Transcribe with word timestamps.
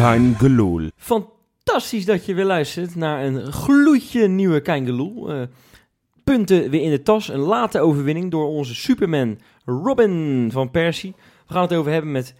Kein 0.00 0.34
gelul. 0.38 0.90
Fantastisch 0.96 2.04
dat 2.04 2.26
je 2.26 2.34
weer 2.34 2.44
luistert 2.44 2.94
naar 2.94 3.24
een 3.24 3.52
gloedje 3.52 4.28
nieuwe 4.28 4.60
Keingeloel. 4.60 5.32
Eh 5.32 5.42
punten 6.24 6.70
weer 6.70 6.82
in 6.82 6.90
de 6.90 7.02
tas. 7.02 7.28
Een 7.28 7.38
late 7.38 7.80
overwinning 7.80 8.30
door 8.30 8.46
onze 8.46 8.74
Superman 8.74 9.38
Robin 9.64 10.48
van 10.52 10.70
Persie. 10.70 11.14
We 11.46 11.52
gaan 11.52 11.62
het 11.62 11.72
over 11.74 11.92
hebben 11.92 12.12
met 12.12 12.34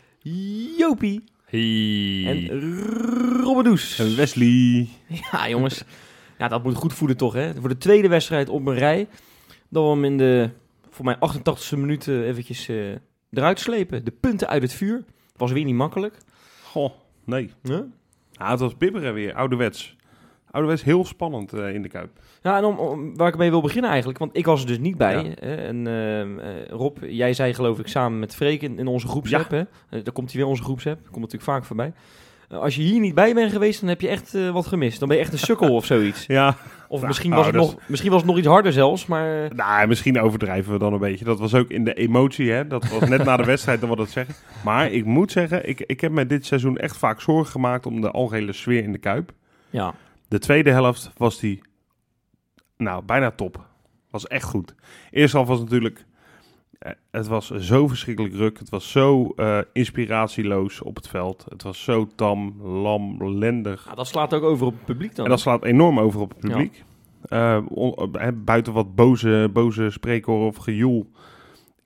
Jopie 0.79 1.25
Hey. 1.45 2.25
en 2.27 2.61
Robbedoes. 3.43 3.99
En 3.99 4.17
Wesley. 4.17 4.89
Ja, 5.33 5.49
jongens. 5.49 5.85
Ja, 6.39 6.49
dat 6.49 6.63
moet 6.63 6.75
goed 6.75 6.93
voelen 6.95 7.17
toch, 7.17 7.33
hè? 7.33 7.55
Voor 7.55 7.69
de 7.69 7.79
tweede 7.79 8.09
wedstrijd 8.09 8.49
op 8.49 8.67
een 8.67 8.79
rij. 8.79 9.09
Dat 9.69 9.85
we 9.85 9.91
hem 9.91 10.05
in 10.05 10.19
de, 10.19 10.51
voor 10.91 11.05
mij 11.05 11.17
88e 11.17 11.79
minuut 11.79 12.09
eh, 12.09 12.27
eventjes 12.29 12.69
eh, 12.69 12.77
eruit 13.31 13.61
slepen. 13.61 14.05
De 14.05 14.15
punten 14.21 14.49
uit 14.49 14.63
het 14.63 14.73
vuur. 14.73 15.05
Was 15.37 15.53
weer 15.53 15.65
niet 15.65 15.75
makkelijk. 15.75 16.17
Goh, 16.63 16.93
nee. 17.25 17.51
Ja, 18.33 18.51
het 18.51 18.61
was 18.61 18.77
bibberen 18.77 19.15
weer, 19.15 19.35
ouderwets. 19.35 19.97
Ouderwets 20.51 20.85
heel 20.85 21.05
spannend 21.05 21.53
eh, 21.53 21.75
in 21.75 21.83
de 21.83 21.89
Kuip. 21.89 22.11
Ja, 22.43 22.57
en 22.57 22.65
om, 22.65 22.79
om- 22.79 23.17
waar 23.17 23.29
ik 23.29 23.37
mee 23.37 23.51
wil 23.51 23.61
beginnen 23.61 23.91
eigenlijk, 23.91 24.19
want 24.19 24.37
ik 24.37 24.45
was 24.47 24.61
er 24.61 24.67
dus 24.67 24.79
niet 24.79 24.97
bij. 24.97 25.15
Ja. 25.25 25.31
Hè, 25.47 25.55
en 25.55 25.87
eh, 25.87 26.21
eh, 26.21 26.29
Rob, 26.69 26.99
jij 27.03 27.33
zei 27.35 27.55
geloof 27.55 27.79
ik 27.79 27.87
samen 27.89 28.19
met 28.19 28.35
Freek 28.35 28.63
in, 28.63 28.79
in 28.79 28.87
onze 28.87 29.09
groepsapp, 29.09 29.51
hè? 29.51 29.63
Daar 29.91 30.13
komt 30.13 30.31
hij 30.33 30.41
weer 30.41 30.51
onze 30.51 30.63
groepsapp, 30.63 30.99
komt 31.03 31.15
natuurlijk 31.15 31.43
vaak 31.51 31.65
voorbij. 31.65 31.93
Als 32.49 32.77
je 32.77 32.83
hier 32.83 33.01
niet 33.01 33.15
bij 33.15 33.35
bent 33.35 33.53
geweest, 33.53 33.81
dan 33.81 33.89
heb 33.89 34.01
je 34.01 34.09
echt 34.09 34.51
wat 34.53 34.67
gemist. 34.67 34.99
Dan 34.99 35.09
ben 35.09 35.17
je 35.17 35.23
echt 35.23 35.33
een 35.33 35.39
sukkel 35.39 35.75
of 35.75 35.85
zoiets. 35.85 36.27
Ja, 36.39 36.57
Of 36.93 36.97
Nou, 36.97 37.07
misschien, 37.07 37.31
nou, 37.31 37.43
was 37.43 37.53
het 37.53 37.61
nog, 37.61 37.89
misschien 37.89 38.11
was 38.11 38.21
het 38.21 38.31
nog 38.31 38.39
iets 38.39 38.47
harder 38.47 38.73
zelfs, 38.73 39.07
maar... 39.07 39.55
nou, 39.55 39.87
misschien 39.89 40.21
overdrijven 40.21 40.73
we 40.73 40.79
dan 40.79 40.93
een 40.93 40.99
beetje. 40.99 41.25
Dat 41.25 41.39
was 41.39 41.55
ook 41.55 41.69
in 41.69 41.85
de 41.85 41.95
emotie, 41.95 42.51
hè. 42.51 42.67
Dat 42.67 42.89
was 42.89 43.09
net 43.09 43.25
na 43.25 43.37
de 43.37 43.45
wedstrijd, 43.45 43.81
dan 43.81 43.91
we 43.91 43.97
dat 43.97 44.11
zeggen. 44.11 44.35
Maar 44.65 44.91
ik 44.91 45.05
moet 45.05 45.33
zeggen, 45.33 45.69
ik, 45.69 45.81
ik 45.81 46.01
heb 46.01 46.13
me 46.13 46.27
dit 46.27 46.47
seizoen 46.47 46.77
echt 46.79 46.97
vaak 46.97 47.21
zorgen 47.21 47.53
gemaakt 47.53 47.87
om 47.87 48.01
de 48.01 48.11
algehele 48.11 48.53
sfeer 48.53 48.83
in 48.83 48.93
de 48.93 48.99
Kuip. 48.99 49.33
ja, 49.71 49.95
De 50.29 50.39
tweede 50.39 50.71
helft 50.71 51.11
was 51.17 51.39
die, 51.39 51.63
nou, 52.77 53.03
bijna 53.05 53.31
top. 53.31 53.67
Was 54.11 54.27
echt 54.27 54.45
goed. 54.45 54.75
Eerste 55.11 55.37
helft 55.37 55.51
was 55.51 55.61
natuurlijk, 55.61 56.05
het 57.11 57.27
was 57.27 57.51
zo 57.51 57.89
verschrikkelijk 57.89 58.35
ruk. 58.35 58.59
Het 58.59 58.71
was 58.71 58.91
zo 58.91 59.33
eh, 59.37 59.59
inspiratieloos 59.73 60.83
op 60.83 60.97
het 60.97 61.09
veld. 61.09 61.47
Het 61.49 61.63
was 61.63 61.83
zo 61.85 62.09
tam, 62.15 62.63
lam, 62.63 63.35
lendig. 63.39 63.85
nou, 63.85 63.97
dat 63.97 64.07
slaat 64.07 64.35
ook 64.35 64.43
over 64.43 64.67
op 64.67 64.73
het 64.73 64.85
publiek 64.85 65.15
dan. 65.15 65.25
En 65.25 65.31
dat 65.31 65.41
slaat 65.41 65.65
enorm 65.65 66.01
over 66.01 66.21
op 66.21 66.29
het 66.29 66.39
publiek. 66.39 66.85
Eh, 67.23 67.57
eh, 67.57 68.29
buiten 68.35 68.73
wat 68.73 68.95
boze, 68.95 69.51
boze 69.53 69.91
spreekhoren 69.91 70.47
of 70.47 70.57
gejoel 70.57 71.11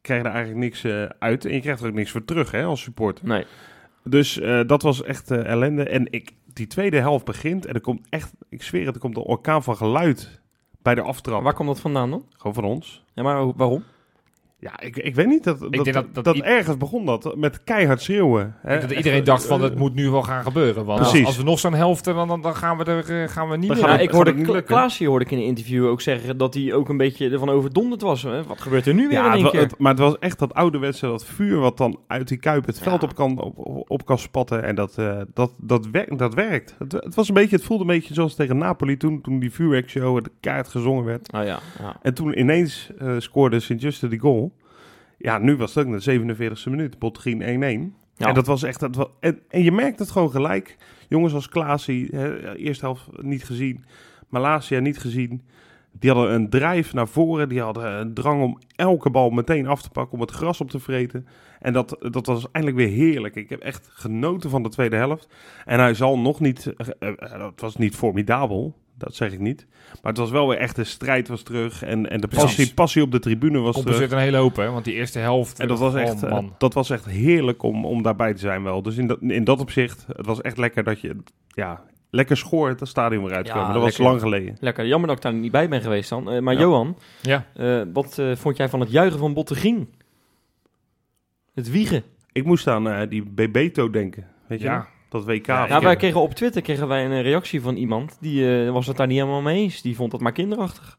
krijg 0.05 0.23
je 0.23 0.29
er 0.29 0.35
eigenlijk 0.35 0.65
niks 0.65 0.85
eh, 0.85 1.05
uit. 1.19 1.45
En 1.45 1.55
je 1.55 1.61
krijgt 1.61 1.81
er 1.81 1.89
ook 1.89 1.95
niks 1.95 2.11
voor 2.11 2.25
terug 2.25 2.51
hè, 2.51 2.65
als 2.65 2.83
supporter. 2.83 3.27
Nee. 3.27 3.45
Dus 4.05 4.39
eh, 4.41 4.61
dat 4.67 4.83
was 4.83 5.03
echt 5.03 5.31
eh, 5.31 5.47
ellende. 5.47 5.89
En 5.89 6.13
ik, 6.13 6.31
die 6.53 6.67
tweede 6.67 6.99
helft 6.99 7.25
begint 7.25 7.67
en 7.67 7.75
er 7.75 7.81
komt 7.81 8.07
echt, 8.09 8.33
ik 8.49 8.63
zweer 8.63 8.87
het, 8.87 8.95
er 8.95 9.01
komt 9.01 9.17
een 9.17 9.23
orkaan 9.23 9.63
van 9.63 9.77
geluid 9.77 10.41
bij 10.83 10.95
de 10.95 11.01
aftrap. 11.01 11.43
Waar 11.43 11.55
kwam 11.55 11.67
dat 11.67 11.81
vandaan 11.81 12.11
dan? 12.11 12.27
Gewoon 12.37 12.55
van 12.55 12.65
ons. 12.65 13.05
Ja, 13.15 13.23
maar 13.23 13.53
waarom? 13.53 13.85
Ja, 14.65 14.81
ik, 14.81 14.97
ik 14.97 15.15
weet 15.15 15.27
niet. 15.27 15.45
Dat, 15.45 15.61
dat, 15.61 15.73
denk 15.73 15.93
dat, 15.93 16.07
dat- 16.15 16.25
dat 16.25 16.37
i- 16.37 16.41
ergens 16.41 16.77
begon 16.77 17.07
dat 17.07 17.37
met 17.37 17.65
keihard 17.65 18.03
schreeuwen. 18.03 18.41
Hè. 18.41 18.47
Ik 18.63 18.69
denk 18.69 18.81
dat 18.81 18.91
Echt, 18.91 18.99
iedereen 18.99 19.25
dacht 19.25 19.43
eh, 19.43 19.49
van 19.49 19.63
het 19.63 19.79
moet 19.79 19.95
nu 19.95 20.11
wel 20.11 20.23
gaan 20.23 20.43
gebeuren. 20.43 20.85
Want 20.85 20.99
als, 21.01 21.09
Precies. 21.09 21.27
als 21.27 21.37
we 21.37 21.43
nog 21.43 21.59
zo'n 21.59 21.75
helft 21.75 22.05
hebben, 22.05 22.27
dan, 22.29 22.43
dan 22.43 22.55
gaan 22.57 22.77
we 22.79 22.85
er 22.85 23.23
eh, 23.23 23.29
gaan 23.29 23.49
we 23.49 23.57
niet 23.57 23.69
Dan 23.69 23.77
meer. 23.77 23.87
gaan 23.87 23.93
Ja, 23.95 23.99
we- 23.99 24.03
ik 24.05 24.11
hoorde 24.11 24.35
Kla-. 24.35 24.61
Klaasje 24.61 25.07
hoorde 25.07 25.25
ik 25.25 25.31
in 25.31 25.39
een 25.39 25.45
interview 25.45 25.87
ook 25.87 26.01
zeggen 26.01 26.37
dat 26.39 26.55
hij 26.55 26.73
ook 26.75 26.89
een 26.89 26.97
beetje 26.97 27.31
ervan 27.31 27.49
overdonderd 27.51 28.03
was. 28.03 28.23
Hè? 28.23 28.43
Wat 28.43 28.61
gebeurt 28.61 28.87
er 28.87 28.95
nu 28.95 29.03
weer 29.09 29.19
Ja, 29.19 29.27
in 29.35 29.41
één 29.43 29.51
keer? 29.51 29.61
het- 29.61 29.79
maar 29.79 29.91
het 29.91 30.01
was 30.01 30.19
echt 30.19 30.39
dat 30.39 30.55
ouderwetse, 30.55 31.07
dat 31.07 31.25
vuur 31.25 31.59
wat 31.59 31.77
dan 31.77 31.99
uit 32.07 32.29
die 32.29 32.39
kuip 32.39 32.67
het 32.67 32.77
Ja. 32.79 32.83
veld 32.83 33.03
op 33.03 33.15
kan, 33.15 33.41
op, 33.41 33.59
op, 33.59 33.91
op 33.91 34.05
kan 34.05 34.19
spatten. 34.19 34.63
En 34.65 34.75
dat, 34.75 34.99
eh, 34.99 35.21
dat, 35.35 35.53
dat, 35.61 35.87
werkt, 35.93 36.19
dat 36.19 36.35
werkt. 36.35 36.75
Het, 36.79 36.93
het, 36.93 37.15
was 37.15 37.29
een 37.29 37.35
beetje, 37.35 37.57
het 37.57 37.65
voelde 37.65 37.83
een 37.83 37.89
beetje 37.91 38.15
zoals 38.15 38.35
tegen 38.35 38.59
Napoli 38.59 38.97
toen, 38.97 39.21
toen 39.21 39.39
die 39.39 39.53
vuurwerkshow 39.53 40.25
de 40.25 40.31
kaart 40.41 40.69
gezongen 40.69 41.05
werd. 41.05 41.33
Oh 41.33 41.45
ja, 41.45 41.59
ja. 41.79 41.97
En 42.03 42.15
toen 42.15 42.39
ineens 42.39 42.91
eh, 42.99 43.15
scoorde 43.19 43.61
Sint-Juste 43.61 44.09
die 44.09 44.19
goal. 44.19 44.53
Ja, 45.25 45.39
nu 45.39 45.57
was 45.57 45.75
het 45.75 45.87
ook 45.87 46.01
de 46.05 46.21
47e 46.67 46.71
minuut, 46.71 46.99
Bottegien 46.99 47.41
1-1. 47.41 47.45
Ja. 48.17 48.27
En 48.29 48.35
dat 48.35 48.47
was 48.47 48.63
echt, 48.63 48.81
dat 48.81 48.97
wa- 48.97 49.09
en, 49.21 49.39
en 49.49 49.63
je 49.63 49.73
merkt 49.73 49.99
het 49.99 50.11
gewoon 50.11 50.31
gelijk. 50.31 50.77
Jongens 51.09 51.35
als 51.35 51.49
Klaasie, 51.49 52.11
eerste 52.57 52.85
helft 52.85 53.09
niet 53.23 53.45
gezien. 53.45 53.85
Malasia 54.29 54.81
niet 54.81 54.99
gezien. 54.99 55.43
Die 55.93 56.11
hadden 56.11 56.35
een 56.35 56.51
drijf 56.51 56.93
naar 56.93 57.09
voren. 57.09 57.49
Die 57.49 57.61
hadden 57.61 57.93
een 58.01 58.15
drang 58.15 58.43
om 58.43 58.59
elke 58.77 59.11
bal 59.11 59.31
meteen 59.31 59.67
af 59.67 59.83
te 59.83 59.91
pakken. 59.91 60.15
Om 60.15 60.21
het 60.21 60.31
gras 60.31 60.61
op 60.61 60.71
te 60.71 60.79
vreten. 60.79 61.27
En 61.61 61.73
dat, 61.73 61.97
dat 62.11 62.27
was 62.27 62.51
eindelijk 62.53 62.77
weer 62.87 62.97
heerlijk. 62.97 63.35
Ik 63.35 63.49
heb 63.49 63.61
echt 63.61 63.89
genoten 63.93 64.51
van 64.51 64.63
de 64.63 64.69
tweede 64.69 64.97
helft. 64.97 65.29
En 65.65 65.79
hij 65.79 65.95
zal 65.95 66.19
nog 66.19 66.41
niet... 66.41 66.67
eh, 66.77 66.89
eh, 67.19 67.43
het 67.47 67.61
was 67.61 67.77
niet 67.77 67.95
formidabel. 67.97 68.75
Dat 68.99 69.15
zeg 69.15 69.33
ik 69.33 69.39
niet. 69.41 69.67
Maar 70.03 70.13
het 70.13 70.21
was 70.21 70.31
wel 70.31 70.49
weer 70.49 70.59
echt 70.59 70.77
de 70.77 70.85
strijd 70.85 71.29
was 71.29 71.43
terug. 71.43 71.83
En, 71.83 72.11
en 72.11 72.21
de 72.21 72.29
passie, 72.29 72.75
passie 72.75 73.03
op 73.03 73.11
de 73.13 73.19
tribune 73.19 73.59
was 73.59 73.71
terug. 73.71 73.75
compenseert 73.85 74.13
een 74.13 74.19
hele 74.19 74.37
hoop, 74.37 74.57
hè? 74.57 74.71
Want 74.71 74.85
die 74.85 74.95
eerste 74.95 75.19
helft. 75.19 75.61
En 75.61 75.69
dat 75.69 75.79
was 75.79 75.95
oh, 75.95 76.01
echt, 76.01 76.23
eh, 76.23 76.31
man. 76.31 76.55
dat 76.59 76.75
was 76.75 76.91
echt 76.91 77.05
heerlijk 77.05 77.63
om, 77.63 77.85
om 77.85 78.03
daarbij 78.03 78.33
te 78.35 78.41
zijn 78.41 78.63
wel. 78.63 78.83
Dus 78.83 78.97
in 78.97 79.07
dat, 79.07 79.19
in 79.21 79.45
dat 79.45 79.61
opzicht, 79.61 80.07
het 80.09 80.27
was 80.27 80.41
echt 80.41 80.59
lekker 80.59 80.85
dat 80.85 81.01
je, 81.01 81.17
ja, 81.49 81.83
lekker 82.11 82.37
schoor 82.37 82.69
het 82.69 82.81
stadion. 82.89 83.29
Ja, 83.29 83.73
dat 83.73 83.83
was 83.83 83.99
lang 83.99 84.21
geleden. 84.21 84.57
Lekker, 84.61 84.87
jammer 84.87 85.09
dat 85.09 85.17
ik 85.17 85.23
daar 85.23 85.35
niet 85.35 85.53
bij 85.53 85.69
ben 85.69 85.81
geweest 85.81 86.09
dan. 86.09 86.31
Eh, 86.31 86.41
maar 86.41 86.55
Ja. 86.55 86.61
Johan, 86.61 86.97
Ja. 87.23 87.47
eh, 87.55 87.83
wat 87.93 88.19
eh, 88.19 88.37
vond 88.37 88.57
jij 88.57 88.69
van 88.69 88.81
het 88.81 88.91
juichen 88.91 89.19
van 89.19 89.35
Bottegien? 89.35 89.89
Het 91.55 91.71
wiegen. 91.71 92.03
Ik 92.33 92.45
moest 92.45 92.67
aan 92.67 92.89
eh, 92.89 93.09
die 93.09 93.23
Bebeto 93.25 93.91
denken, 93.91 94.27
weet 94.47 94.61
je 94.61 94.65
Ja. 94.67 94.89
Dat 95.15 95.25
WK. 95.25 95.47
Ja, 95.47 95.77
ik 95.77 95.83
wij 95.83 95.97
kregen 95.97 96.21
op 96.21 96.35
Twitter 96.35 96.63
kregen 96.63 96.89
wij 96.89 97.05
een 97.05 97.23
reactie 97.23 97.61
van 97.61 97.77
iemand. 97.77 98.17
Die 98.21 98.65
eh, 98.65 98.71
was 98.71 98.87
het 98.87 98.97
daar 98.97 99.07
niet 99.07 99.19
helemaal 99.19 99.43
mee 99.43 99.63
eens. 99.63 99.83
Die 99.83 99.97
vond 99.97 100.11
dat 100.11 100.21
maar 100.21 100.33
kinderachtig. 100.33 100.99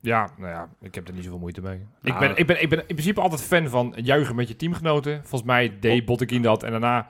Ja, 0.00 0.30
nou 0.38 0.50
ja, 0.50 0.68
ik 0.80 0.94
heb 0.94 1.08
er 1.08 1.14
niet 1.14 1.24
zoveel 1.24 1.38
moeite 1.38 1.60
mee. 1.60 1.78
Nou, 2.02 2.14
ik, 2.14 2.18
ben, 2.18 2.36
ik, 2.36 2.46
ben, 2.46 2.62
ik 2.62 2.68
ben 2.68 2.78
in 2.78 2.84
principe 2.86 3.20
altijd 3.20 3.42
fan 3.42 3.68
van 3.68 3.94
juichen 3.96 4.34
met 4.34 4.48
je 4.48 4.56
teamgenoten. 4.56 5.20
Volgens 5.20 5.42
mij 5.42 5.76
deed 5.80 6.04
Bottekin 6.04 6.42
dat 6.42 6.62
en 6.62 6.70
daarna 6.70 7.08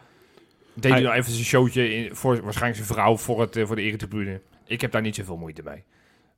deed 0.75 0.83
hij 0.83 0.93
Hij- 0.93 1.03
nog 1.03 1.12
even 1.12 1.33
zijn 1.33 1.45
showtje 1.45 1.95
in, 1.95 2.17
voor 2.17 2.43
waarschijnlijk 2.43 2.84
zijn 2.84 2.99
vrouw 2.99 3.17
voor, 3.17 3.41
het, 3.41 3.56
eh, 3.56 3.67
voor 3.67 3.77
de 3.77 3.83
eretribune. 3.83 4.41
Ik 4.67 4.81
heb 4.81 4.93
daar 4.93 5.03
niet 5.03 5.15
zoveel 5.15 5.37
moeite 5.37 5.62
mee. 5.62 5.84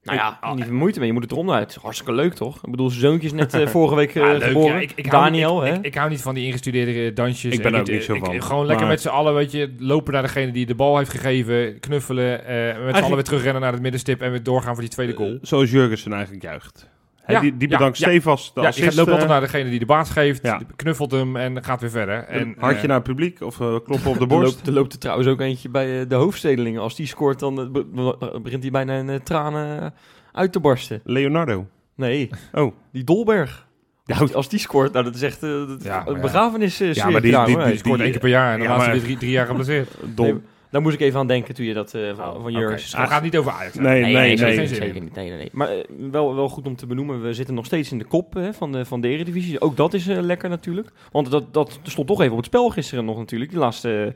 Nou 0.03 0.19
ja, 0.19 0.39
Ik- 0.51 0.55
niet 0.55 0.65
veel 0.65 0.75
moeite 0.75 0.99
mee. 0.99 1.07
Je 1.09 1.13
moet 1.15 1.23
het 1.23 1.33
eronder 1.33 1.55
uit. 1.55 1.75
Hartstikke 1.83 2.13
leuk 2.13 2.35
toch? 2.35 2.57
Ik 2.65 2.71
bedoel, 2.71 2.89
zijn 2.91 3.01
zoontje 3.01 3.27
is 3.27 3.33
net 3.33 3.55
eh, 3.55 3.67
vorige 3.77 3.95
week 3.95 4.15
eh, 4.15 4.23
Ja, 4.23 4.33
leuk, 4.33 4.43
geboren. 4.43 4.75
ja. 4.75 4.81
Ik, 4.81 4.93
ik 4.95 5.07
hou 5.07 5.25
Daniel, 5.25 5.61
hè? 5.63 5.75
ik, 5.75 5.85
ik 5.85 5.95
hou 5.95 6.11
niet 6.11 6.23
van 6.23 6.35
die 6.35 6.45
ingestudeerde 6.47 7.05
eh, 7.09 7.15
dansjes. 7.15 7.55
Ik 7.55 7.63
ben 7.63 7.75
En 7.75 7.81
ook 7.81 7.89
niet 7.91 8.05
zo 8.05 8.15
ik- 8.15 8.25
van. 8.25 8.43
Gewoon 8.43 8.67
lekker 8.67 8.85
Maar- 8.87 8.95
met 8.95 9.03
z'n 9.03 9.09
allen, 9.09 9.35
weet 9.35 9.53
je, 9.53 9.75
lopen 9.79 10.13
naar 10.13 10.23
degene 10.23 10.53
die 10.53 10.67
de 10.67 10.75
bal 10.75 10.99
heeft 10.99 11.11
gegeven, 11.11 11.81
knuffelen, 11.81 12.45
eh, 12.47 12.85
met 12.85 12.97
z'n 12.97 13.03
allen 13.03 13.15
weer 13.15 13.25
terugrennen 13.25 13.63
naar 13.63 13.73
het 13.73 13.83
middenstip 13.83 14.21
en 14.21 14.31
weer 14.31 14.43
doorgaan 14.43 14.73
voor 14.73 14.83
die 14.83 14.93
tweede 14.93 15.13
goal. 15.15 15.31
Eh, 15.33 15.39
Zoals 15.43 15.71
Jurgensen 15.71 16.13
eigenlijk 16.13 16.43
juicht. 16.43 16.89
Ja, 17.27 17.41
die, 17.41 17.57
bedankt 17.57 17.99
ja. 17.99 18.09
stevast 18.09 18.55
de 18.55 18.61
ja, 18.61 18.69
assist. 18.69 18.97
loopt 18.97 19.09
altijd 19.11 19.23
eh, 19.27 19.33
naar 19.33 19.41
degene 19.41 19.71
die 19.71 19.79
de 19.79 19.87
baas 19.87 20.11
geeft, 20.11 20.43
Ja. 20.43 20.61
knuffelt 20.77 21.11
hem 21.11 21.37
en 21.37 21.65
gaat 21.65 21.81
weer 21.81 21.91
verder. 21.91 22.25
En, 22.25 22.41
een 22.41 22.57
hartje 22.59 22.81
eh, 22.83 22.87
naar 22.87 22.97
het 22.97 23.07
publiek 23.07 23.41
of 23.41 23.61
eh, 23.61 23.67
kloppen 23.85 24.11
op 24.11 24.15
de 24.15 24.21
Er 24.21 24.27
borst. 24.27 24.55
loopt, 24.55 24.67
er 24.67 24.73
loopt 24.73 24.93
er 24.93 24.99
trouwens 24.99 25.29
ook 25.29 25.41
eentje 25.41 25.69
bij 25.69 26.07
de 26.07 26.15
hoofdstedelingen. 26.15 26.81
Als 26.81 26.97
die 26.97 27.07
scoort, 27.07 27.39
dan 27.39 27.55
be- 27.73 27.85
be- 27.85 28.41
begint 28.43 28.63
hij 28.63 28.71
bijna 28.73 28.95
in 28.97 29.09
eh, 29.11 29.17
tranen 29.17 29.95
uit 30.33 30.53
te 30.53 30.61
barsten. 30.61 31.01
Leonardo. 31.05 31.67
Nee, 31.97 32.31
Oh. 32.53 32.73
die 32.93 33.05
Dolberg. 33.05 33.67
Ja, 34.05 34.17
Als, 34.19 34.35
als 34.35 34.49
die 34.49 34.59
scoort, 34.59 34.93
nou, 34.93 35.05
dat 35.05 35.15
is 35.15 35.23
echt 35.23 35.41
dat- 35.41 35.83
Ja, 35.83 36.07
een 36.07 36.15
ja. 36.15 36.21
begrafenis 36.21 36.81
eh, 36.81 36.93
Ja, 36.93 37.11
maar 37.11 37.21
die- 37.21 37.31
die- 37.31 37.35
hoor. 37.39 37.47
die- 37.47 37.67
Die 37.67 37.77
scoort 37.79 38.01
één 38.01 38.11
keer 38.11 38.21
per 38.21 38.29
jaar 38.29 38.53
en 38.53 38.59
dan 38.59 38.63
Ja, 38.69 38.73
laatst 38.73 38.87
maar- 38.87 38.97
weer 38.97 39.05
drie, 39.05 39.17
drie 39.19 39.31
jaar 39.31 39.47
geblesseerd. 39.47 39.89
Dom. 40.15 40.27
Nee, 40.27 40.41
daar 40.73 40.83
moest 40.83 40.95
ik 40.95 41.01
even 41.01 41.19
aan 41.19 41.27
denken 41.27 41.55
toen 41.55 41.65
je 41.67 41.75
dat 41.75 41.95
eh, 41.95 42.15
van, 42.15 42.37
Oh, 42.37 42.43
van 42.43 42.53
Dus 42.53 42.95
we 42.95 43.07
gaan 43.07 43.23
niet 43.23 43.37
over 43.37 43.53
Ajax. 43.53 43.75
hè? 43.75 43.81
Nee, 43.83 44.03
nee, 44.03 44.13
nee. 44.13 44.37
zeker, 44.67 45.01
niet. 45.01 45.15
Nee, 45.15 45.29
nee, 45.29 45.39
nee. 45.39 45.49
Maar 45.53 45.69
eh, 45.69 45.85
wel, 46.11 46.35
wel 46.35 46.49
goed 46.49 46.67
om 46.67 46.77
te 46.77 46.87
benoemen, 46.87 47.23
we 47.23 47.35
zitten 47.35 47.55
nog 47.55 47.65
steeds 47.65 47.93
in 47.93 47.99
de 47.99 48.05
kop 48.05 48.35
hè, 48.35 48.55
van, 48.55 48.73
de, 48.73 48.85
van 48.85 49.01
de 49.01 49.09
Eredivisie. 49.09 49.61
Ook 49.61 49.77
dat 49.77 49.95
is 49.95 50.07
eh, 50.07 50.21
lekker 50.21 50.49
natuurlijk. 50.49 50.91
Want 51.11 51.31
dat, 51.31 51.55
dat 51.55 51.79
stond 51.83 52.07
toch 52.07 52.21
even 52.21 52.33
op 52.33 52.37
het 52.37 52.47
spel 52.47 52.71
gisteren 52.71 53.05
nog 53.05 53.17
natuurlijk, 53.19 53.51
die 53.51 53.61
laatste, 53.61 54.15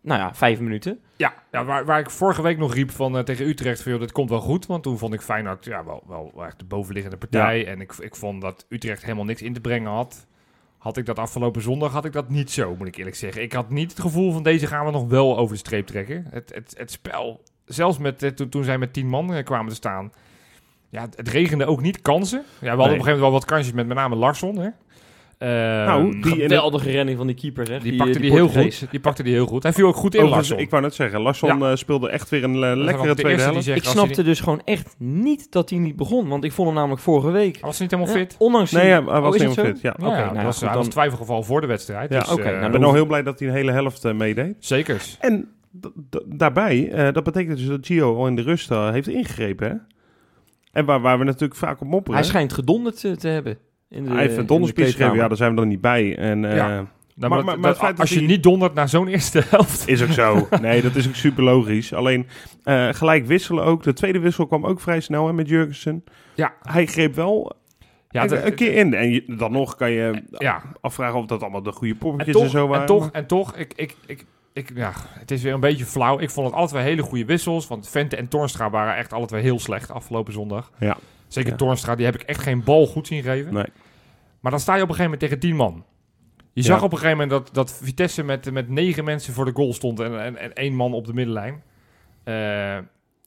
nou 0.00 0.20
ja, 0.20 0.34
vijf 0.34 0.60
minuten. 0.60 0.98
Ja, 1.16 1.34
ja 1.50 1.64
waar, 1.64 1.84
waar 1.84 2.00
ik 2.00 2.10
vorige 2.10 2.42
week 2.42 2.58
nog 2.58 2.74
riep 2.74 2.90
van, 2.90 3.24
tegen 3.24 3.46
Utrecht 3.46 3.82
van, 3.82 3.92
joh, 3.92 4.00
dit 4.00 4.12
komt 4.12 4.30
wel 4.30 4.40
goed. 4.40 4.66
Want 4.66 4.82
toen 4.82 4.98
vond 4.98 5.14
ik 5.14 5.20
Feyenoord 5.20 5.64
ja, 5.64 5.84
wel, 5.84 6.02
wel, 6.06 6.32
wel 6.34 6.44
echt 6.44 6.58
de 6.58 6.64
bovenliggende 6.64 7.16
partij. 7.16 7.66
En 7.66 7.80
ik, 7.80 7.92
ik 7.92 8.16
vond 8.16 8.40
dat 8.40 8.66
Utrecht 8.68 9.02
helemaal 9.02 9.24
niks 9.24 9.42
in 9.42 9.52
te 9.52 9.60
brengen 9.60 9.90
had. 9.90 10.26
Had 10.82 10.96
ik 10.96 11.06
dat 11.06 11.18
afgelopen 11.18 11.62
zondag 11.62 11.92
had 11.92 12.04
ik 12.04 12.12
dat 12.12 12.28
niet 12.28 12.50
zo, 12.50 12.74
moet 12.76 12.86
ik 12.86 12.96
eerlijk 12.96 13.16
zeggen. 13.16 13.42
Ik 13.42 13.52
had 13.52 13.70
niet 13.70 13.90
het 13.90 14.00
gevoel 14.00 14.32
van 14.32 14.42
deze 14.42 14.66
gaan 14.66 14.84
we 14.84 14.90
nog 14.90 15.08
wel 15.08 15.38
over 15.38 15.52
de 15.52 15.60
streep 15.60 15.86
trekken. 15.86 16.26
Het, 16.30 16.54
het, 16.54 16.74
het 16.76 16.90
spel, 16.90 17.42
zelfs 17.64 17.98
met, 17.98 18.22
eh, 18.22 18.30
toen, 18.30 18.48
toen 18.48 18.64
zij 18.64 18.78
met 18.78 18.92
tien 18.92 19.08
man 19.08 19.34
eh, 19.34 19.44
kwamen 19.44 19.68
te 19.68 19.74
staan, 19.74 20.12
ja, 20.88 21.08
het, 21.16 21.28
regende 21.28 21.64
ook 21.64 21.80
niet 21.80 22.02
kansen. 22.02 22.38
Ja, 22.38 22.44
we 22.60 22.66
hadden 22.66 22.84
op 22.84 22.88
een 22.88 22.90
gegeven 22.90 23.04
moment 23.04 23.20
wel 23.20 23.30
wat 23.30 23.44
kansjes 23.44 23.72
met 23.72 23.86
met 23.86 23.96
name 23.96 24.16
Larsson. 24.16 24.56
Hè. 24.56 24.68
Ehm, 25.42 25.84
Nou, 25.84 26.20
die- 26.20 26.32
Geweldige 26.34 26.90
redding 26.90 27.16
van 27.16 27.26
die 27.26 27.36
keeper, 27.36 27.66
zeg. 27.66 27.82
die, 27.82 27.96
pakte 27.96 28.18
die, 28.20 28.30
heel 28.30 28.48
goed. 28.48 28.86
Die 28.90 29.00
pakte 29.00 29.22
die 29.22 29.32
heel 29.32 29.46
goed. 29.46 29.62
Hij 29.62 29.72
viel 29.72 29.86
ook 29.86 29.96
goed 29.96 30.14
in 30.14 30.20
Overigens, 30.20 30.48
Larsson. 30.48 30.64
ik 30.66 30.70
wou 30.70 30.82
net 30.82 30.94
zeggen, 30.94 31.20
Larsson 31.20 31.58
Ja. 31.58 31.70
eh, 31.70 31.76
speelde 31.76 32.08
echt 32.08 32.28
weer 32.30 32.44
een 32.44 32.54
eh, 32.54 32.60
Dat 32.60 32.76
lekkere 32.78 33.06
de 33.08 33.14
tweede 33.14 33.42
die 33.42 33.52
helft. 33.52 33.68
Ik 33.68 33.84
snapte 33.84 34.22
dus 34.22 34.40
gewoon 34.40 34.62
echt 34.64 34.94
niet 34.98 35.52
dat 35.52 35.70
hij 35.70 35.78
niet 35.78 35.96
begon. 35.96 36.28
Want 36.28 36.44
ik 36.44 36.52
vond 36.52 36.68
hem 36.68 36.76
namelijk 36.76 37.02
vorige 37.02 37.30
week. 37.30 37.58
Was 37.60 37.78
hij 37.78 37.86
niet 37.86 37.96
helemaal 37.96 38.14
Ja, 38.20 38.20
fit? 38.20 38.34
ondanks 38.38 38.70
Nee, 38.72 38.82
die- 38.82 38.90
ja, 38.90 39.04
hij 39.04 39.16
Oh, 39.16 39.22
was 39.22 39.34
is 39.34 39.40
niet 39.40 39.50
helemaal 39.56 39.72
fit. 39.74 39.82
Ja. 39.82 39.94
Ja, 39.98 40.06
Oké, 40.06 40.16
dat 40.16 40.24
nou 40.24 40.38
ja, 40.38 40.44
was, 40.44 40.58
dan- 40.60 40.74
was 40.74 40.88
twijfelgeval 40.88 41.42
voor 41.42 41.60
de 41.60 41.66
wedstrijd. 41.66 42.12
Ja, 42.12 42.18
dus, 42.18 42.28
oké, 42.32 42.42
eh, 42.42 42.52
nou, 42.52 42.64
Ik 42.66 42.72
ben 42.72 42.84
al 42.84 42.94
heel 42.94 43.06
blij 43.06 43.22
dat 43.22 43.38
hij 43.38 43.48
een 43.48 43.54
hele 43.54 43.72
helft 43.72 44.04
eh, 44.04 44.12
meedeed. 44.14 44.54
Zekers. 44.58 45.16
En 45.20 45.48
daarbij, 46.26 46.90
eh, 46.90 47.12
dat 47.12 47.24
betekent 47.24 47.56
dus 47.58 47.66
dat 47.66 47.86
Gio 47.86 48.16
al 48.16 48.26
in 48.26 48.36
de 48.36 48.42
rust 48.42 48.70
eh, 48.70 48.90
heeft 48.90 49.08
ingegrepen. 49.08 49.68
Hè? 49.68 49.74
En 50.72 50.84
waar, 50.84 51.00
waar 51.00 51.18
we 51.18 51.24
natuurlijk 51.24 51.54
vaak 51.60 51.80
op 51.80 51.86
mopperen. 51.86 52.18
Hij 52.18 52.28
schijnt 52.28 52.52
gedonderd 52.52 53.04
eh, 53.04 53.12
te 53.12 53.28
hebben. 53.28 53.58
In 53.92 54.04
de, 54.04 54.10
hij 54.10 54.22
heeft 54.22 54.36
een 54.36 54.46
donderspeech 54.46 54.90
gegeven, 54.92 55.14
ja, 55.16 55.28
daar 55.28 55.36
zijn 55.36 55.50
we 55.50 55.56
dan 55.56 55.68
niet 55.68 55.80
bij. 55.80 56.16
En, 56.18 56.44
eh, 56.44 56.56
Ja. 56.56 56.66
Nou, 57.14 57.34
Maar- 57.34 57.44
maar, 57.44 57.44
maar- 57.44 57.44
maar 57.44 57.56
dat- 57.62 57.70
het 57.70 57.76
feit 57.84 57.96
dat 57.96 58.00
als 58.00 58.18
je 58.18 58.26
niet 58.26 58.42
dondert 58.42 58.74
naar 58.74 58.88
zo'n 58.88 59.08
eerste 59.08 59.42
helft. 59.48 59.88
Is 59.88 60.02
ook 60.02 60.10
zo. 60.10 60.48
Nee, 60.60 60.82
dat 60.82 60.94
is 60.94 61.08
ook 61.08 61.14
super 61.14 61.42
logisch. 61.42 61.92
Alleen 61.94 62.26
eh, 62.64 62.88
gelijk 62.92 63.26
wisselen 63.26 63.64
ook. 63.64 63.82
De 63.82 63.92
tweede 63.92 64.18
wissel 64.18 64.46
kwam 64.46 64.66
ook 64.66 64.80
vrij 64.80 65.00
snel 65.00 65.26
hè, 65.26 65.32
met 65.32 65.48
Jurgensen. 65.48 66.04
Ja. 66.34 66.52
Hij 66.62 66.86
greep 66.86 67.14
wel 67.14 67.52
Ja, 68.08 68.30
een, 68.30 68.54
keer 68.54 68.74
in. 68.74 68.94
En 68.94 69.10
je- 69.10 69.24
dan 69.36 69.52
nog 69.52 69.74
kan 69.76 69.90
je 69.90 70.22
ja. 70.38 70.62
afvragen 70.80 71.18
of 71.18 71.26
dat 71.26 71.42
allemaal 71.42 71.62
de 71.62 71.72
goede 71.72 71.92
En 71.92 71.98
poppetjes 71.98 72.34
en, 72.36 72.42
toch, 72.42 72.50
zo 72.50 72.66
waren. 72.66 72.80
en 72.80 72.86
toch, 72.86 73.10
en 73.12 73.26
toch 73.26 73.56
ik, 73.56 73.72
ik, 73.76 73.96
ik, 74.06 74.24
ik, 74.52 74.70
ja, 74.74 74.92
het 75.18 75.30
is 75.30 75.42
weer 75.42 75.52
een 75.54 75.60
beetje 75.60 75.84
flauw. 75.84 76.18
Ik 76.18 76.30
vond 76.30 76.46
het 76.46 76.56
alle 76.56 76.68
twee 76.68 76.82
hele 76.82 77.02
goede 77.02 77.24
wissels. 77.24 77.68
Want 77.68 77.88
Vente 77.88 78.16
en 78.16 78.28
Toornstra 78.28 78.70
waren 78.70 78.96
echt 78.96 79.12
alle 79.12 79.26
twee 79.26 79.42
heel 79.42 79.58
slecht 79.58 79.90
afgelopen 79.90 80.32
zondag. 80.32 80.70
Ja. 80.78 80.96
Zeker 81.32 81.50
Ja. 81.50 81.56
Toornstra, 81.56 81.94
die 81.96 82.04
heb 82.04 82.14
ik 82.14 82.22
echt 82.22 82.40
geen 82.42 82.64
bal 82.64 82.86
goed 82.86 83.06
zien 83.06 83.22
geven. 83.22 83.54
Nee. 83.54 83.66
Maar 84.40 84.50
dan 84.50 84.60
sta 84.60 84.74
je 84.74 84.82
op 84.82 84.88
een 84.88 84.94
gegeven 84.94 85.10
moment 85.18 85.20
tegen 85.20 85.38
tien 85.48 85.56
man. 85.56 85.84
Je 86.52 86.62
zag 86.62 86.82
op 86.82 86.92
een 86.92 86.98
gegeven 86.98 87.18
moment 87.18 87.30
dat, 87.44 87.54
dat 87.54 87.78
Vitesse 87.82 88.22
met, 88.22 88.50
met 88.52 88.68
negen 88.68 89.04
mensen 89.04 89.32
voor 89.34 89.44
de 89.44 89.52
goal 89.54 89.72
stond 89.72 90.00
en, 90.00 90.22
en, 90.24 90.36
en 90.36 90.52
één 90.52 90.74
man 90.74 90.92
op 90.92 91.06
de 91.06 91.12
middenlijn. 91.14 91.62
Eh, 92.24 92.76
Ik 92.76 92.82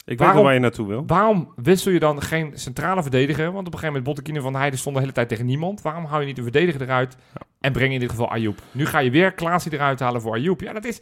weet 0.06 0.18
Waarom- 0.20 0.36
wel 0.36 0.46
waar 0.46 0.54
je 0.54 0.60
naartoe 0.60 0.88
wil. 0.88 1.04
waarom 1.08 1.54
wissel 1.56 1.92
je 1.92 2.00
dan 2.00 2.22
geen 2.22 2.52
centrale 2.54 3.02
verdediger? 3.02 3.44
Want 3.46 3.68
op 3.68 3.74
een 3.74 3.80
gegeven 3.80 3.88
moment 3.88 4.04
Bottekine 4.04 4.42
van 4.42 4.56
Heijden 4.56 4.80
stond 4.80 4.96
de 4.96 5.02
hele 5.02 5.14
tijd 5.14 5.30
tegen 5.30 5.46
niemand. 5.46 5.82
Waarom 5.82 6.06
hou 6.06 6.20
je 6.22 6.28
niet 6.28 6.36
de 6.36 6.42
verdediger 6.44 6.82
eruit 6.82 7.18
en 7.60 7.72
breng 7.72 7.94
in 7.94 8.00
dit 8.00 8.10
geval 8.10 8.30
Ayoub? 8.32 8.60
Nu 8.72 8.86
ga 8.86 9.00
je 9.00 9.10
weer 9.10 9.32
Klaasie 9.32 9.74
eruit 9.74 10.00
halen 10.00 10.22
voor 10.22 10.34
Ayoub. 10.34 10.62
Ja, 10.62 10.74
dat 10.74 10.86
is 10.86 11.02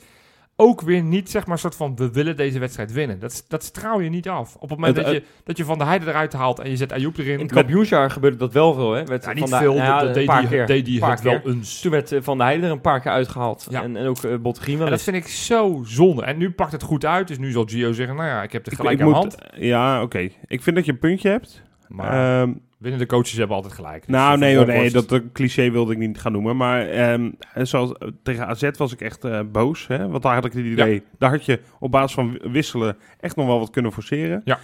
ook 0.63 0.81
weer 0.81 1.01
niet 1.01 1.29
zeg 1.29 1.43
maar 1.45 1.53
een 1.53 1.59
soort 1.59 1.75
van 1.75 1.95
we 1.95 2.11
willen 2.11 2.35
deze 2.37 2.59
wedstrijd 2.59 2.91
winnen. 2.93 3.19
Dat, 3.19 3.45
dat 3.47 3.63
straal 3.63 3.99
je 3.99 4.09
niet 4.09 4.29
af. 4.29 4.55
Op 4.55 4.69
het 4.69 4.79
moment 4.79 4.95
Het- 4.97 5.05
dat, 5.05 5.13
je, 5.15 5.23
dat 5.43 5.57
je 5.57 5.65
van 5.65 5.77
de 5.77 5.83
Heijden 5.83 6.07
eruit 6.07 6.33
haalt 6.33 6.59
en 6.59 6.69
je 6.69 6.75
zet 6.77 6.91
Ayoub 6.91 7.17
erin. 7.17 7.33
In 7.33 7.39
het 7.45 7.51
kampioensjaar 7.53 8.11
gebeurde 8.11 8.37
dat 8.37 8.53
wel 8.53 8.73
veel, 8.73 8.91
hè? 8.91 9.03
Werd 9.03 9.23
ja, 9.23 9.31
Van 9.31 9.39
niet 9.41 9.49
de- 9.49 9.57
veel, 9.57 9.73
nou 9.73 9.85
ja, 9.85 9.99
dat 9.99 10.07
een 10.07 10.13
deed 10.13 10.25
paar 10.25 10.39
die, 10.39 10.49
keer. 10.49 10.65
deed 10.65 10.85
die 10.85 10.99
Paar 10.99 11.11
het 11.11 11.21
wel 11.21 11.39
eens. 11.45 11.81
Toen 11.81 11.91
werd 11.91 12.11
eh, 12.11 12.19
Van 12.21 12.37
der 12.37 12.45
Heijden 12.45 12.65
er 12.65 12.71
een 12.71 12.81
paar 12.81 12.99
keer 13.01 13.11
uitgehaald. 13.11 13.67
Ja. 13.69 13.83
En, 13.83 13.95
en 13.97 14.07
ook 14.07 14.23
uh, 14.23 14.37
Bottegien 14.37 14.77
wel 14.77 14.85
En 14.85 14.91
dat 14.91 15.01
vind 15.01 15.15
ik 15.15 15.27
zo 15.27 15.81
zonde. 15.85 16.23
En 16.23 16.37
nu 16.37 16.51
pakt 16.51 16.71
het 16.71 16.83
goed 16.83 17.05
uit. 17.05 17.27
Dus 17.27 17.37
nu 17.37 17.51
zal 17.51 17.65
Gio 17.65 17.91
zeggen, 17.93 18.15
nou 18.15 18.27
ja, 18.27 18.43
ik 18.43 18.51
heb 18.51 18.63
de 18.63 18.75
gelijk 18.75 18.95
ik 18.95 19.01
aan 19.01 19.07
moet- 19.07 19.15
hand. 19.17 19.37
Ja, 19.55 20.01
oké. 20.01 20.29
Ik 20.47 20.61
vind 20.63 20.75
dat 20.75 20.85
je 20.85 20.91
een 20.91 20.99
puntje 20.99 21.29
hebt. 21.29 21.61
Maar 21.87 22.41
Ehm, 22.41 22.53
winnende 22.83 23.05
coaches 23.05 23.37
hebben 23.37 23.55
altijd 23.55 23.73
gelijk. 23.73 24.01
Dus 24.05 24.15
nou, 24.15 24.29
voor 24.29 24.37
nee, 24.37 24.55
hoor, 24.55 24.65
nee, 24.65 24.91
dat, 24.91 25.21
cliché 25.33 25.71
wilde 25.71 25.91
ik 25.91 25.97
niet 25.97 26.19
gaan 26.19 26.31
noemen. 26.31 26.57
Maar 26.57 26.89
ehm, 26.89 27.31
zoals, 27.55 27.91
tegen 28.23 28.47
AZ 28.47 28.69
was 28.77 28.93
ik 28.93 29.01
echt 29.01 29.23
eh, 29.23 29.39
boos. 29.51 29.87
Hè? 29.87 30.07
Want 30.07 30.23
daar 30.23 30.33
had 30.33 30.45
ik 30.45 30.53
het 30.53 30.65
idee. 30.65 31.03
Daar 31.17 31.29
had 31.29 31.45
je 31.45 31.59
op 31.79 31.91
basis 31.91 32.13
van 32.13 32.39
wisselen 32.51 32.97
echt 33.19 33.35
nog 33.35 33.45
wel 33.45 33.59
wat 33.59 33.69
kunnen 33.69 33.91
forceren. 33.91 34.41
Ja. 34.45 34.59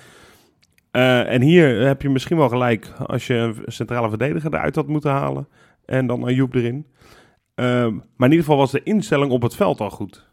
Eh, 0.92 1.34
en 1.34 1.42
hier 1.42 1.88
heb 1.88 2.02
je 2.02 2.10
misschien 2.10 2.38
wel 2.38 2.50
gelijk 2.50 2.92
als 3.06 3.28
je 3.28 3.34
een 3.34 3.56
centrale 3.66 4.10
verdediger 4.10 4.54
eruit 4.54 4.76
had 4.76 4.88
moeten 4.88 5.12
halen. 5.12 5.48
En 5.86 6.08
dan 6.08 6.24
Ayoub 6.24 6.56
erin. 6.56 6.86
Ehm, 7.56 7.94
maar 7.94 8.28
in 8.28 8.36
ieder 8.36 8.40
geval 8.40 8.58
was 8.58 8.72
de 8.72 8.84
instelling 8.84 9.32
op 9.32 9.42
het 9.42 9.56
veld 9.56 9.80
al 9.80 9.90
goed. 9.90 10.28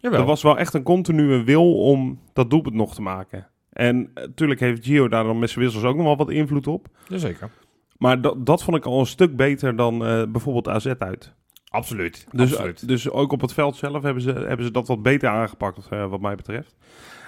Jawel. 0.00 0.20
Er 0.20 0.26
was 0.26 0.42
wel 0.42 0.58
echt 0.58 0.74
een 0.74 0.82
continue 0.82 1.44
wil 1.44 1.74
om 1.74 2.20
dat 2.32 2.50
doelpunt 2.50 2.74
nog 2.74 2.94
te 2.94 3.02
maken. 3.02 3.46
En 3.72 4.10
natuurlijk 4.14 4.60
heeft 4.60 4.84
Gio 4.84 5.08
daar 5.08 5.24
dan 5.24 5.38
met 5.38 5.50
zijn 5.50 5.64
wissels 5.64 5.84
ook 5.84 5.96
nog 5.96 6.04
wel 6.04 6.16
wat 6.16 6.30
invloed 6.30 6.66
op. 6.66 6.86
Jazeker. 7.08 7.50
Maar 7.98 8.20
dat, 8.20 8.46
dat 8.46 8.62
vond 8.62 8.76
ik 8.76 8.84
al 8.86 9.00
een 9.00 9.06
stuk 9.06 9.36
beter 9.36 9.76
dan 9.76 10.06
eh, 10.06 10.22
bijvoorbeeld 10.28 10.68
AZ 10.68 10.86
uit. 10.98 11.32
Absoluut. 11.68 12.26
Dus, 12.32 12.52
Absoluut. 12.54 12.88
dus 12.88 13.10
ook 13.10 13.32
op 13.32 13.40
het 13.40 13.52
veld 13.52 13.76
zelf 13.76 14.02
hebben 14.02 14.22
ze, 14.22 14.30
hebben 14.32 14.66
ze 14.66 14.72
dat 14.72 14.86
wat 14.88 15.02
beter 15.02 15.28
aangepakt, 15.28 15.86
eh, 15.90 16.06
wat 16.10 16.20
mij 16.20 16.34
betreft. 16.34 16.74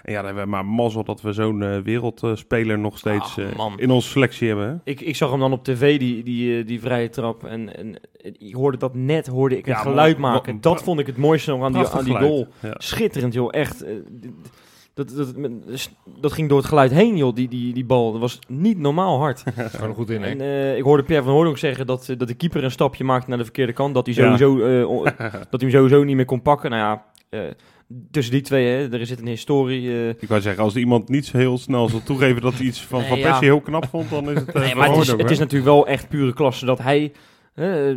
En 0.02 0.12
ja, 0.12 0.17
dan 0.19 0.26
hebben 0.26 0.44
we 0.44 0.50
maar 0.50 0.64
mazzel 0.67 1.05
dat 1.05 1.20
we 1.20 1.32
zo'n 1.32 1.62
eh, 1.62 1.79
wereldspeler 1.79 2.79
nog 2.79 2.99
steeds 2.99 3.38
Ah, 3.38 3.44
eh, 3.44 3.73
in 3.76 3.91
onze 3.91 4.08
selectie 4.08 4.49
hebben. 4.49 4.69
hè. 4.69 4.75
Ik, 4.91 5.00
ik 5.00 5.17
zag 5.17 5.31
hem 5.31 5.41
dan 5.41 5.52
op 5.52 5.64
tv, 5.64 5.99
die, 5.99 6.23
die, 6.23 6.58
eh, 6.61 6.67
die 6.67 6.81
vrije 6.81 7.08
trap. 7.11 7.44
En, 7.44 7.76
en 7.76 8.00
ik 8.38 8.55
hoorde 8.55 8.76
dat 8.79 8.94
net, 8.94 9.26
hoorde 9.26 9.58
ik 9.58 9.67
Ja, 9.67 9.73
maar 9.75 9.82
geluid 9.82 10.19
maken. 10.19 10.52
wat- 10.52 10.62
Dat 10.62 10.82
vond 10.82 11.00
ik 11.00 11.06
het 11.06 11.17
mooiste 11.17 11.50
nog 11.50 11.62
aan 11.62 11.73
die, 11.73 11.87
aan 11.87 12.05
die 12.05 12.17
goal. 12.17 12.49
Ja. 12.62 12.75
Schitterend, 12.79 13.32
joh. 13.35 13.49
Echt. 13.50 13.85
Dat, 14.94 15.14
dat, 15.17 15.35
dat, 16.20 16.32
ging 16.32 16.49
door 16.49 16.58
het 16.58 16.67
geluid 16.67 16.91
heen, 16.91 17.17
joh, 17.17 17.35
die, 17.35 17.49
die, 17.49 17.75
die 17.75 17.85
bal. 17.85 18.12
Dat 18.12 18.20
was 18.20 18.38
niet 18.49 18.79
normaal 18.79 19.19
hard. 19.19 19.43
Gewoon 19.56 19.88
er 19.88 19.94
goed 19.94 20.11
in, 20.11 20.23
hè? 20.23 20.29
En 20.29 20.41
eh, 20.41 20.76
ik 20.76 20.82
hoorde 20.82 21.02
Pierre 21.02 21.25
van 21.25 21.32
Hooydonk 21.32 21.58
zeggen 21.58 21.87
dat, 21.87 22.08
eh, 22.08 22.19
dat 22.19 22.29
de 22.29 22.35
keeper 22.35 22.64
een 22.64 22.70
stapje 22.70 23.05
maakte 23.05 23.29
naar 23.29 23.38
de 23.38 23.44
verkeerde 23.44 23.73
kant. 23.73 23.94
Dat 23.94 24.06
hij 24.06 24.14
sowieso, 24.14 24.62
eh, 24.62 25.05
dat 25.50 25.61
hij 25.61 25.69
hem 25.69 25.70
sowieso 25.70 26.05
niet 26.05 26.17
meer 26.17 26.25
kon 26.25 26.43
pakken. 26.43 26.70
Nou 26.70 26.82
ja, 26.82 27.05
eh, 27.29 27.41
tussen 28.11 28.32
die 28.32 28.43
twee, 28.43 28.67
hè, 28.67 28.99
er 28.99 29.06
zit 29.06 29.20
een 29.20 29.26
historie. 29.26 30.08
Ik 30.19 30.29
wou 30.29 30.41
zeggen, 30.41 30.62
als 30.62 30.76
iemand 30.76 31.08
niet 31.08 31.26
zo 31.26 31.37
heel 31.37 31.58
snel 31.58 31.88
zal 31.88 32.02
toegeven 32.02 32.43
dat 32.43 32.55
hij 32.55 32.67
iets 32.67 32.81
van 32.81 33.00
Nee, 33.00 33.08
Van 33.08 33.19
ja. 33.19 33.29
Persie 33.29 33.49
heel 33.49 33.61
knap 33.61 33.88
vond, 33.88 34.11
dan 34.11 34.31
is 34.31 34.38
het... 34.38 34.55
Nee, 34.55 34.69
Van 34.69 34.79
maar 34.79 34.88
het 34.88 34.99
is, 34.99 35.06
het 35.08 35.31
is 35.31 35.38
natuurlijk 35.38 35.70
wel 35.70 35.87
echt 35.87 36.08
pure 36.08 36.32
klasse 36.32 36.67
dat 36.67 36.79
hij 36.79 37.12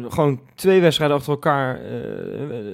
gewoon 0.09 0.39
twee 0.55 0.81
wedstrijden 0.81 1.17
achter 1.17 1.31
elkaar 1.31 1.75
eh, 1.75 1.91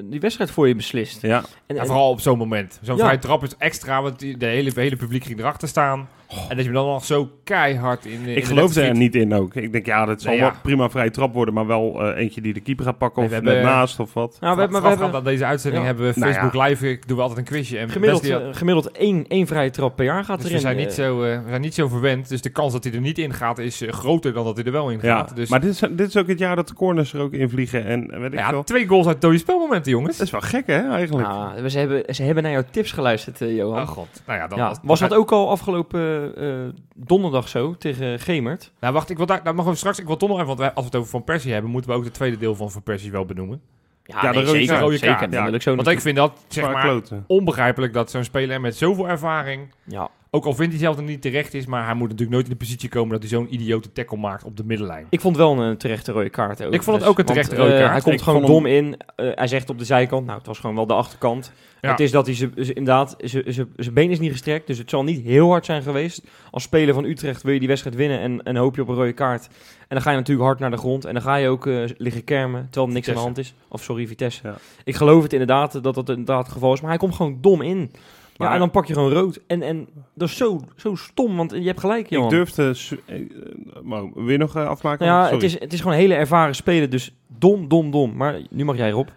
die 0.04 0.20
wedstrijd 0.20 0.52
voor 0.52 0.68
je 0.68 0.76
beslist. 0.76 1.22
Ja, 1.22 1.44
En, 1.68 1.86
vooral 1.86 2.10
op 2.10 2.20
zo'n 2.22 2.38
moment. 2.38 2.80
Zo'n 2.82 2.98
Ja. 2.98 3.04
vrije 3.04 3.20
trap 3.20 3.44
is 3.44 3.56
extra, 3.58 4.02
want 4.02 4.20
de 4.20 4.46
hele, 4.46 4.72
hele 4.76 4.96
publiek 4.96 5.24
ging 5.24 5.40
erachter 5.40 5.68
staan. 5.68 6.08
En 6.50 6.56
dat 6.56 6.58
je 6.58 6.64
hem 6.64 6.74
dan 6.74 6.86
nog 6.86 7.06
zo 7.06 7.30
keihard 7.44 8.06
in, 8.06 8.12
in 8.12 8.28
ik 8.28 8.36
de 8.36 8.42
geloofde 8.46 8.80
net 8.80 8.90
er 8.90 8.96
schiet. 8.96 9.14
niet 9.14 9.22
in 9.24 9.34
ook. 9.34 9.56
Ik 9.56 9.72
denk, 9.72 9.86
ja, 9.86 10.06
dat 10.06 10.22
zal 10.22 10.32
Nee, 10.32 10.40
wel 10.42 10.52
prima 10.64 10.90
vrije 10.90 11.10
trap 11.12 11.34
worden, 11.34 11.54
maar 11.54 11.68
wel 11.68 12.02
eh, 12.02 12.22
eentje 12.22 12.42
die 12.42 12.54
de 12.54 12.60
keeper 12.60 12.86
gaat 12.86 12.98
pakken 12.98 13.22
Nee, 13.24 13.32
of 13.32 13.38
we 13.38 13.44
net 13.44 13.54
hebben- 13.54 13.72
naast 13.72 14.00
of 14.00 14.14
wat. 14.14 14.38
nou, 14.40 14.56
we, 14.56 14.62
hebben- 14.62 14.82
we 14.82 14.88
hebben 14.88 15.14
aan 15.14 15.24
deze 15.24 15.46
uitzending 15.46 15.82
Ja. 15.84 15.88
hebben 15.90 16.06
we 16.14 16.20
Nou 16.20 16.32
Facebook 16.32 16.54
ja. 16.54 16.64
Live. 16.68 16.90
Ik 16.90 17.08
doe 17.08 17.20
altijd 17.22 17.40
een 17.40 17.46
quizje. 17.46 17.78
En 17.78 17.90
gemiddeld, 17.90 18.30
eh, 18.30 18.38
gemiddeld 18.52 18.92
één, 18.92 19.26
één 19.28 19.48
vrije 19.48 19.70
trap 19.70 19.96
per 19.96 20.06
jaar 20.06 20.24
gaat 20.24 20.36
dus 20.38 20.46
erin. 20.46 20.56
we 20.56 20.62
zijn, 20.62 20.78
niet 20.78 20.94
zo, 20.94 21.24
eh, 21.24 21.38
we 21.44 21.50
zijn 21.50 21.62
niet 21.62 21.74
zo 21.74 21.88
verwend. 21.88 22.30
Dus 22.30 22.42
de 22.42 22.50
kans 22.50 22.74
dat 22.74 22.84
hij 22.84 22.94
er 22.94 23.02
niet 23.02 23.18
in 23.18 23.34
gaat 23.34 23.58
is 23.58 23.84
groter 23.88 24.34
dan 24.34 24.44
dat 24.46 24.56
hij 24.56 24.66
er 24.66 24.72
wel 24.72 24.90
in 24.90 25.00
Ja, 25.02 25.16
gaat. 25.18 25.36
Dus 25.36 25.50
maar 25.50 25.62
dit 25.62 25.70
is, 25.72 25.80
dit 25.80 26.08
is 26.08 26.18
ook 26.18 26.28
het 26.28 26.40
jaar 26.40 26.56
dat 26.56 26.68
de 26.68 26.74
corners 26.74 27.14
er 27.14 27.22
ook 27.22 27.34
in 27.34 27.50
vliegen 27.50 27.86
en 27.86 28.20
weet 28.22 28.34
ik 28.34 28.40
ja, 28.40 28.50
veel. 28.50 28.64
twee 28.64 28.88
goals 28.88 29.08
uit 29.08 29.22
dode 29.22 29.38
spelmomenten, 29.38 29.92
jongens. 29.92 30.18
Dat 30.18 30.26
is 30.26 30.32
wel 30.32 30.42
gek, 30.42 30.68
hè, 30.68 30.90
eigenlijk. 30.92 31.28
We- 31.62 31.70
ze, 31.70 31.80
hebben, 31.80 32.16
ze 32.16 32.24
hebben 32.24 32.44
naar 32.44 32.52
jouw 32.52 32.64
tips 32.72 32.92
geluisterd, 32.92 33.40
Johan. 33.40 33.82
Oh 33.82 33.88
god. 33.88 34.22
Nou 34.26 34.40
ja, 34.40 34.48
dan 34.48 34.58
ja, 34.58 34.68
was, 34.68 34.78
was 34.84 35.00
dat 35.00 35.14
ook 35.14 35.32
al 35.32 35.50
afgelopen 35.50 36.23
eh, 36.26 36.74
donderdag 36.96 37.48
zo 37.48 37.76
tegen 37.78 38.20
Gemert? 38.20 38.72
Nou 38.80 38.94
wacht, 38.94 39.10
ik 39.10 39.18
wil 39.18 39.26
daar, 39.26 39.44
daar 39.44 39.56
mogen 39.56 39.72
we 39.72 39.78
straks. 39.78 40.00
Ik 40.00 40.08
wil 40.08 40.18
toch 40.18 40.30
nog 40.30 40.38
even, 40.38 40.48
want 40.48 40.60
wij, 40.60 40.74
als 40.74 40.80
we 40.80 40.86
het 40.86 40.96
over 40.96 41.10
Van 41.10 41.24
Persie 41.24 41.54
hebben, 41.54 41.72
moeten 41.72 41.92
we 41.92 41.98
ook 41.98 42.04
het 42.04 42.14
tweede 42.14 42.38
deel 42.38 42.56
van 42.56 42.72
Van 42.72 42.84
Persie 42.84 43.12
wel 43.12 43.26
benoemen. 43.26 43.62
Ja, 44.04 44.20
Ja, 44.22 44.32
de 44.32 44.38
nee, 44.38 44.48
zeker. 44.48 44.80
Rode 44.80 44.98
zeker. 44.98 45.16
kaart, 45.16 45.34
ja. 45.34 45.48
ik 45.48 45.62
zo 45.62 45.76
Want 45.76 45.88
ik 45.88 46.02
vind 46.02 46.16
dat 46.16 46.46
zeg 46.48 46.72
maar 46.72 47.02
onbegrijpelijk 47.28 47.94
dat 47.94 48.12
zo'n 48.12 48.24
speler 48.24 48.62
met 48.62 48.78
zoveel 48.78 49.10
ervaring, 49.10 49.74
Ja. 49.84 50.10
Ook 50.36 50.46
al 50.46 50.54
vindt 50.54 50.72
hij 50.72 50.82
zelf 50.82 50.96
dat 50.96 51.04
het 51.04 51.14
niet 51.14 51.22
terecht 51.22 51.54
is, 51.54 51.66
maar 51.66 51.86
hij 51.86 51.94
moet 51.94 52.04
natuurlijk 52.10 52.32
nooit 52.32 52.44
in 52.46 52.52
de 52.52 52.58
positie 52.58 52.90
komen 52.90 53.10
dat 53.12 53.20
hij 53.20 53.30
zo'n 53.30 53.54
idiote 53.54 53.92
tackle 53.92 54.18
maakt 54.18 54.44
op 54.44 54.58
de 54.58 54.64
middenlijn. 54.66 55.08
Ik 55.10 55.22
vond 55.22 55.38
wel 55.38 55.60
een 55.60 55.78
terechte 55.78 56.12
rode 56.12 56.30
kaart. 56.30 56.64
Ook. 56.64 56.74
Ik 56.74 56.84
vond 56.84 56.98
het 57.00 57.08
ook 57.10 57.20
een 57.20 57.26
terechte 57.26 57.56
Want, 57.56 57.68
rode 57.68 57.74
eh, 57.74 57.80
kaart. 57.80 57.92
hij 57.94 58.02
komt 58.02 58.16
Ik 58.16 58.22
gewoon 58.22 58.46
dom 58.46 58.66
in. 58.66 58.98
Eh, 59.16 59.28
hij 59.36 59.48
zegt 59.48 59.70
op 59.70 59.78
de 59.78 59.86
zijkant, 59.86 60.26
nou 60.26 60.38
het 60.38 60.48
was 60.48 60.60
gewoon 60.60 60.76
wel 60.76 60.88
de 60.88 60.94
achterkant. 60.94 61.52
Ja. 61.82 61.90
Het 61.90 62.00
is 62.00 62.12
dat 62.12 62.26
hij 62.26 62.36
ze, 62.36 62.50
ze- 62.56 62.74
inderdaad, 62.74 63.16
zijn 63.76 63.94
been 63.94 64.10
is 64.12 64.20
niet 64.20 64.32
gestrekt. 64.32 64.68
Dus 64.68 64.78
het 64.78 64.90
zal 64.90 65.04
niet 65.04 65.26
heel 65.26 65.50
hard 65.50 65.66
zijn 65.66 65.82
geweest. 65.82 66.22
Als 66.52 66.64
speler 66.64 66.94
van 66.94 67.04
Utrecht 67.04 67.42
wil 67.44 67.54
je 67.54 67.60
die 67.60 67.68
wedstrijd 67.68 67.96
winnen 67.96 68.20
en, 68.20 68.44
en 68.44 68.56
hoop 68.56 68.76
je 68.76 68.82
op 68.82 68.88
een 68.88 68.96
rode 68.96 69.14
kaart. 69.14 69.48
En 69.80 69.86
dan 69.90 70.02
ga 70.02 70.12
je 70.12 70.18
natuurlijk 70.18 70.48
hard 70.48 70.60
naar 70.60 70.72
de 70.72 70.78
grond. 70.78 71.06
En 71.06 71.14
dan 71.14 71.22
ga 71.24 71.36
je 71.36 71.48
ook 71.48 71.68
eh, 71.68 71.84
liggen 71.98 72.24
kermen, 72.24 72.62
terwijl 72.64 72.88
er 72.88 72.94
niks 72.94 73.08
aan 73.10 73.14
de 73.16 73.20
hand 73.20 73.38
is. 73.38 73.54
Of 73.68 73.84
sorry, 73.84 74.08
Vitesse. 74.08 74.42
Ja. 74.44 74.56
Ik 74.84 74.96
geloof 74.96 75.24
het 75.24 75.32
inderdaad 75.34 75.84
dat 75.84 75.96
dat 75.96 76.10
inderdaad 76.10 76.44
het 76.44 76.52
geval 76.54 76.74
is. 76.74 76.82
Maar 76.82 76.90
hij 76.90 77.00
komt 77.00 77.16
gewoon 77.16 77.38
dom 77.42 77.62
in. 77.62 77.92
Ja, 78.44 78.50
Maar- 78.50 78.54
en 78.54 78.60
dan 78.60 78.72
pak 78.72 78.86
je 78.86 78.94
gewoon 78.94 79.12
rood. 79.12 79.40
En, 79.48 79.62
en 79.62 79.88
dat 80.14 80.30
is 80.30 80.38
zo, 80.38 80.60
zo 80.76 80.96
stom, 80.96 81.36
want 81.36 81.52
je 81.52 81.62
hebt 81.62 81.80
gelijk, 81.80 82.10
Johan. 82.10 82.26
Ik 82.26 82.32
durfde... 82.32 82.74
su- 82.74 83.00
eh, 83.06 83.16
eh, 83.20 83.26
maar 83.84 84.04
je 84.26 84.38
nog 84.38 84.56
eh, 84.56 84.68
afmaken? 84.68 85.06
Ja, 85.06 85.22
Sorry. 85.22 85.36
het 85.36 85.44
is, 85.44 85.60
het 85.60 85.74
is 85.74 85.80
gewoon 85.80 85.94
een 85.94 86.00
hele 86.02 86.14
ervaren 86.14 86.56
speler. 86.56 86.90
Dus 86.90 87.16
dom, 87.28 87.68
dom, 87.68 87.92
dom. 87.92 88.16
Maar 88.16 88.42
nu 88.50 88.66
mag 88.66 88.78
jij, 88.78 88.90
Rob. 88.92 89.08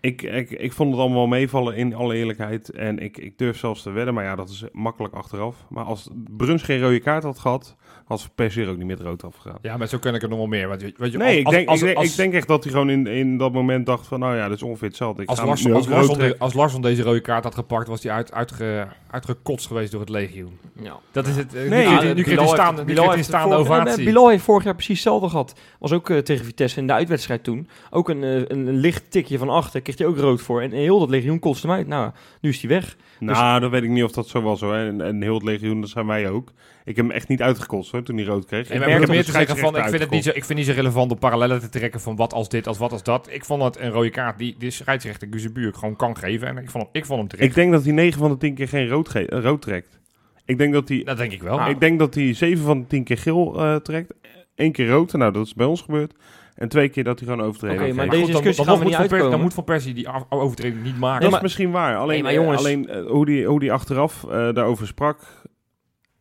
Ik, 0.00 0.22
ik, 0.22 0.50
ik 0.50 0.72
vond 0.72 0.90
het 0.90 1.00
allemaal 1.00 1.26
meevallen 1.26 1.76
in 1.76 1.94
alle 1.94 2.14
eerlijkheid. 2.14 2.70
En 2.70 2.98
ik, 2.98 3.16
ik 3.16 3.38
durf 3.38 3.58
zelfs 3.58 3.82
te 3.82 3.90
wedden, 3.90 4.14
maar 4.14 4.24
ja, 4.24 4.34
dat 4.36 4.48
is 4.48 4.64
makkelijk 4.72 5.14
achteraf. 5.14 5.56
Maar 5.68 5.84
als 5.84 6.08
Bruns 6.36 6.62
geen 6.62 6.80
rode 6.80 7.00
kaart 7.00 7.22
had 7.22 7.38
gehad, 7.38 7.76
had 8.08 8.20
Van 8.22 8.30
Persie 8.34 8.62
er 8.64 8.68
ook 8.70 8.76
niet 8.76 8.86
met 8.86 9.00
rood 9.00 9.24
afgegaan. 9.24 9.58
Ja, 9.62 9.76
maar 9.76 9.86
zo 9.88 9.98
ken 9.98 10.14
ik 10.14 10.22
er 10.22 10.28
nog 10.28 10.38
wel 10.38 10.46
meer. 10.46 10.68
Want, 10.68 10.80
je- 10.80 10.92
weet 10.96 11.12
je, 11.12 11.18
Nee, 11.18 11.26
als- 11.28 11.36
ik, 11.38 11.44
als- 11.46 11.54
denk, 11.54 11.68
als- 11.68 11.78
ik, 11.80 11.84
denk, 11.86 11.96
als- 11.98 12.10
ik 12.10 12.16
denk 12.16 12.32
echt 12.34 12.48
dat 12.48 12.62
hij 12.64 12.72
gewoon 12.72 12.90
in, 12.90 13.06
in 13.06 13.38
dat 13.38 13.52
moment 13.52 13.86
dacht 13.86 14.06
van, 14.06 14.20
nou 14.20 14.36
ja, 14.36 14.48
dat 14.48 14.56
is 14.56 14.62
ongeveer 14.62 14.88
hetzelfde. 14.88 15.22
Ik 15.22 15.28
Als, 15.28 15.38
Lars, 15.42 15.70
als, 15.70 15.86
Larsson 15.88 16.18
de- 16.18 16.36
als 16.38 16.80
deze 16.80 17.02
rode 17.02 17.20
kaart 17.20 17.44
had 17.44 17.54
gepakt, 17.54 17.88
was 17.88 18.02
hij 18.02 18.12
uit, 18.12 18.32
uitge, 18.32 18.86
uitgekotst 19.10 19.66
geweest 19.66 19.90
door 19.90 20.00
het 20.00 20.08
legioen. 20.08 20.58
Ja. 20.82 20.96
Dat 21.12 21.26
is 21.26 21.36
het. 21.36 21.54
eh, 21.54 21.60
Nee, 21.60 21.68
nu 21.70 21.76
ja, 21.76 21.82
krijgt 21.82 22.00
hij- 22.02 22.10
eh, 22.10 22.16
nu 22.16 22.22
krijgt 22.22 22.40
hij 22.42 22.48
staande, 22.48 22.92
heeft- 23.14 23.24
staande 23.24 23.54
vorig- 23.56 23.70
ovatie. 23.82 24.04
Bilal 24.04 24.28
heeft 24.28 24.44
vorig 24.44 24.64
jaar 24.64 24.74
precies 24.74 24.94
hetzelfde 24.94 25.28
gehad. 25.28 25.54
Was 25.78 25.92
ook 25.92 26.10
eh, 26.10 26.18
tegen 26.18 26.44
Vitesse 26.44 26.80
in 26.80 26.86
de 26.86 26.92
uitwedstrijd 26.92 27.44
toen. 27.44 27.68
Ook 27.90 28.08
een, 28.08 28.22
een, 28.22 28.66
een 28.66 28.76
licht 28.76 29.10
tikje 29.10 29.38
van 29.38 29.48
achter. 29.48 29.80
Kreeg 29.80 29.98
hij 29.98 30.06
ook 30.06 30.16
rood 30.18 30.40
voor. 30.40 30.62
En 30.62 30.70
heel 30.70 30.98
dat 30.98 31.10
legioen 31.10 31.38
kotste 31.38 31.66
hem 31.66 31.76
uit. 31.76 31.86
Nou, 31.86 32.10
nu 32.40 32.50
is 32.50 32.60
hij 32.60 32.70
weg. 32.70 32.96
Nou, 33.20 33.60
dan 33.60 33.70
weet 33.70 33.82
ik 33.82 33.88
niet 33.90 34.04
of 34.04 34.12
dat 34.12 34.28
zo 34.28 34.40
was 34.42 34.60
hoor. 34.60 34.74
En, 34.74 35.00
en 35.00 35.22
heel 35.22 35.34
het 35.34 35.42
legioen, 35.42 35.80
dat 35.80 35.90
zijn 35.90 36.06
wij 36.06 36.30
ook. 36.30 36.52
Ik 36.88 36.96
heb 36.96 37.06
hem 37.06 37.14
echt 37.14 37.28
niet 37.28 37.42
uitgekost 37.42 37.90
hoor, 37.92 38.02
toen 38.02 38.16
hij 38.16 38.24
rood 38.24 38.44
kreeg. 38.44 38.68
Nee, 38.68 38.78
Ik 38.78 38.78
maar 38.78 38.88
ik 38.88 38.88
merk 38.88 39.00
heb 39.00 39.08
meer 39.16 39.24
te 39.24 39.30
zeggen 39.32 39.56
van, 39.58 39.76
ik 39.76 39.84
vind, 39.88 40.00
het 40.02 40.10
niet 40.10 40.24
zo, 40.24 40.30
ik 40.34 40.44
vind 40.44 40.58
niet 40.58 40.68
zo 40.68 40.74
relevant 40.74 41.10
om 41.12 41.18
parallellen 41.18 41.60
te 41.60 41.68
trekken 41.68 42.00
van 42.00 42.16
wat 42.16 42.32
als 42.32 42.48
dit, 42.48 42.66
als 42.66 42.78
wat 42.78 42.92
als 42.92 43.02
dat. 43.02 43.28
Ik 43.30 43.44
vond 43.44 43.60
dat 43.62 43.78
een 43.80 43.90
rode 43.90 44.10
kaart 44.10 44.38
die 44.38 44.54
de 44.58 44.70
scheidsrechter 44.70 45.28
Guzebuur 45.30 45.74
gewoon 45.74 45.96
kan 45.96 46.16
geven. 46.16 46.48
En 46.48 46.56
ik 46.56 46.70
vond 46.70 46.84
hem, 46.84 46.92
ik 46.92 47.06
vond 47.06 47.18
hem 47.18 47.28
terecht. 47.28 47.48
Ik 47.48 47.54
denk 47.54 47.72
dat 47.72 47.84
hij 47.84 47.92
9 47.92 48.18
van 48.18 48.30
de 48.30 48.36
10 48.36 48.54
keer 48.54 48.68
geen 48.68 48.88
rood, 48.88 49.08
ge- 49.08 49.26
eh, 49.28 49.40
rood 49.42 49.62
trekt. 49.62 49.98
Ik 50.44 50.58
denk 50.58 50.72
dat 50.72 50.88
hij, 50.88 51.02
dat 51.04 51.16
denk 51.16 51.32
ik 51.32 51.42
wel. 51.42 51.66
ik 51.68 51.80
denk 51.80 51.98
dat 51.98 52.14
hij 52.14 52.34
7 52.34 52.64
van 52.64 52.80
de 52.80 52.86
10 52.86 53.04
keer 53.04 53.18
geel 53.18 53.60
eh, 53.60 53.76
trekt. 53.76 54.14
Eén 54.56 54.72
keer 54.72 54.88
rood, 54.88 55.12
nou 55.12 55.32
dat 55.32 55.46
is 55.46 55.54
bij 55.54 55.66
ons 55.66 55.80
gebeurd. 55.82 56.14
En 56.54 56.68
twee 56.68 56.88
keer 56.88 57.04
dat 57.04 57.18
hij 57.20 57.28
gewoon 57.28 57.44
overtreden 57.46 57.78
maar 57.86 57.94
Maar 57.94 58.08
deze 58.08 58.22
goed, 58.22 58.32
dan, 58.32 58.42
discussie 58.42 58.64
dan, 58.64 58.74
gaan 58.74 58.84
we 58.84 58.90
moet 58.90 59.10
niet 59.20 59.30
dan 59.30 59.40
moet 59.40 59.54
Van 59.54 59.64
Persie 59.64 59.94
die 59.94 60.08
overtreding 60.28 60.82
niet 60.82 60.98
maken. 60.98 61.24
dat 61.24 61.32
is 61.34 61.40
misschien 61.42 61.70
waar. 61.70 61.96
Alleen, 61.96 62.08
Nee, 62.08 62.22
maar 62.22 62.30
eh, 62.32 62.36
jongens- 62.38 62.58
alleen 62.58 63.04
hoe, 63.08 63.26
die, 63.26 63.46
hoe 63.46 63.60
die 63.60 63.72
achteraf 63.72 64.20
daarover 64.30 64.86
sprak, 64.86 65.18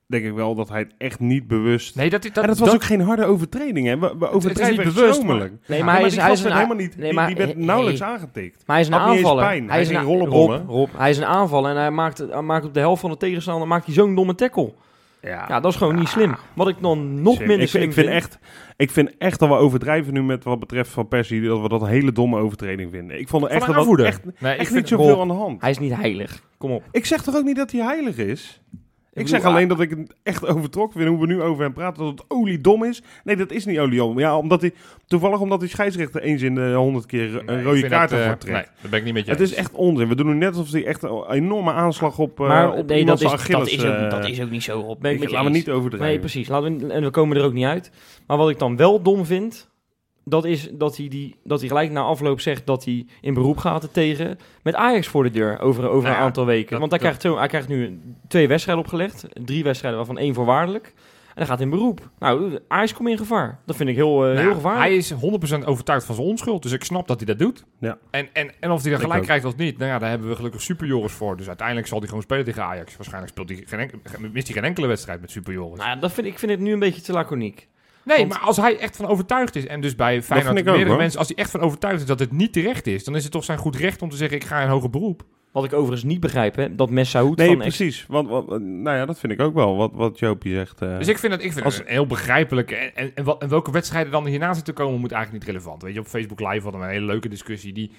denk 0.08 0.26
ik 0.26 0.34
wel 0.34 0.56
dat 0.56 0.70
hij 0.70 0.80
het 0.80 0.94
echt 0.98 1.20
niet 1.20 1.48
bewust... 1.48 1.96
nee, 1.96 2.10
dat, 2.10 2.24
dat, 2.24 2.38
en 2.38 2.48
dat 2.48 2.58
was 2.58 2.74
ook 2.74 2.84
geen 2.84 3.02
harde 3.02 3.26
overtreding, 3.26 3.88
hè? 3.88 4.00
We, 4.00 4.16
we 4.18 4.48
niet 4.48 4.60
echt 4.60 4.76
bewust. 4.76 5.24
Nee, 5.24 5.78
Ja, 5.78 5.86
maar 5.86 5.96
hij 5.96 6.06
is, 6.06 6.16
hij 6.16 6.32
is 6.32 6.44
een 6.44 6.54
helemaal 6.54 6.76
niet, 6.76 6.98
nee, 6.98 7.06
die- 7.06 7.14
maar- 7.14 7.28
die, 7.28 7.36
werd 7.36 7.58
nauwelijks 7.58 8.00
hey. 8.00 8.10
aangetikt. 8.10 8.64
Maar 8.66 8.76
hij 8.76 8.86
is 8.86 8.92
een 8.92 9.00
aanvaller. 9.00 9.46
Hij 9.46 9.64
Hij 9.68 9.82
is 9.82 9.90
een 9.90 10.02
rollenbollen. 10.04 10.58
Rob, 10.66 10.70
Rob, 10.70 10.90
hij 10.98 11.10
is 11.10 11.18
een 11.18 11.26
aanvaller 11.26 11.72
en 11.72 11.78
hij 11.78 11.92
maakt, 11.92 12.18
hij 12.18 12.42
maakt 12.42 12.66
op 12.66 12.74
de 12.74 12.80
helft 12.80 13.02
van 13.02 13.10
de 13.10 13.18
tegenstander 13.18 13.68
maakt 13.68 13.86
hij 13.86 13.94
zo'n 13.94 14.16
domme 14.16 14.36
tackle. 14.36 14.74
Ja, 15.22 15.60
dat 15.60 15.72
is 15.72 15.78
gewoon 15.78 15.96
niet 15.96 16.08
slim. 16.08 16.36
Wat 16.54 16.68
ik 16.68 16.76
dan 16.82 17.22
nog 17.22 17.40
minder 17.40 17.60
ik, 17.60 17.68
slim 17.68 17.84
ik 17.84 17.94
vind 17.94 18.08
echt, 18.08 18.40
ik 18.76 18.92
vind 18.92 19.18
echt 19.18 19.40
dat 19.40 19.50
we 19.50 19.56
overdrijven 19.56 20.14
nu 20.14 20.24
met 20.24 20.44
wat 20.44 20.60
betreft 20.60 20.90
Van 20.90 21.08
Persie, 21.08 21.42
dat 21.42 21.62
we 21.62 21.70
dat 21.70 21.82
een 21.82 21.88
hele 21.88 22.12
domme 22.12 22.40
overtreding 22.40 22.92
vinden. 22.92 23.20
Ik 23.20 23.28
vond 23.28 23.44
er 23.44 23.50
echt, 23.50 23.66
dat 23.66 24.00
echt, 24.00 24.22
Nee, 24.40 24.56
echt 24.56 24.74
niet 24.74 24.88
zoveel 24.88 25.10
Rob, 25.10 25.20
aan 25.20 25.28
de 25.28 25.34
hand. 25.34 25.62
Hij 25.62 25.70
is 25.70 25.80
niet 25.80 25.94
heilig. 25.96 26.44
Kom 26.58 26.72
op. 26.72 26.84
Ik 26.92 27.06
zeg 27.06 27.24
toch 27.24 27.36
ook 27.36 27.44
niet 27.44 27.56
dat 27.56 27.72
hij 27.72 27.82
heilig 27.82 28.18
is? 28.18 28.62
Ik, 29.18 29.24
bedoel, 29.24 29.40
zeg 29.42 29.50
alleen 29.52 29.68
dat 29.68 29.80
ik 29.80 29.90
het 29.90 30.16
echt 30.24 30.46
overtrokken 30.48 31.00
vind 31.00 31.12
hoe 31.16 31.20
we 31.28 31.34
nu 31.34 31.42
over 31.42 31.64
hem 31.64 31.74
praten, 31.74 32.04
dat 32.04 32.12
het 32.12 32.24
oliedom 32.28 32.84
is. 32.84 33.02
Nee, 33.24 33.36
dat 33.36 33.52
is 33.52 33.66
niet 33.66 33.80
oliedom. 33.80 34.20
Ja, 34.20 34.38
omdat 34.38 34.62
hij, 34.62 34.72
toevallig 35.08 35.40
omdat 35.40 35.60
die 35.60 35.70
scheidsrechter 35.70 36.22
eens 36.22 36.42
in 36.42 36.56
de 36.56 36.74
honderd 36.74 37.06
keer 37.06 37.42
een 37.46 37.64
rode 37.64 37.88
kaart 37.88 38.10
dat, 38.10 38.20
eh, 38.20 38.26
ervoor 38.26 38.38
trekt. 38.40 38.56
Nee, 38.56 38.66
dat 38.82 38.90
ben 38.92 39.00
ik 39.00 39.06
niet 39.06 39.14
met 39.14 39.26
je 39.26 39.32
Het 39.32 39.40
eens. 39.40 39.52
is 39.52 39.58
echt 39.58 39.72
onzin. 39.74 40.08
We 40.08 40.16
doen 40.16 40.26
nu 40.28 40.34
net 40.34 40.50
alsof 40.56 40.72
hij 40.72 40.86
echt 40.86 41.04
een 41.04 41.24
enorme 41.32 41.72
aanslag 41.72 42.18
op, 42.20 42.40
uh, 42.40 42.48
maar 42.48 42.72
op 42.74 42.88
nee, 42.88 43.06
dat 43.06 43.16
is, 43.22 43.24
dat, 43.24 43.34
Achilles, 43.40 43.74
is 43.74 43.86
ook, 43.86 43.94
eh, 43.94 44.10
dat 44.10 44.28
is 44.28 44.42
ook 44.42 44.50
niet 44.50 44.64
zo 44.64 44.80
op. 44.80 45.02
Ben 45.02 45.10
ik 45.12 45.16
ik- 45.16 45.22
met 45.22 45.30
je 45.30 45.36
Laten 45.36 45.52
we 45.52 45.58
niet 45.58 45.70
overdrijven. 45.70 46.10
Nee, 46.10 46.20
precies. 46.20 46.48
Laten 46.48 46.78
we, 46.88 46.94
en 46.94 47.04
we 47.04 47.10
komen 47.10 47.38
er 47.38 47.44
ook 47.44 47.54
niet 47.54 47.66
uit. 47.66 47.92
Maar 48.28 48.38
wat 48.38 48.50
ik 48.50 48.60
dan 48.60 48.76
wel 48.78 49.02
dom 49.02 49.26
vind, 49.26 49.70
dat 50.30 50.46
is 50.46 50.70
dat 50.72 50.98
hij, 50.98 51.08
die, 51.08 51.36
dat 51.44 51.60
hij 51.60 51.68
gelijk 51.68 51.92
na 51.92 52.02
afloop 52.02 52.40
zegt 52.40 52.66
dat 52.66 52.86
hij 52.86 53.06
in 53.22 53.34
beroep 53.34 53.58
gaat 53.58 53.84
er 53.84 53.92
tegen. 53.92 54.38
Met 54.64 54.76
Ajax 54.76 55.08
voor 55.08 55.24
de 55.24 55.30
deur 55.30 55.60
over, 55.60 55.90
over 55.90 56.04
Nou 56.10 56.16
een 56.16 56.26
aantal 56.26 56.46
weken. 56.46 56.70
dat- 56.72 56.80
Want 56.80 56.92
hij, 56.92 57.00
dat- 57.00 57.08
krijgt 57.10 57.22
zo, 57.22 57.38
hij 57.38 57.48
krijgt 57.48 57.68
nu 57.68 58.00
twee 58.28 58.48
wedstrijden 58.48 58.84
opgelegd. 58.84 59.26
Drie 59.46 59.64
wedstrijden, 59.64 60.00
waarvan 60.00 60.18
één 60.18 60.34
voorwaardelijk. 60.34 60.94
En 61.28 61.44
hij 61.44 61.52
gaat 61.52 61.62
in 61.62 61.70
beroep. 61.70 62.10
Nou, 62.20 62.60
Ajax 62.68 62.94
komt 62.94 63.10
in 63.10 63.18
gevaar. 63.18 63.60
Dat 63.66 63.76
vind 63.76 63.90
ik 63.90 63.96
heel, 63.96 64.26
eh, 64.26 64.34
Nou 64.34 64.40
heel 64.46 64.54
gevaarlijk. 64.54 64.86
Hij 64.86 64.96
is 64.96 65.12
100% 65.12 65.66
overtuigd 65.66 66.06
van 66.06 66.16
zijn 66.16 66.28
onschuld, 66.28 66.62
dus 66.64 66.72
ik 66.72 66.84
snap 66.84 67.08
dat 67.08 67.18
hij 67.18 67.26
dat 67.26 67.40
doet. 67.40 67.66
Ja. 67.80 67.98
En, 68.12 68.28
en, 68.34 68.52
en 68.60 68.72
of 68.72 68.82
hij 68.82 68.92
dat 68.92 69.02
gelijk 69.02 69.24
krijgt 69.24 69.46
of 69.46 69.56
niet, 69.56 69.78
nou 69.78 69.92
ja, 69.92 70.00
daar 70.00 70.10
hebben 70.10 70.30
we 70.30 70.36
gelukkig 70.36 70.62
Super 70.62 70.88
Joris 70.88 71.12
voor. 71.12 71.38
Dus 71.38 71.48
uiteindelijk 71.48 71.88
zal 71.88 71.98
hij 71.98 72.08
gewoon 72.08 72.24
spelen 72.24 72.46
tegen 72.46 72.64
Ajax. 72.64 72.96
Waarschijnlijk 72.96 73.32
speelt 73.34 73.50
hij 73.50 73.64
geen 73.66 74.02
mist 74.32 74.48
hij 74.48 74.56
geen 74.56 74.64
enkele 74.66 74.88
wedstrijd 74.88 75.22
met 75.22 75.32
Super 75.32 75.54
Joris. 75.54 75.78
Nou, 75.78 75.90
ja, 75.90 75.96
dat 75.96 76.12
vind, 76.12 76.28
ik 76.28 76.40
vind 76.40 76.52
het 76.52 76.60
nu 76.60 76.74
een 76.74 76.80
beetje 76.80 77.02
te 77.02 77.12
laconiek. 77.12 77.68
Nee, 78.08 78.18
want- 78.18 78.30
maar 78.30 78.40
als 78.40 78.58
hij 78.58 78.78
echt 78.80 78.96
van 78.96 79.06
overtuigd 79.08 79.56
is, 79.56 79.66
en 79.68 79.82
dus 79.82 79.96
bij 79.96 80.22
Feyenoord 80.24 80.60
ook, 80.60 80.76
meerdere 80.76 80.98
mensen, 80.98 81.20
als 81.20 81.28
hij 81.28 81.38
echt 81.38 81.52
van 81.52 81.60
overtuigd 81.60 82.00
is 82.00 82.06
dat 82.06 82.20
het 82.20 82.32
niet 82.32 82.54
terecht 82.54 82.88
is, 82.88 83.04
dan 83.04 83.16
is 83.16 83.24
het 83.24 83.32
toch 83.32 83.44
zijn 83.44 83.58
goed 83.58 83.76
recht 83.76 84.02
om 84.02 84.10
te 84.10 84.16
zeggen, 84.18 84.38
ik 84.38 84.44
ga 84.44 84.62
in 84.62 84.68
hoger 84.68 84.90
beroep. 84.90 85.24
Wat 85.52 85.66
ik 85.66 85.74
overigens 85.74 86.04
niet 86.04 86.20
begrijp, 86.20 86.56
hè, 86.56 86.76
dat 86.76 86.90
Messaoud 86.90 87.38
Nee, 87.38 87.48
van 87.48 87.62
ex- 87.62 87.76
precies. 87.78 88.06
Want, 88.08 88.28
wat- 88.30 88.60
nou 88.60 88.98
ja, 88.98 89.06
dat 89.06 89.20
vind 89.20 89.34
ik 89.34 89.42
ook 89.42 89.54
wel, 89.54 89.76
wat, 89.76 89.92
wat 89.94 90.20
Jopie 90.20 90.54
zegt. 90.54 90.82
eh. 90.82 90.98
Dus 90.98 91.08
ik 91.08 91.18
vind 91.18 91.34
het, 91.34 91.44
ik 91.44 91.54
vind 91.54 91.66
Als- 91.66 91.78
het 91.78 91.86
een 91.88 91.92
heel 91.92 92.06
begrijpelijk. 92.08 92.72
En, 92.72 92.92
en, 93.16 93.26
en 93.40 93.50
welke 93.50 93.72
wedstrijden 93.72 94.12
dan 94.12 94.26
hierna 94.26 94.54
zitten 94.54 94.74
komen, 94.74 95.00
moet 95.00 95.12
eigenlijk 95.12 95.44
niet 95.46 95.54
relevant. 95.56 95.82
Weet 95.82 95.94
je, 95.94 96.00
op 96.00 96.08
Facebook 96.08 96.40
Live 96.40 96.62
hadden 96.64 96.82
we 96.82 96.88
een 96.88 96.94
hele 96.94 97.06
leuke 97.06 97.30
discussie 97.30 97.74
die, 97.74 97.92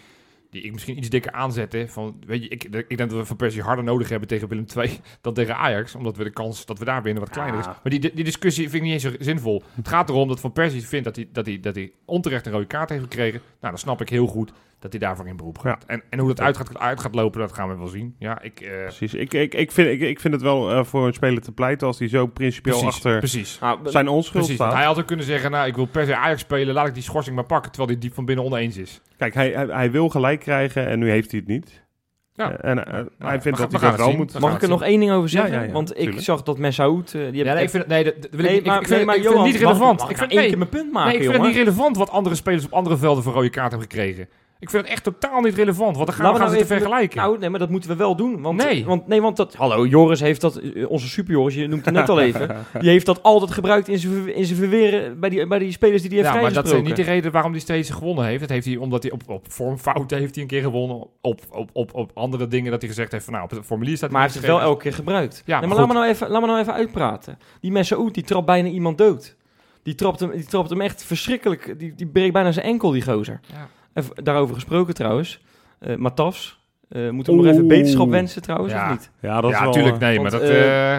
die 0.50 0.62
ik 0.62 0.73
misschien 0.73 0.99
iets 0.99 1.09
dikker 1.09 1.33
aanzette. 1.33 1.85
Van, 1.88 2.23
weet 2.26 2.43
je, 2.43 2.49
ik, 2.49 2.64
ik 2.64 2.97
denk 2.97 3.11
dat 3.11 3.19
we 3.19 3.25
Van 3.25 3.37
Persie 3.37 3.62
harder 3.62 3.85
nodig 3.85 4.09
hebben 4.09 4.28
tegen 4.28 4.49
Willem 4.49 4.67
II 4.76 5.00
dan 5.21 5.35
tegen 5.35 5.57
Ajax. 5.57 5.95
Omdat 5.95 6.17
we 6.17 6.25
de 6.25 6.31
kans 6.31 6.67
dat 6.67 6.78
we 6.78 6.85
daar 6.85 7.02
winnen 7.02 7.23
wat 7.23 7.33
kleiner 7.33 7.59
is. 7.59 7.67
Maar 7.67 7.81
die, 7.85 8.00
die 8.14 8.25
discussie 8.25 8.71
vind 8.71 8.75
ik 8.75 8.83
niet 8.83 8.93
eens 8.93 9.02
zo 9.02 9.25
zinvol. 9.25 9.62
Het 9.75 9.88
gaat 9.88 10.09
erom 10.09 10.28
dat 10.28 10.40
Van 10.40 10.52
Persie 10.52 10.87
vindt 10.87 11.05
dat 11.05 11.17
hij, 11.17 11.28
dat 11.33 11.47
hij, 11.47 11.61
dat 11.61 11.75
hij 11.75 11.93
onterecht 12.05 12.47
een 12.47 12.52
rode 12.52 12.67
kaart 12.67 12.90
heeft 12.90 13.02
gekregen. 13.02 13.40
Nou, 13.40 13.73
dan 13.73 13.78
snap 13.78 14.00
ik 14.00 14.09
heel 14.09 14.26
goed 14.26 14.52
dat 14.78 14.90
hij 14.92 15.00
daarvoor 15.00 15.26
in 15.26 15.37
beroep 15.37 15.58
gaat. 15.58 15.85
En, 15.87 16.02
en 16.11 16.18
hoe 16.18 16.28
dat 16.28 16.40
uit 16.40 16.56
gaat, 16.56 16.78
uit 16.78 17.00
gaat 17.00 17.14
lopen, 17.14 17.40
dat 17.40 17.52
gaan 17.52 17.68
we 17.68 17.76
wel 17.76 17.87
zien. 17.87 18.14
Ja, 18.18 18.42
ik... 18.42 18.61
eh, 18.61 18.70
Precies. 18.82 19.14
Ik, 19.14 19.35
ik, 19.35 19.54
ik, 19.54 19.73
vind, 19.73 19.88
ik, 19.88 20.00
ik 20.00 20.20
vind 20.20 20.35
het 20.35 20.42
wel 20.42 20.70
eh, 20.70 20.85
voor 20.85 21.06
een 21.06 21.12
speler 21.14 21.42
te 21.42 21.52
pleiten 21.52 21.87
als 21.87 21.99
hij 21.99 22.08
zo 22.08 22.26
principieel 22.26 22.78
precies, 22.78 22.94
achter 22.94 23.18
precies. 23.18 23.58
Nou, 23.58 23.78
zijn 23.85 24.08
onschuld 24.08 24.32
Precies, 24.44 24.54
staat. 24.54 24.73
hij 24.75 24.85
had 24.85 24.99
ook 24.99 25.06
kunnen 25.06 25.25
zeggen, 25.25 25.50
nou, 25.50 25.66
ik 25.68 25.75
wil 25.76 25.87
per 25.87 26.06
se 26.06 26.16
Ajax 26.16 26.40
spelen, 26.40 26.75
laat 26.75 26.87
ik 26.87 26.94
die 26.94 27.02
schorsing 27.02 27.35
maar 27.37 27.44
pakken, 27.47 27.70
terwijl 27.70 27.92
hij 27.92 28.00
diep 28.00 28.14
van 28.14 28.25
binnen 28.25 28.44
oneens 28.44 28.76
is. 28.76 29.00
Kijk, 29.16 29.35
hij, 29.35 29.50
hij, 29.50 29.66
hij 29.66 29.90
wil 29.90 30.08
gelijk 30.08 30.40
krijgen 30.40 30.87
en 30.87 30.99
nu 30.99 31.11
heeft 31.11 31.30
hij 31.30 31.40
het 31.40 31.49
niet. 31.49 31.87
Ja. 32.32 32.52
Eh, 32.58 32.70
en 32.70 33.08
hij 33.18 33.40
vindt 33.40 33.58
dat 33.58 33.73
hij 33.73 33.80
dat 33.80 33.97
wel 33.97 34.12
moet. 34.16 34.38
Mag 34.38 34.54
ik 34.54 34.62
er 34.62 34.68
nog 34.68 34.82
één 34.82 35.00
ding 35.00 35.12
over 35.12 35.28
zeggen? 35.28 35.52
Ja, 35.52 35.61
ja, 35.61 35.66
ja, 35.66 35.73
Want 35.73 35.90
ik 35.90 35.97
tuurlijk. 36.02 36.20
zag 36.25 36.42
dat 36.42 36.58
Messaoud... 36.58 37.11
die 37.12 37.44
nee, 37.44 37.62
ik 37.62 37.70
vind, 37.70 37.87
nee, 37.87 38.04
dat, 38.04 38.14
dat 38.23 38.30
wil 38.30 38.44
ik, 38.44 38.50
Nee, 38.50 38.58
ik, 38.58 38.66
maar, 38.66 38.80
ik 38.80 38.87
vind, 38.87 38.97
nee, 38.97 39.04
maar 39.06 39.16
ik 39.16 39.23
vind 39.23 39.35
het 39.35 39.44
niet 39.44 39.56
relevant. 39.56 40.00
mag 40.00 40.11
ik 40.11 40.16
vind, 40.16 40.30
één 40.30 40.49
keer 40.49 40.58
mijn 40.58 40.70
punt 40.70 40.92
maken, 40.92 41.08
nee, 41.08 41.16
ik 41.16 41.23
vind 41.23 41.35
jongen. 41.35 41.49
het 41.49 41.56
niet 41.56 41.66
relevant 41.66 41.97
wat 41.97 42.11
andere 42.11 42.35
spelers 42.35 42.64
op 42.64 42.73
andere 42.73 42.97
velden 42.97 43.23
voor 43.23 43.32
rode 43.32 43.50
kaart 43.50 43.70
hebben 43.70 43.88
gekregen. 43.90 44.28
Ik 44.60 44.70
vind 44.70 44.82
het 44.82 44.92
echt 44.92 45.04
totaal 45.04 45.40
niet 45.40 45.54
relevant, 45.54 45.94
want 45.96 46.06
dan 46.06 46.14
gaan, 46.16 46.24
Laten 46.24 46.40
we 46.40 46.44
gaan 46.46 46.54
nou 46.54 46.62
ze 46.62 46.66
te 46.68 46.74
even- 46.74 46.76
vergelijken. 46.76 47.18
Nou, 47.18 47.38
nee, 47.38 47.48
maar 47.50 47.58
dat 47.58 47.68
moeten 47.70 47.90
we 47.90 47.96
wel 47.96 48.16
doen. 48.16 48.42
Want, 48.42 48.62
Nee. 48.64 48.84
Want, 48.84 49.06
nee, 49.06 49.20
want 49.22 49.36
dat... 49.36 49.54
Hallo, 49.54 49.86
Joris 49.86 50.20
heeft 50.20 50.40
dat... 50.40 50.60
Onze 50.88 51.08
super 51.08 51.32
Joris, 51.32 51.54
je 51.54 51.66
noemt 51.66 51.84
het 51.84 51.94
net 51.94 52.08
al 52.08 52.20
even. 52.20 52.56
Die 52.80 52.88
heeft 52.90 53.06
dat 53.06 53.22
altijd 53.22 53.50
gebruikt 53.50 53.88
in 53.88 53.98
zijn 53.98 54.34
in 54.36 54.44
zijn 54.44 54.58
verweren 54.58 55.20
bij 55.20 55.30
die, 55.30 55.46
bij 55.46 55.58
die 55.58 55.72
spelers 55.72 56.02
die 56.02 56.10
hij 56.10 56.20
heeft 56.20 56.34
ja, 56.34 56.40
maar 56.40 56.52
dat 56.52 56.72
is 56.72 56.82
niet 56.82 56.96
de 56.96 57.02
reden 57.02 57.32
waarom 57.32 57.50
hij 57.52 57.60
steeds 57.60 57.90
gewonnen 57.90 58.24
heeft. 58.24 58.40
Dat 58.40 58.48
heeft 58.48 58.66
hij 58.66 58.76
omdat 58.76 59.02
hij 59.02 59.12
op, 59.12 59.22
op 59.26 59.52
vormfouten 59.52 60.18
heeft 60.18 60.34
hij 60.34 60.42
een 60.42 60.48
keer 60.50 60.62
gewonnen. 60.62 61.06
Op, 61.20 61.40
op, 61.50 61.70
op, 61.72 61.94
op 61.94 62.10
andere 62.14 62.48
dingen 62.48 62.70
dat 62.70 62.80
hij 62.80 62.88
gezegd 62.90 63.12
heeft 63.12 63.24
van 63.24 63.32
nou, 63.32 63.44
op 63.44 63.50
het 63.50 63.64
formulier 63.66 63.96
staat 63.96 64.10
Maar 64.10 64.20
hij 64.22 64.30
heeft 64.30 64.42
het 64.46 64.52
wel 64.54 64.60
elke 64.62 64.82
keer 64.82 64.92
gebruikt. 64.94 65.42
Ja, 65.46 65.58
nee, 65.60 65.68
maar 65.68 65.68
maar 65.68 65.86
laat 65.86 65.94
me, 65.94 66.00
nou 66.00 66.06
even, 66.14 66.28
laat 66.30 66.40
me 66.40 66.46
nou 66.46 66.60
even 66.60 66.72
uitpraten. 66.74 67.38
Die 67.60 67.72
Messaoud, 67.72 68.14
die 68.14 68.24
trapt 68.24 68.46
bijna 68.46 68.68
iemand 68.68 68.98
dood. 68.98 69.36
Die 69.82 69.94
trapt 69.94 70.20
hem, 70.20 70.30
die 70.30 70.44
trapt 70.44 70.70
hem 70.70 70.80
echt 70.80 71.04
verschrikkelijk. 71.04 71.74
Die, 71.78 71.94
die 71.94 72.06
breekt 72.06 72.32
bijna 72.32 72.52
zijn 72.52 72.66
enkel, 72.66 72.90
die 72.90 73.02
gozer. 73.02 73.40
Ja. 73.52 73.68
Daarover 74.14 74.55
gesproken 74.55 74.95
trouwens. 74.95 75.40
eh 75.78 75.97
Matas. 75.97 76.61
eh 76.88 77.11
moet 77.11 77.26
hem 77.26 77.37
nog 77.37 77.47
even 77.47 77.67
beterschap 77.69 78.11
wensen 78.11 78.43
trouwens, 78.43 78.73
Ja. 78.73 78.85
of 78.85 78.90
niet? 78.90 79.11
Ja, 79.21 79.40
dat 79.40 79.50
is 79.50 79.57
Ja, 79.57 79.62
wel... 79.62 79.73
natuurlijk, 79.73 79.95
eh, 79.95 80.00
nee, 80.09 80.19
want, 80.19 80.31
maar 80.31 80.40
dat... 80.40 80.50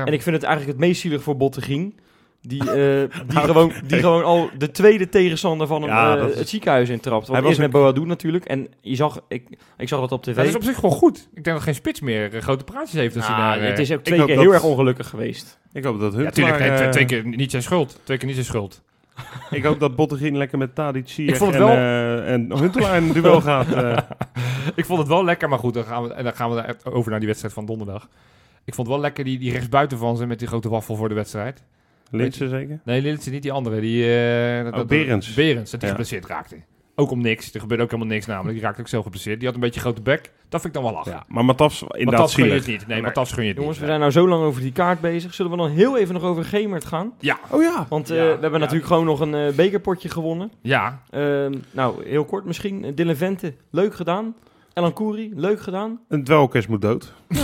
En 0.08 0.13
ik 0.13 0.22
vind 0.22 0.36
het 0.36 0.44
eigenlijk 0.46 0.77
het 0.77 0.88
meest 0.88 1.01
zielig 1.01 1.24
voor 1.24 1.38
Bottegien. 1.38 2.00
Die, 2.41 2.60
eh, 2.60 2.68
die, 3.27 3.34
Nou, 3.34 3.46
gewoon, 3.48 3.72
die 3.88 4.00
gewoon 4.00 4.24
al 4.24 4.50
de 4.58 4.72
tweede 4.72 5.10
tegenstander 5.10 5.68
van 5.68 5.82
hem 5.82 5.91
Ja, 5.91 6.13
eh, 6.15 6.22
dat 6.22 6.29
is- 6.32 6.39
het 6.39 6.50
ziekenhuis 6.50 6.89
intrapt. 6.89 7.22
Hij 7.27 7.32
Want 7.32 7.39
was 7.48 7.58
eerst 7.58 7.72
met 7.74 7.82
Boadu 7.82 8.06
natuurlijk. 8.06 8.46
En 8.46 8.68
je 8.82 8.96
zag, 8.96 9.22
ik, 9.27 9.58
ik 9.77 9.88
zag 9.88 10.00
dat 10.00 10.12
op 10.12 10.24
tv. 10.24 10.36
dat 10.36 10.46
is 10.46 10.56
op 10.56 10.63
zich 10.63 10.75
gewoon 10.75 10.91
goed. 10.91 11.18
Ik 11.34 11.44
denk 11.44 11.56
dat 11.56 11.65
geen 11.65 11.75
spits 11.75 12.00
meer 12.01 12.41
grote 12.41 12.63
praatjes 12.63 13.00
heeft 13.00 13.15
als 13.15 13.27
hij 13.27 13.36
Ah, 13.36 13.41
daar... 13.41 13.62
het 13.62 13.79
is 13.79 13.91
ook 13.91 14.03
twee 14.03 14.25
keer 14.25 14.36
dat- 14.36 14.44
heel 14.44 14.53
erg 14.53 14.63
ongelukkig 14.63 15.10
geweest. 15.10 15.60
Ik 15.74 15.84
hoop 15.84 16.00
dat 16.00 16.13
Ja, 16.13 16.29
tuurlijk. 16.29 16.60
Nee, 16.60 16.75
twee, 16.75 16.89
twee 16.89 17.06
keer 17.06 17.25
niet 17.25 17.51
zijn 17.51 17.63
schuld. 17.63 18.00
Twee 18.03 18.18
keer 18.18 18.25
niet 18.27 18.36
zijn 18.36 18.48
schuld. 18.48 18.82
Ik 19.57 19.63
hoop 19.63 19.79
dat 19.79 19.95
Bottegien 19.95 20.38
lekker 20.38 20.57
met 20.57 20.75
Tadic 20.75 21.07
Ziyech 21.09 21.41
en, 21.41 21.51
wel- 21.51 21.67
eh, 21.69 22.31
en 22.33 22.57
Huntelaar 22.57 22.97
een 22.97 23.11
duel 23.13 23.41
gaat. 23.41 23.71
eh. 23.83 23.97
ik 24.75 24.85
vond 24.85 24.99
het 24.99 25.07
wel 25.07 25.23
lekker, 25.23 25.49
maar 25.49 25.59
goed, 25.59 25.73
dan 25.73 25.83
gaan 25.83 26.03
we, 26.03 26.13
en 26.13 26.23
dan 26.23 26.33
gaan 26.35 26.49
we 26.49 26.55
daar 26.55 26.75
over 26.83 27.09
naar 27.09 27.19
die 27.19 27.27
wedstrijd 27.27 27.53
van 27.53 27.65
donderdag. 27.65 28.07
Ik 28.65 28.73
vond 28.73 28.88
het 28.88 28.95
wel 28.95 28.99
lekker 29.05 29.23
die, 29.23 29.39
die 29.39 29.51
rechtsbuiten 29.51 29.97
van 29.97 30.17
ze 30.17 30.25
met 30.25 30.39
die 30.39 30.47
grote 30.47 30.69
waffel 30.69 30.95
voor 30.95 31.09
de 31.09 31.15
wedstrijd. 31.15 31.63
Linse 32.11 32.47
zeker? 32.47 32.79
Nee, 32.83 33.01
Lilitsen 33.01 33.31
niet 33.31 33.41
die 33.41 33.51
andere. 33.51 33.79
Die, 33.79 34.15
eh 34.15 34.63
dat- 34.63 34.73
dat- 34.73 34.88
Berends. 34.88 35.33
Berends, 35.33 35.71
dat 35.71 35.81
Ja. 35.81 35.88
geblesseerd 35.88 36.25
raakte. 36.25 36.55
Ook 37.00 37.12
om 37.12 37.22
niks. 37.22 37.53
Er 37.53 37.60
gebeurde 37.60 37.84
ook 37.84 37.91
helemaal 37.91 38.13
niks 38.13 38.25
namelijk. 38.25 38.53
Die 38.53 38.63
raakte 38.63 38.82
ook 38.82 38.88
zelf 38.88 39.03
geblesseerd. 39.03 39.38
Die 39.38 39.48
had 39.48 39.56
een 39.56 39.62
beetje 39.62 39.79
grote 39.79 40.01
bek. 40.01 40.32
Dat 40.50 40.62
vind 40.62 40.75
ik 40.75 40.82
dan 40.82 40.84
wel 40.84 40.94
lachen. 41.00 41.12
Ja, 41.12 41.24
maar 41.27 41.46
Matafs 41.46 41.82
maar 41.82 41.98
inderdaad 41.98 42.25
dat 42.25 42.34
gun 42.34 42.46
je 42.46 42.53
het 42.53 42.68
niet. 42.68 42.88
Nee, 42.88 43.01
dat 43.01 43.32
gun 43.32 43.44
je 43.44 43.50
het 43.50 43.58
Jongens, 43.60 43.79
we 43.79 43.86
zijn 43.86 44.00
nou 44.00 44.12
zo 44.12 44.27
lang 44.27 44.44
over 44.44 44.62
die 44.62 44.72
kaart 44.72 45.00
bezig. 45.01 45.34
Zullen 45.34 45.51
we 45.51 45.58
dan 45.58 45.70
heel 45.70 45.98
even 45.98 46.13
nog 46.13 46.24
over 46.24 46.46
Gemert 46.46 46.86
gaan? 46.86 47.13
Ja, 47.20 47.38
Oh 47.50 47.62
ja. 47.62 47.86
Want 47.89 48.10
eh, 48.10 48.18
Ja, 48.18 48.24
we 48.24 48.29
hebben 48.29 48.51
ja. 48.51 48.58
natuurlijk 48.58 48.86
gewoon 48.86 49.06
nog 49.06 49.20
een 49.20 49.34
eh, 49.36 49.53
bekerpotje 49.53 50.10
gewonnen. 50.10 50.51
ja. 50.62 51.01
Ehm, 51.10 51.53
nou, 51.72 52.06
heel 52.08 52.25
kort 52.25 52.46
misschien. 52.46 52.91
Dylan 52.96 53.15
Vente, 53.15 53.53
leuk 53.72 53.96
gedaan. 53.96 54.36
Elan 54.74 54.94
Koeri, 54.94 55.32
leuk 55.36 55.62
gedaan. 55.62 56.00
Een 56.08 56.24
dwelkers 56.24 56.68
moet 56.68 56.82
dood. 56.82 57.13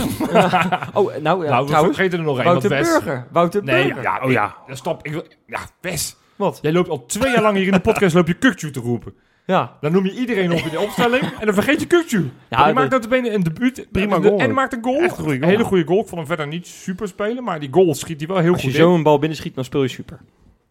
Oh, 0.94 1.16
nou, 1.22 1.44
ja, 1.44 1.50
nou, 1.50 1.62
we 1.62 1.68
trouwens, 1.68 1.96
vergeten 1.96 2.18
er 2.18 2.24
nog 2.24 2.36
één. 2.36 2.44
Wouter 2.46 2.68
Burger. 2.68 3.26
Wouter 3.32 3.64
Nee, 3.64 3.84
Burger. 3.84 4.02
ja, 4.02 4.20
Oh 4.24 4.30
ja. 4.30 4.56
ja, 4.66 4.74
stop. 4.74 5.06
Ik 5.06 5.12
wil, 5.12 5.24
ja, 5.46 5.58
Wes. 5.80 6.16
Wat? 6.36 6.58
Jij 6.62 6.72
loopt 6.72 6.88
al 6.88 7.06
twee 7.06 7.32
jaar 7.32 7.42
lang 7.42 7.56
hier 7.56 7.66
in 7.66 7.72
de 7.72 7.80
podcast 7.80 8.14
loop 8.14 8.26
je 8.26 8.34
Kukju 8.34 8.70
te 8.70 8.80
roepen. 8.80 9.14
Ja. 9.46 9.76
Dan 9.80 9.92
noem 9.92 10.04
je 10.04 10.14
iedereen 10.18 10.52
op 10.52 10.58
in 10.58 10.70
de 10.70 10.80
opstelling 10.80 11.22
en 11.40 11.44
dan 11.46 11.54
vergeet 11.54 11.80
je 11.80 11.86
Kukju. 11.86 12.30
Ja, 12.48 12.56
die 12.56 12.66
de- 12.66 12.72
maakt 12.72 12.90
notabene 12.90 13.30
een 13.30 13.42
debuut. 13.42 13.86
Prima 13.92 14.14
en, 14.16 14.22
de- 14.22 14.28
goal. 14.28 14.40
En 14.40 14.52
maakt 14.54 14.72
een 14.72 14.82
goal. 14.84 15.00
Echt 15.00 15.18
een 15.18 15.24
goede 15.24 15.38
goal. 15.38 15.50
hele 15.50 15.64
goede 15.64 15.84
goal. 15.86 16.00
Ik 16.00 16.06
vond 16.06 16.16
hem 16.18 16.26
verder 16.26 16.46
niet 16.46 16.66
super 16.66 17.08
spelen, 17.08 17.44
maar 17.44 17.60
die 17.60 17.68
goal 17.72 17.94
schiet 17.94 18.18
hij 18.18 18.28
wel 18.28 18.38
heel 18.38 18.52
Als 18.52 18.62
je 18.62 18.68
goed 18.68 18.76
zo 18.76 18.88
in. 18.90 18.94
een 18.96 19.02
bal 19.02 19.18
binnenschiet, 19.18 19.54
dan 19.54 19.64
speel 19.64 19.82
je 19.82 19.88
super. 19.88 20.18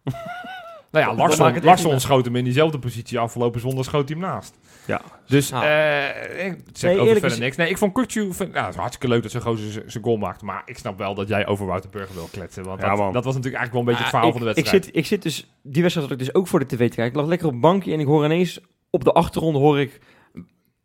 Nou 1.04 1.16
ja, 1.16 1.60
Larsson, 1.62 2.00
schoot 2.00 2.24
hem 2.24 2.36
in 2.36 2.44
diezelfde 2.44 2.78
positie 2.78 3.18
afgelopen 3.18 3.60
zondag 3.60 3.84
schoot 3.84 4.08
hij 4.08 4.18
hem 4.18 4.28
naast. 4.28 4.58
Ja. 4.86 5.00
Dus 5.26 5.50
Nou. 5.50 5.64
eh 5.64 6.46
ik 6.46 6.58
zeg 6.72 6.90
Nee, 6.90 7.00
over 7.00 7.12
verder 7.12 7.30
is- 7.30 7.38
niks. 7.38 7.56
Nee, 7.56 7.68
ik 7.68 7.78
vond 7.78 7.92
vind- 8.12 8.54
ja, 8.54 8.60
het 8.64 8.74
is 8.74 8.80
hartstikke 8.80 9.08
leuk 9.08 9.22
dat 9.22 9.30
zijn 9.30 9.42
gozer 9.42 9.82
zijn 9.86 10.04
goal 10.04 10.16
maakt. 10.16 10.42
Maar 10.42 10.62
ik 10.64 10.78
snap 10.78 10.98
wel 10.98 11.14
dat 11.14 11.28
jij 11.28 11.46
over 11.46 11.66
Wouter 11.66 11.90
Burger 11.90 12.14
wil 12.14 12.28
kletsen. 12.32 12.64
Want 12.64 12.80
Ja, 12.80 12.88
dat, 12.88 12.98
man. 12.98 13.12
dat 13.12 13.24
was 13.24 13.34
natuurlijk 13.34 13.62
eigenlijk 13.62 13.72
wel 13.72 13.80
een 13.80 13.86
beetje 13.86 14.04
het 14.04 14.14
Ah, 14.14 14.20
verhaal 14.20 14.28
ik, 14.28 14.32
van 14.36 14.42
de 14.42 14.48
ik 14.48 14.54
wedstrijd. 14.54 14.84
zit, 14.84 14.96
ik 14.96 15.06
zit 15.06 15.22
dus, 15.22 15.50
die 15.62 15.82
wedstrijd 15.82 16.08
had 16.10 16.18
ik 16.20 16.24
dus 16.26 16.34
ook 16.34 16.46
voor 16.46 16.58
de 16.58 16.66
tv 16.66 16.76
te 16.88 16.94
kijken. 16.94 17.04
Ik 17.06 17.14
lag 17.14 17.26
lekker 17.26 17.46
op 17.46 17.52
een 17.52 17.60
bankje 17.60 17.92
en 17.92 18.00
ik 18.00 18.06
hoor 18.06 18.24
ineens 18.24 18.60
op 18.90 19.04
de 19.04 19.12
achtergrond 19.12 19.56
hoor 19.56 19.80
ik 19.80 20.00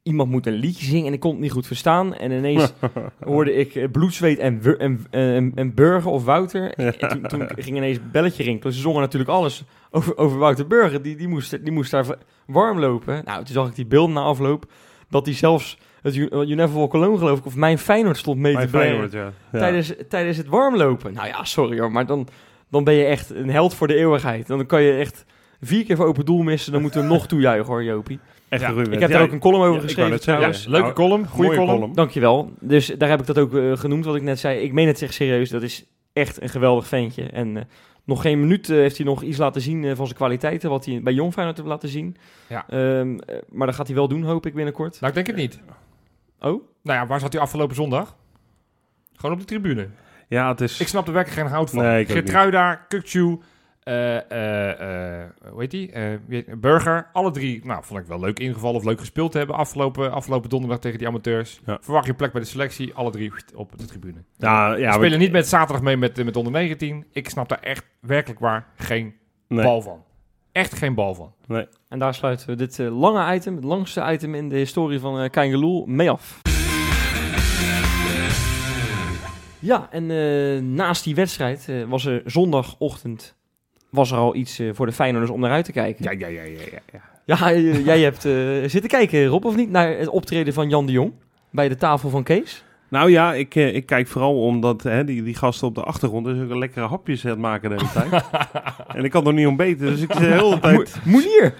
iemand 0.03 0.29
moet 0.29 0.48
een 0.48 0.53
liedje 0.53 0.86
zingen 0.86 1.08
en 1.08 1.13
ik 1.13 1.20
kon 1.20 1.31
het 1.31 1.39
niet 1.39 1.51
goed 1.51 1.67
verstaan. 1.67 2.13
En 2.13 2.31
ineens 2.31 2.74
hoorde 3.20 3.53
ik 3.53 3.75
eh, 3.75 3.91
bloedzweet 3.91 4.39
en, 4.39 4.62
en, 4.77 5.05
en, 5.10 5.51
en 5.55 5.74
Burger 5.74 6.12
of 6.12 6.25
Wouter. 6.25 6.74
En 6.74 6.98
toen, 6.98 7.22
toen 7.22 7.48
ging 7.55 7.77
ineens 7.77 7.98
een 7.98 8.12
belletje 8.12 8.43
rinkelen. 8.43 8.74
Ze 8.74 8.79
zongen 8.79 9.01
natuurlijk 9.01 9.31
alles 9.31 9.63
over, 9.91 10.17
over 10.17 10.38
Wouter 10.38 10.67
Burger. 10.67 11.01
Die, 11.01 11.15
die, 11.15 11.27
moest, 11.27 11.63
die 11.63 11.72
moest 11.72 11.91
daar 11.91 12.05
warm 12.46 12.79
lopen. 12.79 13.22
Nou, 13.25 13.43
toen 13.43 13.53
zag 13.53 13.67
ik 13.67 13.75
die 13.75 13.86
beelden 13.86 14.15
na 14.15 14.22
afloop. 14.22 14.65
Dat 15.10 15.25
hij 15.25 15.36
zelfs 15.36 15.77
het 16.01 16.15
You, 16.15 16.29
you 16.29 16.55
Never 16.55 16.77
Walk 16.77 16.93
Alone 16.93 17.17
geloof 17.17 17.39
ik, 17.39 17.46
of 17.46 17.55
mijn 17.55 17.77
Feyenoord 17.77 18.17
stond 18.17 18.39
mee 18.39 18.53
Mijn 18.53 18.65
te 18.65 18.77
Feyenoord, 18.77 19.12
ja. 19.12 19.31
ja. 19.51 19.60
tijdens, 19.60 19.93
tijdens 20.10 20.38
het 20.38 20.48
warmlopen. 20.48 21.13
Nou 21.13 21.27
ja, 21.27 21.43
sorry 21.43 21.79
hoor, 21.79 21.91
maar 21.91 22.05
dan, 22.05 22.27
dan 22.70 22.84
ben 22.84 22.93
je 22.93 23.05
echt 23.05 23.29
een 23.29 23.50
held 23.50 23.74
voor 23.74 23.88
de 23.88 23.96
eeuwigheid. 23.96 24.48
Dan 24.48 24.65
kan 24.65 24.81
je 24.81 24.98
echt 24.98 25.25
vier 25.61 25.85
keer 25.85 25.95
voor 25.95 26.05
open 26.05 26.25
doel 26.25 26.41
missen. 26.41 26.71
Dan 26.71 26.81
moeten 26.81 27.01
we 27.01 27.07
hem 27.07 27.15
nog 27.15 27.27
toejuichen 27.27 27.65
hoor, 27.65 27.83
Jopie. 27.83 28.19
Echt 28.49 28.61
Ja, 28.61 28.69
Ik 28.69 28.75
heb 28.77 28.99
ja, 28.99 29.07
daar 29.07 29.21
ook 29.21 29.31
een 29.31 29.39
column 29.39 29.63
over 29.63 29.81
geschreven 29.81 30.19
trouwens. 30.21 30.63
Ja, 30.63 30.69
leuke 30.69 30.83
Nou, 30.83 30.95
column, 30.95 31.27
goede 31.27 31.55
mooie 31.55 31.67
column. 31.67 31.93
Dankjewel. 31.93 32.51
Dus 32.59 32.85
daar 32.97 33.09
heb 33.09 33.19
ik 33.19 33.25
dat 33.25 33.37
ook 33.37 33.55
eh, 33.55 33.77
genoemd 33.77 34.05
wat 34.05 34.15
ik 34.15 34.21
net 34.21 34.39
zei. 34.39 34.59
Ik 34.59 34.73
meen 34.73 34.87
het 34.87 35.01
echt 35.01 35.13
serieus. 35.13 35.49
Dat 35.49 35.61
is 35.61 35.85
echt 36.13 36.41
een 36.41 36.49
geweldig 36.49 36.87
ventje. 36.87 37.23
En 37.23 37.57
eh, 37.57 37.63
nog 38.03 38.21
geen 38.21 38.39
minuut 38.39 38.69
eh, 38.69 38.75
heeft 38.75 38.97
hij 38.97 39.05
nog 39.05 39.21
iets 39.21 39.37
laten 39.37 39.61
zien 39.61 39.95
van 39.95 40.05
zijn 40.05 40.17
kwaliteiten. 40.17 40.69
Wat 40.69 40.85
hij 40.85 41.01
bij 41.03 41.13
Jong 41.13 41.33
Feyenoord 41.33 41.57
heeft 41.57 41.69
laten 41.69 41.89
zien. 41.89 42.17
Ja. 42.47 42.65
Ehm, 42.69 43.17
eh, 43.17 43.35
maar 43.49 43.67
dat 43.67 43.75
gaat 43.75 43.87
hij 43.87 43.95
wel 43.95 44.07
doen, 44.07 44.23
hoop 44.23 44.45
ik 44.45 44.53
binnenkort. 44.53 44.99
Nou, 44.99 45.07
ik 45.07 45.13
denk 45.13 45.27
het 45.27 45.35
niet. 45.35 45.59
Oh? 46.39 46.63
Nou 46.83 46.99
ja, 46.99 47.07
waar 47.07 47.19
zat 47.19 47.33
hij 47.33 47.41
afgelopen 47.41 47.75
zondag? 47.75 48.15
Gewoon 49.15 49.31
op 49.35 49.39
de 49.39 49.47
tribune. 49.47 49.89
Ja, 50.27 50.49
het 50.49 50.61
is... 50.61 50.79
Ik 50.79 50.87
snap 50.87 51.07
er 51.07 51.13
werkelijk 51.13 51.41
geen 51.41 51.51
hout 51.51 51.69
van. 51.69 51.83
Nee, 51.83 52.05
ik 52.05 52.07
ook 52.91 53.05
Eh 53.83 54.31
eh 54.31 55.21
eh 55.21 55.29
hoe 55.51 55.61
heet 55.61 55.71
die? 55.71 55.91
Eh, 55.91 56.17
Burger. 56.57 57.09
Alle 57.13 57.31
drie, 57.31 57.65
nou, 57.65 57.83
vond 57.83 58.00
ik 58.00 58.05
wel 58.05 58.19
leuk 58.19 58.39
ingevallen 58.39 58.75
of 58.75 58.85
leuk 58.85 59.00
gespeeld 59.00 59.31
te 59.31 59.38
hebben 59.38 59.55
afgelopen, 59.55 60.11
afgelopen 60.11 60.50
donderdag 60.50 60.79
tegen 60.79 60.97
die 60.97 61.07
amateurs. 61.07 61.61
Ja. 61.65 61.77
Verwacht 61.81 62.05
je 62.05 62.13
plek 62.13 62.31
bij 62.31 62.41
de 62.41 62.47
selectie, 62.47 62.93
alle 62.93 63.11
drie 63.11 63.31
op 63.55 63.77
de 63.77 63.85
tribune. 63.85 64.23
ja, 64.38 64.75
ja, 64.75 64.88
We 64.88 64.93
spelen 64.93 65.19
niet 65.19 65.31
met 65.31 65.47
zaterdag 65.47 65.83
mee 65.83 65.97
met, 65.97 66.23
met 66.23 66.35
onder 66.35 66.53
19. 66.53 67.05
Ik 67.11 67.29
snap 67.29 67.50
daar 67.50 67.59
echt 67.59 67.85
werkelijk 68.00 68.39
waar 68.39 68.67
geen 68.75 69.13
nee. 69.47 69.63
bal 69.63 69.81
van. 69.81 70.03
Echt 70.51 70.73
geen 70.73 70.95
bal 70.95 71.15
van. 71.15 71.33
En 71.89 72.00
daar 72.00 72.13
sluiten 72.13 72.47
we 72.47 72.55
dit 72.55 72.77
lange 72.77 73.35
item, 73.35 73.55
het 73.55 73.63
langste 73.63 74.11
item 74.11 74.35
in 74.35 74.50
de 74.50 74.57
historie 74.57 75.00
van 75.00 75.19
eh 75.19 75.29
Kangeloel, 75.29 75.85
mee 75.85 76.09
af. 76.09 76.41
Ja, 79.59 79.88
en 79.91 80.11
eh, 80.11 80.61
naast 80.61 81.03
die 81.03 81.15
wedstrijd 81.15 81.69
was 81.88 82.05
er 82.05 82.21
zondagochtend 82.25 83.39
was 83.91 84.12
er 84.12 84.17
al 84.17 84.36
iets 84.36 84.60
eh, 84.60 84.69
voor 84.74 84.86
de 84.86 84.91
Feyenoorders 84.91 85.33
om 85.33 85.39
naar 85.39 85.51
uit 85.51 85.65
te 85.65 85.71
kijken. 85.71 86.03
Ja, 86.03 86.12
ja, 86.12 86.27
ja, 86.27 86.43
ja, 86.43 86.60
ja, 86.71 86.79
ja. 86.93 87.00
Ja, 87.25 87.51
eh, 87.51 87.86
jij 87.86 88.00
hebt 88.10 88.25
eh, 88.25 88.33
zitten 88.65 88.88
kijken, 88.88 89.25
Rob, 89.25 89.45
of 89.45 89.55
niet? 89.55 89.69
Naar 89.69 89.98
het 89.98 90.10
optreden 90.10 90.53
van 90.53 90.69
Jan 90.69 90.86
de 90.86 90.91
Jong 90.91 91.12
bij 91.50 91.69
de 91.69 91.75
tafel 91.75 92.10
van 92.10 92.24
Kees. 92.24 92.63
Nou 92.88 93.12
ja, 93.12 93.33
ik, 93.33 93.55
ik 93.55 93.86
kijk 93.86 94.07
vooral 94.07 94.41
omdat 94.41 94.83
hè, 94.83 95.03
die, 95.03 95.24
die 95.24 95.35
gasten 95.35 95.68
op 95.68 95.75
de 95.75 95.83
achtergrond 95.83 96.25
dus 96.25 96.44
ook 96.44 96.55
lekkere 96.55 96.85
hapjes 96.85 97.25
aan 97.25 97.31
het 97.31 97.39
maken 97.39 97.70
de 97.70 97.75
hele 97.75 98.09
tijd. 98.09 98.24
en 98.98 99.03
ik 99.03 99.11
kan 99.11 99.27
er 99.27 99.33
niet 99.33 99.48
om 99.48 99.55
beten, 99.55 99.85
dus 99.85 100.01
ik 100.01 100.11
zit 100.11 100.22
de 100.22 100.25
hele 100.25 100.59
tijd... 100.59 101.00
Moenier! 101.05 101.53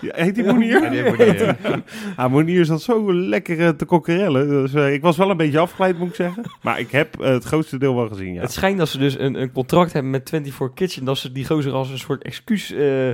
Ja, 0.00 0.12
heet 0.14 0.34
die 0.34 0.44
Monier? 0.44 0.92
Ja, 0.92 1.10
die. 1.10 2.52
Ah, 2.56 2.64
zat 2.64 2.82
zo 2.82 3.14
lekker 3.14 3.76
te 3.76 3.84
kokkerellen. 3.84 4.48
Dus 4.48 4.74
eh, 4.74 4.92
ik 4.92 5.02
was 5.02 5.16
wel 5.16 5.30
een 5.30 5.36
beetje 5.36 5.58
afgeleid, 5.58 5.98
moet 5.98 6.08
ik 6.08 6.14
zeggen. 6.14 6.42
Maar 6.62 6.78
ik 6.80 6.90
heb 6.90 7.20
eh, 7.20 7.30
het 7.30 7.44
grootste 7.44 7.78
deel 7.78 7.94
wel 7.94 8.08
gezien, 8.08 8.32
ja. 8.32 8.40
Het 8.40 8.52
schijnt 8.52 8.78
dat 8.78 8.88
ze 8.88 8.98
dus 8.98 9.18
een, 9.18 9.40
een 9.40 9.52
contract 9.52 9.92
hebben 9.92 10.10
met 10.10 10.28
24 10.28 10.74
Kitchen. 10.74 11.04
Dat 11.04 11.18
ze 11.18 11.32
die 11.32 11.46
gozer 11.46 11.72
als 11.72 11.90
een 11.90 11.98
soort 11.98 12.22
excuus 12.22 12.72
eh, 12.72 13.10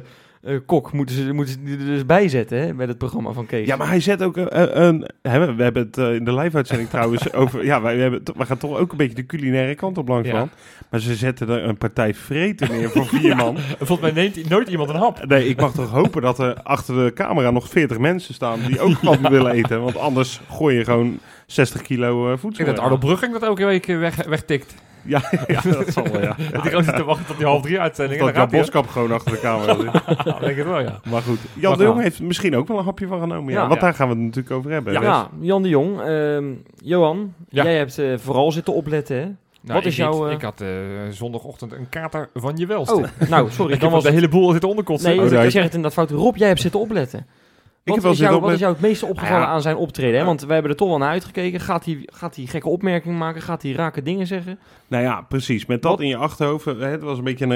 eh, 0.46 0.56
kok 0.66 0.92
moeten 0.92 1.16
ze, 1.16 1.32
moeten 1.32 1.54
ze 1.54 1.72
er 1.72 1.84
dus 1.86 2.06
bijzetten 2.06 2.58
hè, 2.58 2.74
bij 2.74 2.86
het 2.86 2.98
programma 2.98 3.32
van 3.32 3.46
Kees. 3.46 3.66
Ja, 3.66 3.76
maar 3.76 3.88
hij 3.88 4.00
zet 4.00 4.22
ook 4.22 4.36
eh, 4.36 4.44
een... 4.50 4.82
een 4.82 5.06
hè, 5.22 5.54
we 5.54 5.62
hebben 5.62 5.82
het 5.82 5.98
eh, 5.98 6.14
in 6.14 6.24
de 6.24 6.34
live-uitzending 6.34 6.88
trouwens 6.96 7.32
over... 7.32 7.64
Ja, 7.64 7.82
wij, 7.82 7.96
hebben, 7.98 8.22
we 8.36 8.46
gaan 8.46 8.56
toch 8.58 8.78
ook 8.78 8.90
een 8.90 8.96
beetje 8.96 9.14
de 9.14 9.26
culinaire 9.26 9.74
kant 9.74 9.98
op 9.98 10.08
langs 10.08 10.28
Ja. 10.28 10.38
van. 10.38 10.50
Maar 10.90 11.00
ze 11.00 11.14
zetten 11.14 11.48
er 11.48 11.64
een 11.64 11.78
partij 11.78 12.14
vreten 12.14 12.70
neer 12.70 12.90
voor 12.90 13.06
vier 13.06 13.36
man. 13.44 13.58
Volgens 13.58 14.00
mij 14.00 14.10
neemt 14.12 14.48
nooit 14.48 14.68
iemand 14.68 14.88
een 14.88 14.96
hap. 14.96 15.24
Nee, 15.26 15.48
ik 15.48 15.60
mag 15.60 15.72
toch 15.72 15.90
hopen 15.90 16.22
dat 16.22 16.38
er 16.38 16.62
achter 16.62 17.04
de 17.04 17.12
camera 17.12 17.50
nog 17.50 17.68
40 17.68 17.98
mensen 17.98 18.34
staan 18.34 18.58
die 18.66 18.80
ook 18.80 18.98
wat 19.20 19.20
willen 19.20 19.52
eten. 19.52 19.82
Want 19.82 19.96
anders 19.96 20.40
gooi 20.50 20.76
je 20.76 20.84
gewoon 20.84 21.18
60 21.46 21.82
kilo 21.82 22.26
eh, 22.26 22.32
Ik 22.32 22.38
voedsel. 22.38 22.64
denk 22.64 22.76
dat. 22.76 22.84
Arno 22.86 22.98
Brugging 22.98 23.32
dat 23.32 23.42
elke 23.42 23.64
week 23.64 23.88
eh, 23.88 23.98
weg, 23.98 24.24
wegtikt. 24.26 24.74
Ja, 25.06 25.20
ja, 25.46 25.60
dat 25.60 25.92
zal 25.92 26.02
wel, 26.12 26.20
ja. 26.22 26.36
Gewoon 26.52 26.84
zit 26.84 26.96
te 26.96 27.04
wachten 27.04 27.26
tot 27.26 27.36
die 27.36 27.46
half 27.46 27.62
drie 27.62 27.80
uitzending. 27.80 28.20
Dat 28.20 28.34
dan 28.34 28.48
Jan. 28.50 28.60
Boskap 28.60 28.86
gewoon 28.88 29.12
achter 29.12 29.32
de 29.32 29.40
camera 29.40 29.74
zit. 29.80 30.02
Ja, 30.24 30.38
denk 30.38 30.56
het 30.56 30.66
wel, 30.66 30.80
ja. 30.80 31.00
Maar 31.10 31.22
goed, 31.22 31.38
Jan 31.54 31.68
Maar 31.70 31.78
de 31.78 31.84
Jong 31.84 32.00
heeft 32.02 32.20
misschien 32.22 32.56
ook 32.56 32.68
wel 32.68 32.78
een 32.78 32.84
hapje 32.84 33.06
van 33.06 33.20
genomen. 33.20 33.52
Ja, 33.52 33.60
Ja. 33.60 33.66
want 33.68 33.80
Ja. 33.80 33.86
daar 33.86 33.94
gaan 33.94 34.08
we 34.08 34.14
het 34.14 34.22
natuurlijk 34.22 34.54
over 34.54 34.70
hebben. 34.70 34.92
Ja. 34.92 35.28
Jan 35.40 35.62
de 35.62 35.68
Jong. 35.68 36.00
ehm, 36.00 36.44
Johan, 36.76 37.34
Ja. 37.48 37.62
jij 37.64 37.76
hebt 37.76 37.98
eh, 37.98 38.06
vooral 38.18 38.52
zitten 38.52 38.74
opletten, 38.74 39.16
hè? 39.16 39.22
Nou, 39.60 39.78
Wat 39.78 39.86
is 39.92 39.98
ik 39.98 40.04
niet. 40.04 40.14
jouw, 40.14 40.26
eh, 40.28 40.32
Ik 40.34 40.42
had 40.42 40.60
eh, 40.60 40.68
zondagochtend 41.10 41.72
een 41.72 41.88
kater 41.88 42.28
van 42.34 42.56
je 42.56 42.66
welste. 42.66 42.94
Oh, 42.94 43.28
nou, 43.30 43.50
sorry. 43.50 43.72
ik 43.74 43.80
Dan 43.80 43.90
was 43.90 44.02
de 44.02 44.10
hele 44.10 44.28
boel 44.28 44.50
zitten 44.50 44.68
onderkotsen. 44.68 45.08
Nee, 45.10 45.18
Oh, 45.18 45.24
ik 45.24 45.30
daar- 45.30 45.50
zeg 45.50 45.62
het 45.62 45.74
inderdaad 45.74 46.06
fout. 46.06 46.20
Rob, 46.20 46.36
jij 46.36 46.48
hebt 46.48 46.60
zitten 46.60 46.80
opletten. 46.80 47.26
Wat, 47.94 48.04
is, 48.12 48.18
jou, 48.18 48.40
wat 48.40 48.52
is 48.52 48.58
jou 48.58 48.72
het 48.72 48.82
meeste 48.82 49.06
opgevallen 49.06 49.42
Ja. 49.46 49.52
aan 49.52 49.62
zijn 49.62 49.76
optreden? 49.76 50.18
Hè? 50.20 50.24
Want 50.26 50.40
wij 50.42 50.52
hebben 50.52 50.70
er 50.70 50.76
toch 50.78 50.88
wel 50.88 50.98
naar 50.98 51.10
uitgekeken. 51.10 51.60
Gaat 51.60 51.84
hij, 51.84 51.98
gaat 52.04 52.36
hij 52.36 52.46
gekke 52.46 52.68
opmerkingen 52.68 53.18
maken? 53.18 53.42
Gaat 53.42 53.62
hij 53.62 53.72
rake 53.72 54.02
dingen 54.02 54.26
zeggen? 54.26 54.58
Nou 54.88 55.02
ja, 55.02 55.20
precies. 55.28 55.66
Met 55.66 55.82
dat 55.82 55.90
Wat? 55.90 56.00
in 56.00 56.08
je 56.08 56.16
achterhoofd. 56.16 56.64
Het 56.64 57.02
was 57.02 57.18
een 57.18 57.24
beetje 57.24 57.44
een. 57.44 57.52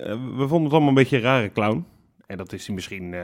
eh, 0.00 0.10
We 0.36 0.48
vonden 0.48 0.62
het 0.62 0.72
allemaal 0.72 0.88
een 0.88 0.94
beetje 0.94 1.16
een 1.16 1.22
rare 1.22 1.52
clown. 1.52 1.84
En 2.26 2.36
dat 2.36 2.52
is 2.52 2.66
hij 2.66 2.74
misschien. 2.74 3.14
eh, 3.14 3.20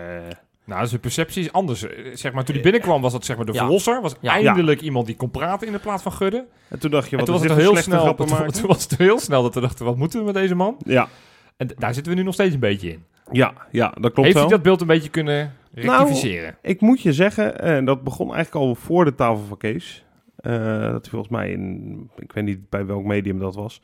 Nou, 0.65 0.87
zijn 0.87 1.01
perceptie 1.01 1.43
is 1.43 1.53
anders. 1.53 1.83
Eh, 1.87 2.15
Zeg 2.15 2.33
maar, 2.33 2.45
toen 2.45 2.55
hij 2.55 2.63
binnenkwam 2.63 3.01
was 3.03 3.13
dat 3.13 3.25
zeg 3.25 3.37
maar 3.37 3.47
de 3.47 3.53
Ja. 3.53 3.59
verlosser. 3.59 4.01
Was 4.01 4.15
Ja. 4.21 4.33
eindelijk 4.33 4.81
iemand 4.81 5.07
die 5.07 5.17
kon 5.17 5.31
praten 5.31 5.67
in 5.67 5.73
de 5.73 5.79
plaats 5.79 6.03
van 6.03 6.13
Gudde. 6.13 6.45
En 6.69 6.79
toen 6.79 6.91
dacht 6.91 7.05
je, 7.11 7.11
En 7.11 7.17
wat 7.17 7.27
toen 7.27 7.35
is 7.35 7.41
was 7.41 7.49
dit 7.49 7.51
het 7.51 7.67
heel 7.67 7.83
slechte 7.83 7.91
snel. 7.91 8.51
Toen, 8.61 8.67
was 8.67 8.83
het 8.83 8.97
heel 8.99 9.19
snel 9.19 9.43
dat 9.43 9.55
we 9.55 9.61
dachten, 9.61 9.85
wat 9.85 9.97
moeten 9.97 10.19
we 10.19 10.25
met 10.25 10.35
deze 10.35 10.55
man? 10.55 10.77
Ja, 10.85 11.09
En 11.57 11.71
daar 11.79 11.95
zitten 11.95 12.13
we 12.13 12.19
nu 12.19 12.25
nog 12.25 12.35
steeds 12.35 12.55
een 12.55 12.61
beetje 12.61 12.91
in. 12.91 13.05
ja, 13.33 13.53
ja, 13.71 13.87
dat 13.89 14.01
klopt 14.01 14.17
Heeft 14.19 14.33
wel. 14.33 14.43
hij 14.43 14.53
dat 14.53 14.63
beeld 14.63 14.81
een 14.81 14.87
beetje 14.87 15.09
kunnen 15.09 15.55
rectificeren? 15.83 16.57
Ik 16.63 16.81
moet 16.81 17.01
je 17.03 17.13
zeggen, 17.13 17.61
en 17.61 17.85
dat 17.85 18.03
begon 18.05 18.35
eigenlijk 18.35 18.65
al 18.67 18.75
voor 18.75 19.05
de 19.05 19.15
tafel 19.15 19.45
van 19.45 19.57
Kees. 19.57 20.05
eh, 20.37 20.53
dat 20.81 21.03
hij 21.03 21.11
volgens 21.11 21.31
mij 21.33 21.51
in, 21.51 22.11
ik 22.19 22.33
weet 22.33 22.45
niet 22.45 22.69
bij 22.71 22.87
welk 22.87 23.05
medium 23.05 23.39
dat 23.39 23.55
was, 23.55 23.83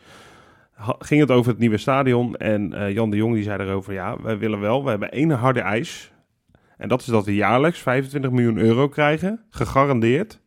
ha- 0.73 0.97
ging 0.99 1.21
het 1.21 1.31
over 1.31 1.51
het 1.51 1.61
nieuwe 1.61 1.77
stadion. 1.79 2.37
En 2.37 2.73
eh, 2.73 2.93
Jan 2.93 3.11
de 3.11 3.17
Jong 3.17 3.35
die 3.35 3.43
zei 3.43 3.63
erover, 3.63 3.93
ja, 3.93 4.17
wij 4.23 4.39
willen 4.39 4.61
wel, 4.61 4.85
we 4.85 4.91
hebben 4.91 5.11
één 5.13 5.31
harde 5.31 5.61
eis. 5.61 6.13
En 6.77 6.89
dat 6.89 7.01
is 7.01 7.07
dat 7.07 7.25
we 7.25 7.35
jaarlijks 7.35 7.79
25 7.79 8.31
miljoen 8.31 8.59
euro 8.59 8.89
krijgen, 8.89 9.41
gegarandeerd. 9.51 10.41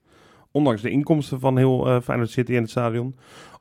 Ondanks 0.52 0.82
de 0.82 0.90
inkomsten 0.90 1.40
van 1.40 1.58
heel 1.58 1.88
eh 1.88 2.02
Feyenoord 2.02 2.30
City 2.30 2.56
en 2.56 2.62
het 2.62 2.70
stadion. 2.70 3.16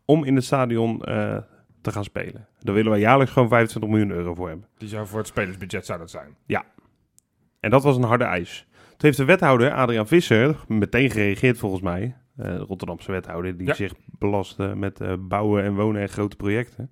Om 0.04 0.24
in 0.24 0.34
het 0.34 0.44
stadion 0.44 1.02
eh, 1.04 1.36
te 1.80 1.92
gaan 1.92 2.04
spelen. 2.04 2.46
Daar 2.60 2.74
willen 2.74 2.90
wij 2.90 3.00
jaarlijks 3.00 3.32
gewoon 3.32 3.48
25 3.48 3.90
miljoen 3.90 4.10
euro 4.10 4.34
voor 4.34 4.48
hebben. 4.48 4.68
Die 4.78 4.88
zou 4.88 5.06
voor 5.06 5.18
het 5.18 5.26
spelersbudget 5.28 5.86
zou 5.86 5.98
dat 5.98 6.10
zijn. 6.10 6.36
En 7.64 7.70
dat 7.70 7.82
was 7.82 7.96
een 7.96 8.02
harde 8.02 8.24
eis. 8.24 8.66
Toen 8.72 8.96
heeft 8.98 9.16
de 9.16 9.24
wethouder, 9.24 9.72
Adriaan 9.72 10.06
Visser, 10.06 10.56
meteen 10.68 11.10
gereageerd 11.10 11.58
volgens 11.58 11.82
mij. 11.82 12.14
eh, 12.36 12.44
de 12.44 12.56
Rotterdamse 12.56 13.12
wethouder, 13.12 13.56
die 13.56 13.66
Ja. 13.66 13.74
zich 13.74 13.92
belast 14.18 14.60
eh, 14.60 14.72
met 14.72 15.00
eh, 15.00 15.12
bouwen 15.18 15.62
en 15.64 15.74
wonen 15.74 16.02
en 16.02 16.08
grote 16.08 16.36
projecten. 16.36 16.90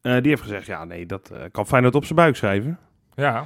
Eh, 0.00 0.12
die 0.20 0.28
heeft 0.28 0.42
gezegd, 0.42 0.66
ja 0.66 0.84
nee, 0.84 1.06
dat 1.06 1.32
kan 1.52 1.66
Feyenoord 1.66 1.94
op 1.94 2.04
zijn 2.04 2.18
buik 2.18 2.36
schrijven. 2.36 2.78
Ja, 3.14 3.44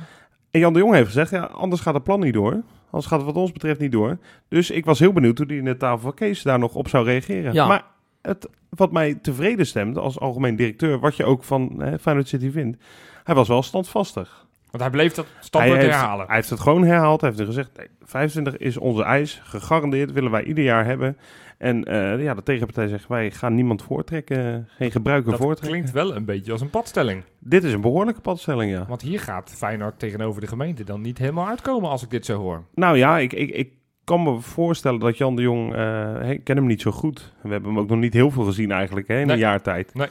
En 0.51 0.61
Jan 0.61 0.73
de 0.73 0.79
Jong 0.79 0.93
heeft 0.95 1.07
gezegd, 1.07 1.31
ja, 1.31 1.43
anders 1.43 1.81
gaat 1.81 1.95
het 1.95 2.03
plan 2.03 2.21
niet 2.21 2.35
door. 2.35 2.63
Anders 2.85 3.07
gaat 3.07 3.19
het 3.19 3.27
wat 3.27 3.37
ons 3.37 3.53
betreft 3.53 3.81
niet 3.81 3.93
door. 3.93 4.19
Dus 4.49 4.71
ik 4.71 4.85
was 4.85 4.99
heel 4.99 5.13
benieuwd 5.13 5.39
hoe 5.39 5.47
die 5.47 5.59
in 5.59 5.65
de 5.65 5.77
tafel 5.77 5.99
van 5.99 6.15
Kees 6.15 6.43
daar 6.43 6.59
nog 6.59 6.75
op 6.75 6.89
zou 6.89 7.05
reageren. 7.05 7.53
Ja. 7.53 7.67
Maar 7.67 7.85
het, 8.23 8.49
wat 8.69 8.93
mij 8.93 9.15
tevreden 9.15 9.67
stemt 9.67 9.99
als 9.99 10.19
algemeen 10.21 10.57
directeur, 10.57 10.99
wat 10.99 11.17
je 11.17 11.25
ook 11.25 11.45
van 11.45 11.83
eh, 11.83 11.93
Feyenoord 12.01 12.29
City 12.29 12.51
vindt, 12.51 12.85
hij 13.25 13.35
was 13.35 13.49
wel 13.49 13.63
standvastig. 13.63 14.47
Want 14.71 14.83
hij 14.83 14.91
bleef 14.93 15.15
dat 15.15 15.27
standpunt 15.41 15.83
herhalen. 15.83 16.27
hij 16.27 16.35
heeft 16.37 16.51
het 16.51 16.61
gewoon 16.61 16.85
herhaald. 16.85 17.21
Hij 17.21 17.31
heeft 17.31 17.43
gezegd, 17.45 17.71
nee, 17.77 17.87
25 18.03 18.57
is 18.57 18.77
onze 18.77 19.03
eis. 19.03 19.41
Gegarandeerd 19.45 20.13
willen 20.13 20.31
wij 20.31 20.43
ieder 20.45 20.65
jaar 20.65 20.85
hebben. 20.85 21.17
En 21.59 21.85
eh, 21.85 22.23
ja, 22.23 22.35
de 22.35 22.43
tegenpartij 22.43 22.89
zegt, 22.89 23.09
wij 23.09 23.31
gaan 23.31 23.55
niemand 23.55 23.83
voortrekken. 23.83 24.69
Geen 24.77 24.91
gebruiker 24.91 25.31
dat 25.31 25.41
voortrekken. 25.41 25.71
klinkt 25.71 25.91
wel 25.91 26.17
een 26.17 26.25
beetje 26.25 26.53
als 26.53 26.61
een 26.61 26.71
padstelling. 26.71 27.23
Dit 27.39 27.65
is 27.65 27.73
een 27.73 27.81
behoorlijke 27.81 28.21
padstelling, 28.21 28.73
ja. 28.73 28.85
Want 28.89 29.03
hier 29.03 29.21
gaat 29.21 29.55
Feyenoord 29.57 29.99
tegenover 29.99 30.41
de 30.41 30.47
gemeente 30.47 30.85
dan 30.85 31.01
niet 31.01 31.19
helemaal 31.19 31.47
uitkomen 31.49 31.91
als 31.91 32.03
ik 32.03 32.11
dit 32.11 32.25
zo 32.25 32.39
hoor. 32.41 32.63
Nou 32.75 32.97
ja, 32.97 33.19
ik, 33.19 33.33
ik, 33.33 33.51
ik 33.51 33.73
kan 34.05 34.23
me 34.23 34.41
voorstellen 34.41 35.01
dat 35.01 35.19
Jan 35.19 35.37
de 35.37 35.43
Jong... 35.43 35.75
eh, 35.75 36.31
ik 36.31 36.45
ken 36.45 36.57
hem 36.57 36.67
niet 36.67 36.81
zo 36.81 36.91
goed. 36.91 37.33
We 37.43 37.49
hebben 37.49 37.71
hem 37.71 37.79
ook 37.79 37.89
nog 37.89 37.99
niet 37.99 38.13
heel 38.15 38.31
veel 38.31 38.45
gezien 38.45 38.71
eigenlijk, 38.71 39.09
hè, 39.09 39.21
in 39.21 39.27
Nee. 39.27 39.35
een 39.35 39.43
jaar 39.43 39.63
tijd. 39.63 39.95
Nee. 39.95 40.09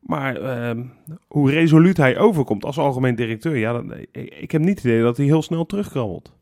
Maar 0.00 0.36
ehm, 0.36 0.82
hoe 1.28 1.50
resoluut 1.50 1.96
hij 1.96 2.18
overkomt 2.18 2.64
als 2.64 2.78
algemeen 2.78 3.14
directeur... 3.14 3.56
Ja, 3.56 3.72
dan, 3.72 3.94
ik, 4.12 4.34
ik 4.34 4.50
heb 4.50 4.60
niet 4.60 4.76
het 4.76 4.84
idee 4.84 5.02
dat 5.02 5.16
hij 5.16 5.26
heel 5.26 5.42
snel 5.42 5.66
terugkrabbelt. 5.66 6.32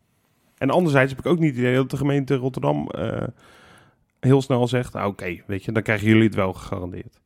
En 0.59 0.71
anderzijds 0.71 1.11
heb 1.13 1.21
ik 1.25 1.27
ook 1.31 1.39
niet 1.39 1.51
het 1.51 1.59
idee 1.59 1.75
dat 1.75 1.91
de 1.91 1.97
gemeente 1.97 2.35
Rotterdam... 2.37 2.89
eh, 2.89 3.23
heel 4.21 4.43
snel 4.43 4.69
zegt, 4.69 4.95
ah, 4.95 5.07
oké, 5.07 5.37
weet 5.47 5.65
je, 5.65 5.73
dan 5.73 5.83
krijgen 5.83 6.07
jullie 6.07 6.23
het 6.23 6.35
wel 6.35 6.53
gegarandeerd. 6.53 7.21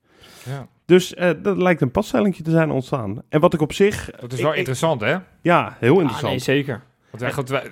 Ja. 0.44 0.66
Dus 0.84 1.14
eh, 1.14 1.30
dat 1.42 1.56
lijkt 1.56 1.80
een 1.80 1.90
padstellingje 1.90 2.42
te 2.42 2.50
zijn 2.50 2.70
ontstaan. 2.70 3.22
En 3.28 3.40
wat 3.40 3.54
ik 3.54 3.60
op 3.60 3.72
zich... 3.72 4.10
Dat 4.20 4.32
is 4.32 4.40
wel 4.40 4.50
ik- 4.50 4.56
interessant, 4.56 5.00
hè? 5.00 5.16
Ja, 5.42 5.76
heel 5.80 5.94
Ah, 5.94 6.00
interessant. 6.00 6.30
nee, 6.30 6.38
zeker. 6.38 6.82
Want 7.10 7.48
wij- 7.48 7.70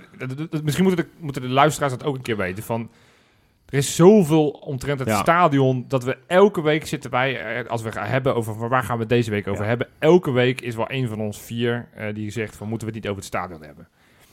misschien 0.62 0.84
moeten 0.84 1.04
de, 1.04 1.10
moeten 1.18 1.42
de 1.42 1.48
luisteraars 1.48 1.92
dat 1.92 2.04
ook 2.04 2.14
een 2.16 2.22
keer 2.22 2.36
weten. 2.36 2.62
Van, 2.64 2.90
er 3.70 3.78
is 3.78 3.94
zoveel 3.96 4.48
omtrent 4.48 4.98
het 4.98 5.08
Ja. 5.08 5.18
stadion 5.18 5.84
dat 5.88 6.04
we 6.04 6.16
elke 6.26 6.62
week 6.62 6.86
zitten 6.86 7.10
wij, 7.10 7.40
eh, 7.60 7.68
als 7.70 7.82
we 7.82 7.92
gaan 7.92 8.06
hebben 8.06 8.34
over 8.34 8.68
waar 8.68 8.82
gaan 8.82 8.98
we 8.98 9.06
deze 9.06 9.30
week 9.30 9.48
over 9.48 9.62
Ja. 9.62 9.68
hebben. 9.68 9.88
Elke 9.98 10.30
week 10.30 10.60
is 10.60 10.74
wel 10.74 10.90
een 10.90 11.08
van 11.08 11.20
ons 11.20 11.40
vier 11.40 11.88
eh, 11.94 12.14
die 12.14 12.30
zegt 12.30 12.56
van 12.56 12.68
moeten 12.68 12.86
we 12.88 12.94
het 12.94 13.02
niet 13.02 13.12
over 13.12 13.24
het 13.24 13.34
stadion 13.34 13.62
hebben. 13.62 13.88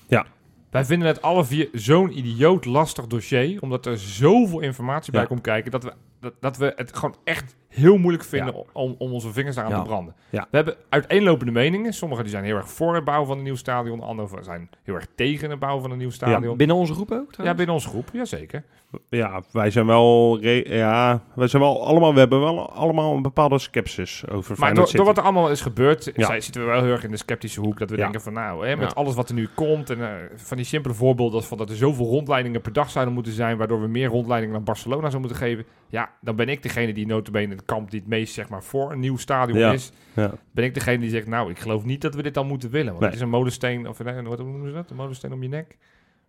Ja. 0.08 0.26
Wij 0.72 0.86
vinden 0.86 1.08
het 1.08 1.22
alle 1.22 1.46
vier 1.46 1.70
zo'n 1.74 2.18
idioot 2.18 2.66
lastig 2.66 3.08
dossier, 3.08 3.62
omdat 3.62 3.86
er 3.86 3.98
zoveel 3.98 4.60
informatie 4.60 5.12
bij 5.12 5.26
komt 5.26 5.42
kijken, 5.42 5.72
dat 5.72 5.84
we, 5.84 5.94
dat, 6.20 6.34
dat 6.40 6.58
we 6.58 6.74
het 6.76 6.96
gewoon 6.96 7.16
echt 7.24 7.56
heel 7.68 7.98
moeilijk 7.98 8.24
vinden 8.24 8.54
Ja. 8.56 8.64
om, 8.74 8.96
om 8.98 9.12
onze 9.14 9.32
vingers 9.34 9.58
aan 9.58 9.70
Ja. 9.70 9.78
te 9.82 9.88
branden. 9.88 10.16
Ja. 10.30 10.48
We 10.52 10.56
hebben 10.58 10.76
uiteenlopende 10.90 11.52
meningen. 11.52 11.94
Sommigen 11.94 12.24
die 12.24 12.34
zijn 12.34 12.44
heel 12.46 12.56
erg 12.56 12.70
voor 12.70 12.96
het 12.96 13.04
bouwen 13.04 13.28
van 13.28 13.38
een 13.38 13.44
nieuw 13.44 13.56
stadion, 13.56 14.02
anderen 14.02 14.44
zijn 14.44 14.70
heel 14.84 14.96
erg 14.96 15.08
tegen 15.16 15.50
het 15.50 15.60
bouwen 15.60 15.82
van 15.82 15.92
een 15.92 15.98
nieuw 15.98 16.10
stadion. 16.10 16.58
Binnen 16.58 16.76
onze 16.76 16.94
groep 16.94 17.12
ook, 17.12 17.34
Ja, 17.44 17.54
binnen 17.54 17.76
onze 17.76 17.88
groep, 17.90 18.10
jazeker. 18.14 18.64
Ja, 19.10 19.42
wij 19.52 19.70
zijn 19.70 19.86
wel, 19.86 20.38
ja, 20.66 21.22
wij 21.36 21.48
zijn 21.48 21.62
wel 21.62 21.86
allemaal, 21.86 22.14
we 22.14 22.20
hebben 22.20 22.40
wel 22.40 22.72
allemaal 22.74 23.16
een 23.16 23.22
bepaalde 23.22 23.60
sceptisch 23.60 24.24
over 24.32 24.56
Maar 24.60 24.74
door, 24.74 25.04
wat 25.06 25.18
er 25.18 25.24
allemaal 25.24 25.50
is 25.52 25.62
gebeurd, 25.62 26.12
zij- 26.16 26.42
zitten 26.42 26.62
we 26.66 26.68
wel 26.72 26.84
heel 26.84 26.92
erg 26.92 27.04
in 27.04 27.12
de 27.12 27.18
sceptische 27.18 27.60
hoek. 27.60 27.80
Dat 27.80 27.90
we 27.90 27.96
denken 27.96 28.22
van 28.22 28.34
nou, 28.34 28.68
hè, 28.68 28.76
met 28.76 28.96
alles 28.96 29.16
wat 29.16 29.30
er 29.30 29.36
nu 29.36 29.48
komt. 29.56 29.90
En 29.90 30.02
eh, 30.02 30.14
van 30.36 30.58
die 30.58 30.66
simpele 30.66 30.94
voorbeelden 30.94 31.44
van 31.44 31.58
dat 31.58 31.70
er 31.70 31.76
zoveel 31.76 32.06
rondleidingen 32.06 32.62
per 32.62 32.74
dag 32.74 32.90
zouden 32.90 33.14
moeten 33.14 33.34
zijn. 33.34 33.58
Waardoor 33.58 33.82
we 33.82 33.88
meer 33.88 34.08
rondleidingen 34.10 34.56
naar 34.56 34.64
Barcelona 34.64 35.00
zouden 35.10 35.22
moeten 35.22 35.38
geven. 35.40 35.66
Ja, 35.90 36.07
dan 36.22 36.36
ben 36.36 36.50
ik 36.50 36.64
degene 36.64 36.94
die 36.94 37.06
notabene 37.06 37.54
het 37.56 37.66
kamp 37.66 37.92
die 37.92 38.00
het 38.00 38.10
meest 38.10 38.34
zeg 38.34 38.50
maar 38.50 38.64
voor 38.64 38.92
een 38.92 39.00
nieuw 39.00 39.18
stadion 39.18 39.60
Ja. 39.60 39.72
is. 39.72 39.92
Ja. 40.14 40.32
Ben 40.52 40.64
ik 40.66 40.74
degene 40.74 40.98
die 41.00 41.10
zegt 41.10 41.28
nou, 41.28 41.50
ik 41.50 41.60
geloof 41.60 41.84
niet 41.86 42.02
dat 42.02 42.16
we 42.16 42.24
dit 42.24 42.34
dan 42.34 42.48
moeten 42.48 42.70
willen. 42.70 42.88
Want 42.88 43.00
Nee. 43.00 43.10
het 43.10 43.18
is 43.18 43.24
een 43.24 43.30
molensteen, 43.32 43.88
of 43.88 44.00
eh, 44.00 44.22
wat 44.24 44.38
noemen 44.40 44.68
ze 44.68 44.74
dat? 44.74 44.90
Een 44.90 44.96
molensteen 44.96 45.34
om 45.34 45.42
je 45.44 45.50
nek? 45.50 45.78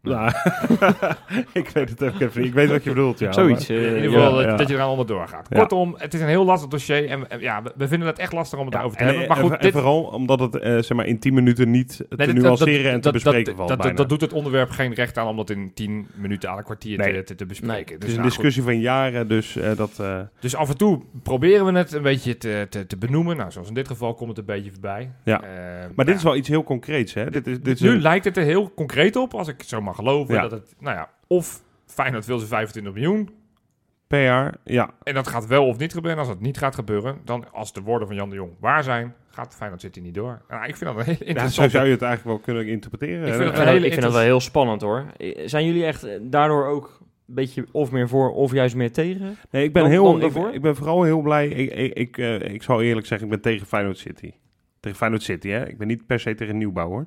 Nou, 0.02 0.32
ik 1.52 1.68
weet 1.68 1.88
het 1.90 2.02
ook 2.02 2.20
even 2.20 2.40
niet. 2.40 2.48
Ik 2.48 2.54
weet 2.54 2.68
wat 2.70 2.84
je 2.84 2.90
bedoelt, 2.90 3.18
ja. 3.18 3.32
Zoiets. 3.32 3.68
maar- 3.68 3.76
eh, 3.78 3.82
In 3.87 3.94
ieder 3.94 4.11
ja. 4.11 4.16
geval 4.16 4.32
dat, 4.34 4.44
ja. 4.44 4.56
dat 4.56 4.68
je 4.68 4.74
eraan 4.74 4.88
onderdoor 4.90 5.28
gaat. 5.28 5.46
Ja. 5.50 5.58
Kortom, 5.58 5.94
het 5.98 6.14
is 6.14 6.20
een 6.20 6.26
heel 6.26 6.44
lastig 6.44 6.68
dossier. 6.70 7.08
En, 7.08 7.26
ja, 7.40 7.62
we, 7.62 7.72
we 7.76 7.88
vinden 7.88 8.08
het 8.08 8.18
echt 8.18 8.32
lastig 8.32 8.58
om 8.58 8.64
het 8.64 8.74
Ja, 8.74 8.80
daarover 8.80 8.98
te 9.00 9.04
en, 9.12 9.18
hebben. 9.18 9.28
Maar 9.28 9.37
en- 9.37 9.42
goed, 9.50 9.52
en 9.52 9.58
dit, 9.61 9.72
vooral 9.72 10.02
omdat 10.02 10.40
het 10.40 10.56
eh, 10.58 10.72
zeg 10.72 10.92
maar 10.96 11.06
in 11.06 11.18
10 11.18 11.34
minuten 11.34 11.70
niet 11.70 11.96
te 11.96 12.06
Nee, 12.16 12.32
nuanceren 12.32 12.82
dat- 12.82 12.92
en 12.92 12.96
te 12.96 13.00
dat- 13.00 13.12
bespreken 13.12 13.44
dat, 13.44 13.54
valt 13.56 13.68
dat, 13.68 13.78
bijna. 13.78 13.94
dat 13.96 14.08
doet 14.08 14.20
het 14.20 14.32
onderwerp 14.32 14.70
geen 14.70 14.94
recht 14.94 15.18
aan 15.18 15.26
om 15.26 15.37
dat 15.37 15.50
in 15.50 15.70
10 15.74 16.06
minuten 16.14 16.50
aan 16.50 16.58
een 16.58 16.64
kwartier 16.64 16.98
Nee. 16.98 17.12
te, 17.14 17.22
te, 17.22 17.34
te 17.34 17.46
bespreken. 17.46 17.74
Nee, 17.76 17.84
dus, 17.84 17.92
het 17.94 18.02
is 18.04 18.08
een 18.08 18.14
nou, 18.20 18.22
goed. 18.30 18.42
discussie 18.42 18.62
van 18.62 18.80
jaren, 18.80 19.28
dus 19.28 19.56
eh, 19.56 19.76
dat... 19.76 19.98
eh, 20.00 20.18
dus 20.40 20.56
af 20.56 20.68
en 20.68 20.76
toe 20.76 21.02
proberen 21.22 21.64
we 21.72 21.78
het 21.78 21.92
een 21.92 22.02
beetje 22.02 22.37
te, 22.38 22.66
te, 22.70 22.87
te 22.87 22.96
benoemen. 22.96 23.37
Nou, 23.37 23.50
zoals 23.50 23.68
in 23.68 23.74
dit 23.74 23.87
geval 23.88 24.14
komt 24.14 24.28
het 24.28 24.38
een 24.38 24.44
beetje 24.54 24.70
voorbij. 24.70 25.11
Ja. 25.24 25.42
Eh, 25.42 25.48
maar 25.94 26.04
dit 26.04 26.08
ja. 26.14 26.14
is 26.14 26.22
wel 26.22 26.37
iets 26.37 26.48
heel 26.48 26.64
concreets, 26.64 27.14
hè? 27.14 27.30
Dit 27.30 27.46
is, 27.46 27.61
dit 27.61 27.74
is 27.74 27.80
Nu 27.80 28.00
lijkt 28.00 28.24
het 28.24 28.37
er 28.37 28.42
heel 28.44 28.72
concreet 28.74 29.16
op, 29.16 29.34
als 29.34 29.48
ik 29.48 29.62
zo 29.66 29.80
mag 29.88 29.96
geloven. 29.96 30.35
Ja. 30.35 30.40
Dat 30.42 30.51
het, 30.51 30.74
nou 30.79 30.96
ja, 30.96 31.11
of 31.27 31.62
Feyenoord 31.87 32.27
wil 32.27 32.38
ze 32.38 32.46
25 32.46 32.92
miljoen. 32.92 33.31
per 34.07 34.22
jaar, 34.22 34.55
ja. 34.64 34.90
En 35.03 35.14
dat 35.14 35.27
gaat 35.29 35.46
wel 35.46 35.66
of 35.66 35.79
niet 35.79 35.92
gebeuren. 35.92 36.20
En 36.20 36.27
als 36.27 36.35
dat 36.35 36.42
niet 36.42 36.59
gaat 36.59 36.74
gebeuren, 36.74 37.18
dan 37.24 37.53
als 37.53 37.72
de 37.72 37.81
woorden 37.83 38.07
van 38.09 38.16
Jan 38.16 38.31
de 38.31 38.37
Jong 38.37 38.53
waar 38.61 38.83
zijn, 38.85 39.14
gaat 39.31 39.55
Feyenoord 39.55 39.81
City 39.81 40.01
niet 40.01 40.14
door. 40.14 40.42
Nou, 40.48 40.66
ik 40.66 40.77
vind 40.77 40.90
dat 40.90 40.98
een 40.98 41.05
hele 41.05 41.16
ja 41.18 41.24
zo 41.24 41.29
interessante... 41.29 41.70
zou 41.70 41.87
je 41.87 41.90
het 41.92 42.03
eigenlijk 42.03 42.37
wel 42.37 42.44
kunnen 42.55 42.72
interpreteren. 42.72 43.27
Ik 43.27 43.35
vind 43.35 43.53
hele 43.53 43.64
dat, 43.64 43.83
ik 43.83 43.92
vind 43.92 44.03
dat 44.03 44.12
wel 44.12 44.20
heel 44.20 44.40
spannend 44.40 44.81
hoor. 44.83 45.05
Zijn 45.44 45.64
jullie 45.66 45.85
echt 45.85 46.07
daardoor 46.20 46.66
ook 46.66 46.98
een 47.29 47.35
beetje 47.35 47.66
of 47.72 47.90
meer 47.90 48.09
voor 48.09 48.33
of 48.33 48.53
juist 48.53 48.74
meer 48.77 48.92
tegen? 48.92 49.37
Nee, 49.51 49.64
ik 49.64 49.72
ben, 49.72 49.83
Dan- 49.83 49.90
heel, 49.90 50.05
dan 50.05 50.14
ik, 50.14 50.20
daarvoor? 50.20 50.53
ik 50.53 50.62
ben 50.62 50.77
vooral 50.77 51.03
heel 51.03 51.20
blij. 51.20 51.48
Ik, 51.48 51.70
ik, 51.70 51.94
ik, 51.94 52.18
eh, 52.18 52.40
ik 52.40 52.62
zal 52.62 52.83
eerlijk 52.83 53.07
zeggen, 53.07 53.27
ik 53.27 53.33
ben 53.33 53.42
tegen 53.53 53.66
Feyenoord 53.66 53.98
City. 53.98 54.33
Tegen 54.81 54.98
Feyenoord 54.98 55.22
City, 55.22 55.48
hè. 55.48 55.68
Ik 55.68 55.79
ben 55.79 55.87
niet 55.87 56.07
per 56.07 56.20
se 56.20 56.35
tegen 56.35 56.59
nieuwbouw, 56.59 56.88
hoor. 56.88 57.07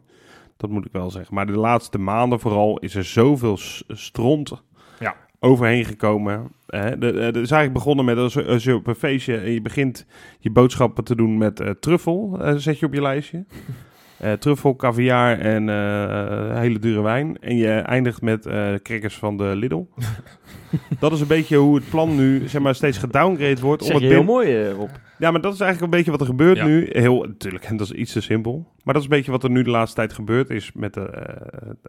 Dat 0.61 0.69
moet 0.69 0.85
ik 0.85 0.91
wel 0.91 1.11
zeggen. 1.11 1.35
Maar 1.35 1.45
de 1.45 1.57
laatste 1.57 1.97
maanden 1.97 2.39
vooral 2.39 2.77
is 2.79 2.95
er 2.95 3.03
zoveel 3.03 3.57
stront 3.87 4.63
Ja. 4.99 5.15
overheen 5.39 5.85
gekomen. 5.85 6.51
Hè. 6.67 6.97
De, 6.97 7.11
de, 7.11 7.19
het 7.19 7.35
is 7.35 7.51
eigenlijk 7.51 7.73
begonnen 7.73 8.05
met 8.05 8.17
als, 8.17 8.45
als 8.47 8.63
je 8.63 8.75
op 8.75 8.87
een 8.87 8.95
feestje... 8.95 9.37
en 9.37 9.51
je 9.51 9.61
begint 9.61 10.05
je 10.39 10.51
boodschappen 10.51 11.03
te 11.03 11.15
doen 11.15 11.37
met 11.37 11.59
eh, 11.59 11.69
truffel. 11.69 12.37
eh, 12.41 12.53
zet 12.55 12.79
je 12.79 12.85
op 12.85 12.93
je 12.93 13.01
lijstje. 13.01 13.45
Eh, 14.21 14.33
truffel, 14.33 14.75
caviar 14.75 15.39
en 15.39 15.69
eh, 15.69 16.59
hele 16.59 16.79
dure 16.79 17.01
wijn. 17.01 17.37
En 17.39 17.55
je 17.57 17.71
eindigt 17.71 18.21
met 18.21 18.45
eh 18.45 18.73
crackers 18.83 19.15
van 19.15 19.37
de 19.37 19.55
Lidl. 19.55 19.85
dat 20.99 21.11
is 21.11 21.21
een 21.21 21.27
beetje 21.27 21.57
hoe 21.57 21.75
het 21.75 21.89
plan 21.89 22.15
nu 22.15 22.47
zeg 22.47 22.61
maar, 22.61 22.75
steeds 22.75 22.97
gedowngrade 22.97 23.61
wordt. 23.61 23.83
Zeg 23.83 23.95
om 23.95 24.01
het 24.01 24.11
heel 24.11 24.23
mooi 24.23 24.69
Rob. 24.69 24.89
Ja, 25.17 25.31
maar 25.31 25.41
dat 25.41 25.53
is 25.53 25.59
eigenlijk 25.59 25.91
een 25.91 25.97
beetje 25.97 26.11
wat 26.11 26.21
er 26.21 26.27
gebeurt 26.27 26.57
Ja. 26.57 26.65
nu. 26.65 26.87
Heel, 26.91 27.23
natuurlijk, 27.23 27.63
en 27.63 27.77
dat 27.77 27.91
is 27.91 27.97
iets 27.99 28.11
te 28.11 28.21
simpel. 28.21 28.67
Maar 28.83 28.93
dat 28.93 29.03
is 29.03 29.09
een 29.09 29.15
beetje 29.15 29.31
wat 29.31 29.43
er 29.43 29.49
nu 29.49 29.63
de 29.63 29.69
laatste 29.69 29.95
tijd 29.95 30.13
gebeurd 30.13 30.49
is 30.49 30.71
met, 30.73 30.93
de, 30.93 31.37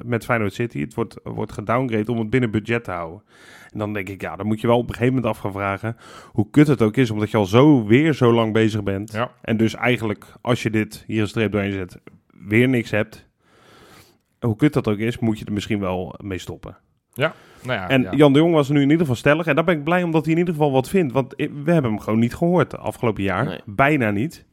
met 0.02 0.24
Feyenoord 0.24 0.54
City. 0.54 0.80
Het 0.80 0.94
wordt, 0.94 1.20
wordt 1.22 1.52
gedowngrade 1.52 2.12
om 2.12 2.18
het 2.18 2.30
binnen 2.30 2.50
budget 2.50 2.84
te 2.84 2.90
houden. 2.90 3.22
En 3.72 3.78
dan 3.78 3.92
denk 3.92 4.08
ik, 4.08 4.20
ja, 4.20 4.36
dan 4.36 4.46
moet 4.46 4.60
je 4.60 4.66
wel 4.66 4.78
op 4.78 4.88
een 4.88 4.94
gegeven 4.94 5.14
moment 5.14 5.32
af 5.32 5.38
gaan 5.38 5.52
vragen... 5.52 5.96
hoe 6.26 6.50
kut 6.50 6.66
het 6.66 6.82
ook 6.82 6.96
is, 6.96 7.10
omdat 7.10 7.30
je 7.30 7.36
al 7.36 7.46
zo 7.46 7.86
weer 7.86 8.14
zo 8.14 8.32
lang 8.32 8.52
bezig 8.52 8.82
bent. 8.82 9.12
Ja. 9.12 9.30
En 9.42 9.56
dus 9.56 9.74
eigenlijk, 9.74 10.24
als 10.40 10.62
je 10.62 10.70
dit 10.70 11.04
hier 11.06 11.20
een 11.20 11.28
streep 11.28 11.52
doorheen 11.52 11.72
zet, 11.72 11.98
weer 12.46 12.68
niks 12.68 12.90
hebt... 12.90 13.30
Hoe 14.40 14.56
kut 14.56 14.72
dat 14.72 14.88
ook 14.88 14.98
is, 14.98 15.18
moet 15.18 15.38
je 15.38 15.44
er 15.44 15.52
misschien 15.52 15.80
wel 15.80 16.14
mee 16.22 16.38
stoppen. 16.38 16.76
Nou 17.14 17.32
ja, 17.64 17.88
En 17.88 18.02
ja. 18.02 18.12
Jan 18.14 18.32
de 18.32 18.38
Jong 18.38 18.54
was 18.54 18.68
nu 18.68 18.76
in 18.76 18.82
ieder 18.82 18.98
geval 18.98 19.14
stellig. 19.14 19.46
En 19.46 19.54
daar 19.54 19.64
ben 19.64 19.78
ik 19.78 19.84
blij 19.84 20.02
omdat 20.02 20.22
hij 20.24 20.32
in 20.32 20.38
ieder 20.38 20.54
geval 20.54 20.72
wat 20.72 20.88
vindt. 20.88 21.12
Want 21.12 21.34
we 21.36 21.44
hebben 21.72 21.90
hem 21.90 21.98
gewoon 22.00 22.18
niet 22.18 22.34
gehoord 22.34 22.70
de 22.70 22.76
afgelopen 22.76 23.22
jaar. 23.22 23.44
Nee. 23.44 23.60
Bijna 23.64 24.10
niet. 24.10 24.44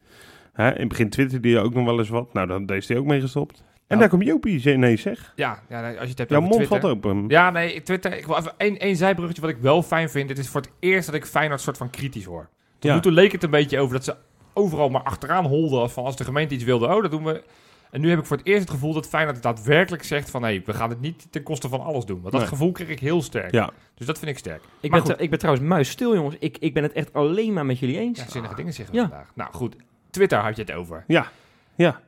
Hè, 0.52 0.72
in 0.74 0.78
het 0.80 0.88
begin 0.88 1.10
twitterde 1.10 1.48
hij 1.50 1.62
ook 1.62 1.74
nog 1.74 1.84
wel 1.84 1.98
eens 1.98 2.08
wat. 2.08 2.32
Nou, 2.32 2.46
dan 2.46 2.66
is 2.76 2.88
hij 2.88 2.96
ook 2.96 3.04
mee 3.06 3.20
gestopt. 3.20 3.58
En 3.58 3.96
Ja. 3.96 3.96
daar 3.96 4.08
komt 4.08 4.24
Jopie. 4.24 4.76
Nee, 4.78 4.96
zeg. 4.96 5.32
ja, 5.36 5.62
ja, 5.68 5.86
als 5.88 5.94
je 6.02 6.08
het 6.08 6.18
hebt 6.18 6.30
Jouw 6.30 6.38
over 6.40 6.50
mond 6.52 6.66
Twitter. 6.66 6.80
valt 6.80 7.04
open. 7.04 7.24
Ja, 7.28 7.50
nee, 7.50 7.82
Twitter. 7.82 8.16
Ik 8.18 8.26
wil 8.26 8.36
even 8.36 8.52
één, 8.56 8.78
één 8.78 8.96
zijbruggetje 8.96 9.42
wat 9.42 9.50
ik 9.50 9.58
wel 9.58 9.82
fijn 9.82 10.10
vind. 10.10 10.28
Dit 10.28 10.38
is 10.38 10.48
voor 10.48 10.60
het 10.60 10.70
eerst 10.80 11.06
dat 11.06 11.14
ik 11.14 11.24
Feyenoord 11.26 11.60
soort 11.60 11.76
van 11.76 11.90
kritisch 11.90 12.24
hoor. 12.24 12.48
Tot 12.78 12.90
Ja. 12.90 12.94
nu 12.94 13.00
toe 13.00 13.12
leek 13.12 13.32
het 13.32 13.42
een 13.42 13.50
beetje 13.50 13.78
over 13.78 13.94
dat 13.94 14.04
ze 14.04 14.14
overal 14.54 14.88
maar 14.88 15.02
achteraan 15.02 15.44
holden. 15.46 15.90
Van 15.90 16.04
als 16.04 16.16
de 16.16 16.24
gemeente 16.24 16.54
iets 16.54 16.64
wilde, 16.64 16.86
oh, 16.86 17.02
dat 17.02 17.10
doen 17.10 17.24
we. 17.24 17.42
En 17.90 18.00
nu 18.00 18.08
heb 18.10 18.18
ik 18.18 18.24
voor 18.26 18.36
het 18.36 18.46
eerst 18.46 18.60
het 18.60 18.70
gevoel 18.70 18.92
dat 18.92 19.08
Feyenoord 19.08 19.42
daadwerkelijk 19.42 20.02
zegt 20.04 20.30
van... 20.30 20.42
hé, 20.42 20.62
we 20.64 20.74
gaan 20.74 20.90
het 20.90 21.00
niet 21.00 21.26
ten 21.30 21.42
koste 21.42 21.68
van 21.68 21.80
alles 21.80 22.04
doen. 22.04 22.20
Want 22.20 22.32
dat 22.32 22.40
Nee. 22.40 22.50
gevoel 22.50 22.72
kreeg 22.72 22.88
ik 22.88 23.00
heel 23.00 23.22
sterk. 23.22 23.52
Ja. 23.52 23.70
Dus 23.94 24.06
dat 24.06 24.18
vind 24.18 24.30
ik 24.30 24.38
sterk. 24.38 24.62
Ik 24.80 24.90
Maar 24.90 25.02
ben, 25.02 25.10
goed. 25.10 25.20
ik 25.20 25.30
ben 25.30 25.38
trouwens 25.38 25.66
muisstil 25.66 26.14
jongens. 26.14 26.36
Ik, 26.38 26.58
ik 26.58 26.74
ben 26.74 26.82
het 26.82 26.92
echt 26.92 27.12
alleen 27.12 27.52
maar 27.52 27.66
met 27.66 27.78
jullie 27.78 27.98
eens. 27.98 28.18
Ja, 28.18 28.28
zinnige 28.30 28.54
dingen 28.54 28.72
zeggen 28.72 28.94
Ja. 28.94 29.02
we 29.02 29.08
vandaag. 29.08 29.30
Nou 29.34 29.52
goed, 29.52 29.76
Twitter 30.10 30.38
had 30.38 30.56
je 30.56 30.62
het 30.62 30.72
over. 30.72 31.04
Ja. 31.06 31.26
Ja. 31.74 32.00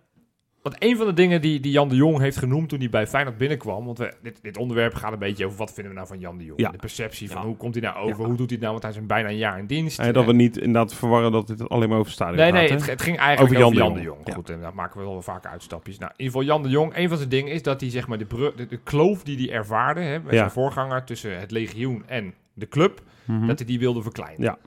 Want 0.62 0.76
een 0.78 0.96
van 0.96 1.06
de 1.06 1.12
dingen 1.12 1.40
die, 1.40 1.60
die 1.60 1.72
Jan 1.72 1.88
de 1.88 1.94
Jong 1.94 2.18
heeft 2.18 2.36
genoemd 2.36 2.68
toen 2.68 2.78
hij 2.78 2.88
bij 2.90 3.06
Feyenoord 3.06 3.36
binnenkwam... 3.38 3.84
want 3.84 3.98
we, 3.98 4.12
dit, 4.22 4.38
dit 4.42 4.56
onderwerp 4.56 4.94
gaat 4.94 5.12
een 5.12 5.18
beetje 5.18 5.46
over 5.46 5.58
wat 5.58 5.72
vinden 5.72 5.88
we 5.92 5.98
nou 5.98 6.08
van 6.08 6.18
Jan 6.18 6.38
de 6.38 6.44
Jong. 6.44 6.60
Ja. 6.60 6.70
De 6.70 6.76
perceptie 6.78 7.30
van 7.30 7.40
Ja. 7.40 7.46
hoe 7.46 7.56
komt 7.56 7.74
hij 7.74 7.82
nou 7.82 7.96
over, 7.96 8.20
Ja. 8.20 8.26
hoe 8.26 8.36
doet 8.36 8.50
hij 8.50 8.58
het 8.58 8.60
nou... 8.60 8.70
want 8.70 8.82
hij 8.82 8.92
is 8.92 8.98
een 8.98 9.06
bijna 9.06 9.28
een 9.28 9.36
jaar 9.36 9.58
in 9.58 9.66
dienst. 9.66 9.98
En 9.98 10.12
dat 10.12 10.24
we 10.24 10.32
niet 10.32 10.56
inderdaad 10.56 10.94
verwarren 10.94 11.32
dat 11.32 11.46
dit 11.46 11.68
alleen 11.68 11.88
maar 11.88 11.98
over 11.98 12.12
stadion 12.12 12.36
Nee, 12.36 12.46
gaat. 12.46 12.54
nee, 12.54 12.68
hè? 12.68 12.74
het, 12.74 12.86
het 12.86 13.02
ging 13.02 13.16
eigenlijk 13.18 13.54
Over 13.54 13.64
over 13.66 13.78
Jan 13.78 13.86
Jan, 13.86 13.94
de 13.94 14.00
de 14.00 14.06
Jong. 14.24 14.34
Goed, 14.34 14.50
en 14.50 14.60
daar 14.60 14.74
maken 14.74 15.00
we 15.00 15.06
wel 15.06 15.22
vaak 15.22 15.46
uitstapjes. 15.46 15.98
Nou, 15.98 16.10
in 16.16 16.24
ieder 16.24 16.40
geval 16.40 16.54
Jan 16.54 16.62
de 16.62 16.68
Jong, 16.68 16.96
een 16.96 17.08
van 17.08 17.16
zijn 17.16 17.28
dingen 17.28 17.52
is 17.52 17.62
dat 17.62 17.80
hij 17.80 17.90
zeg 17.90 18.06
maar 18.08 18.18
de, 18.18 18.24
bru- 18.24 18.52
de, 18.56 18.66
de 18.66 18.78
kloof 18.82 19.22
die 19.22 19.36
hij 19.46 19.56
ervaarde... 19.56 20.00
Hè, 20.00 20.18
met 20.20 20.32
Ja. 20.32 20.38
zijn 20.38 20.50
voorganger 20.50 21.04
tussen 21.04 21.38
het 21.40 21.50
legioen 21.50 22.02
en 22.06 22.34
de 22.54 22.68
club... 22.68 23.02
Mhm. 23.24 23.46
dat 23.46 23.58
hij 23.58 23.66
die 23.66 23.78
wilde 23.78 24.02
verkleinen. 24.02 24.42
Ja. 24.42 24.58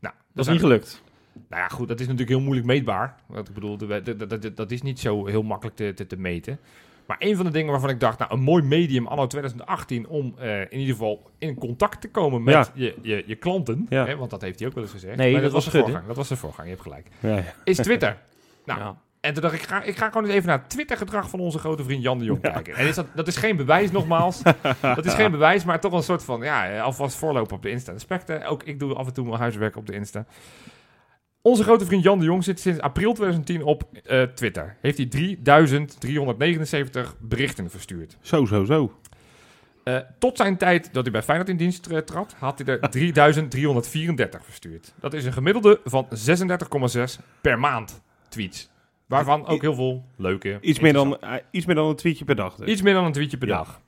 Nou, 0.00 0.14
Dat 0.34 0.46
is 0.46 0.50
niet 0.52 0.60
gelukt. 0.60 1.02
Nou 1.48 1.62
ja, 1.62 1.68
goed, 1.68 1.88
dat 1.88 1.96
is 2.00 2.04
natuurlijk 2.06 2.32
heel 2.32 2.40
moeilijk 2.44 2.66
meetbaar. 2.66 3.14
Want 3.26 3.48
ik 3.48 3.54
bedoel, 3.54 3.76
de- 3.76 4.02
de- 4.38 4.54
dat 4.54 4.70
is 4.70 4.82
niet 4.82 5.00
zo 5.00 5.26
heel 5.26 5.42
makkelijk 5.42 5.76
te, 5.76 5.92
te, 5.94 6.06
te 6.06 6.16
meten. 6.16 6.58
Maar 7.06 7.16
een 7.20 7.36
van 7.36 7.44
de 7.44 7.50
dingen 7.50 7.70
waarvan 7.70 7.90
ik 7.90 8.00
dacht, 8.00 8.18
nou, 8.18 8.32
een 8.32 8.40
mooi 8.40 8.62
medium 8.62 9.06
anno 9.06 9.26
2018 9.26 10.06
om 10.08 10.34
eh, 10.38 10.60
in 10.60 10.78
ieder 10.78 10.94
geval 10.94 11.30
in 11.38 11.54
contact 11.54 12.00
te 12.00 12.10
komen 12.10 12.42
met 12.42 12.54
Ja. 12.54 12.66
je, 12.74 12.94
je, 13.02 13.22
je 13.26 13.34
klanten. 13.34 13.86
Ja. 13.88 14.06
Hè, 14.06 14.16
want 14.16 14.30
dat 14.30 14.40
heeft 14.40 14.58
hij 14.58 14.68
ook 14.68 14.74
wel 14.74 14.82
eens 14.84 14.92
gezegd. 14.92 15.16
Nee, 15.16 15.40
dat 15.40 15.52
was 15.52 15.64
de 15.64 15.70
Gudde. 15.70 15.84
voorganger. 15.86 16.08
Dat 16.08 16.16
was 16.16 16.28
de 16.28 16.36
voorganger, 16.36 16.64
je 16.70 16.76
hebt 16.76 16.82
gelijk. 16.82 17.06
Ja. 17.20 17.42
Is 17.64 17.76
Twitter. 17.76 18.16
Nou. 18.64 18.94
En 19.20 19.32
toen 19.32 19.42
dacht 19.42 19.54
ik, 19.54 19.62
ga, 19.62 19.82
ik 19.82 19.96
ga 19.96 20.06
gewoon 20.06 20.24
eens 20.24 20.34
even 20.34 20.48
naar 20.48 20.58
het 20.58 20.70
Twitter-gedrag 20.70 21.30
van 21.30 21.40
onze 21.40 21.58
grote 21.58 21.84
vriend 21.84 22.02
Jan 22.02 22.18
de 22.18 22.24
Jong 22.24 22.40
kijken. 22.40 22.74
En 22.74 22.86
is 22.86 22.94
dat, 22.94 23.06
dat 23.14 23.26
is 23.26 23.36
geen 23.36 23.56
bewijs, 23.56 23.90
nogmaals. 23.90 24.42
dat 24.80 25.04
is 25.06 25.14
geen 25.14 25.30
bewijs, 25.30 25.64
maar 25.64 25.80
toch 25.80 25.92
een 25.92 26.02
soort 26.02 26.24
van, 26.24 26.40
ja, 26.42 26.70
eh, 26.70 26.82
alvast 26.82 27.16
voorlopen 27.16 27.56
op 27.56 27.62
de 27.62 27.70
Insta. 27.70 27.92
Respect, 27.92 28.44
ook 28.44 28.62
ik 28.62 28.78
doe 28.78 28.94
af 28.94 29.06
en 29.06 29.12
toe 29.12 29.26
mijn 29.26 29.38
huiswerk 29.38 29.76
op 29.76 29.86
de 29.86 29.92
Insta. 29.92 30.24
Onze 31.42 31.62
grote 31.62 31.84
vriend 31.84 32.02
Jan 32.02 32.18
de 32.18 32.24
Jong 32.24 32.44
zit 32.44 32.60
sinds 32.60 32.80
april 32.80 33.12
2010 33.12 33.62
op 33.64 33.82
eh, 34.04 34.22
Twitter. 34.22 34.76
Heeft 34.80 34.96
hij 34.96 35.06
3379 35.06 37.14
berichten 37.20 37.70
verstuurd. 37.70 38.16
Zo, 38.20 38.44
zo, 38.44 38.64
zo. 38.64 38.92
Eh, 39.84 39.96
tot 40.18 40.36
zijn 40.36 40.56
tijd 40.56 40.88
dat 40.92 41.02
hij 41.02 41.12
bij 41.12 41.22
Feyenoord 41.22 41.48
in 41.50 41.56
dienst 41.56 41.86
eh, 41.86 41.98
trad, 41.98 42.34
had 42.38 42.58
hij 42.58 42.66
er 42.80 42.88
3334 42.90 44.44
verstuurd. 44.44 44.92
Dat 45.00 45.14
is 45.14 45.24
een 45.24 45.32
gemiddelde 45.32 45.80
van 45.84 46.08
36,6 46.10 47.20
per 47.40 47.58
maand 47.58 48.00
tweets. 48.28 48.70
Waarvan 49.06 49.46
ook 49.46 49.60
heel 49.62 49.74
veel 49.74 50.04
leuke. 50.16 50.58
Iets 50.60 50.80
meer, 50.80 50.92
dan, 50.92 51.18
iets 51.50 51.66
meer 51.66 51.74
dan 51.74 51.88
een 51.88 51.96
tweetje 51.96 52.24
per 52.24 52.36
dag. 52.36 52.54
dus. 52.56 52.68
Iets 52.68 52.82
meer 52.82 52.94
dan 52.94 53.04
een 53.04 53.12
tweetje 53.12 53.38
per 53.38 53.48
Ja. 53.48 53.56
dag. 53.56 53.80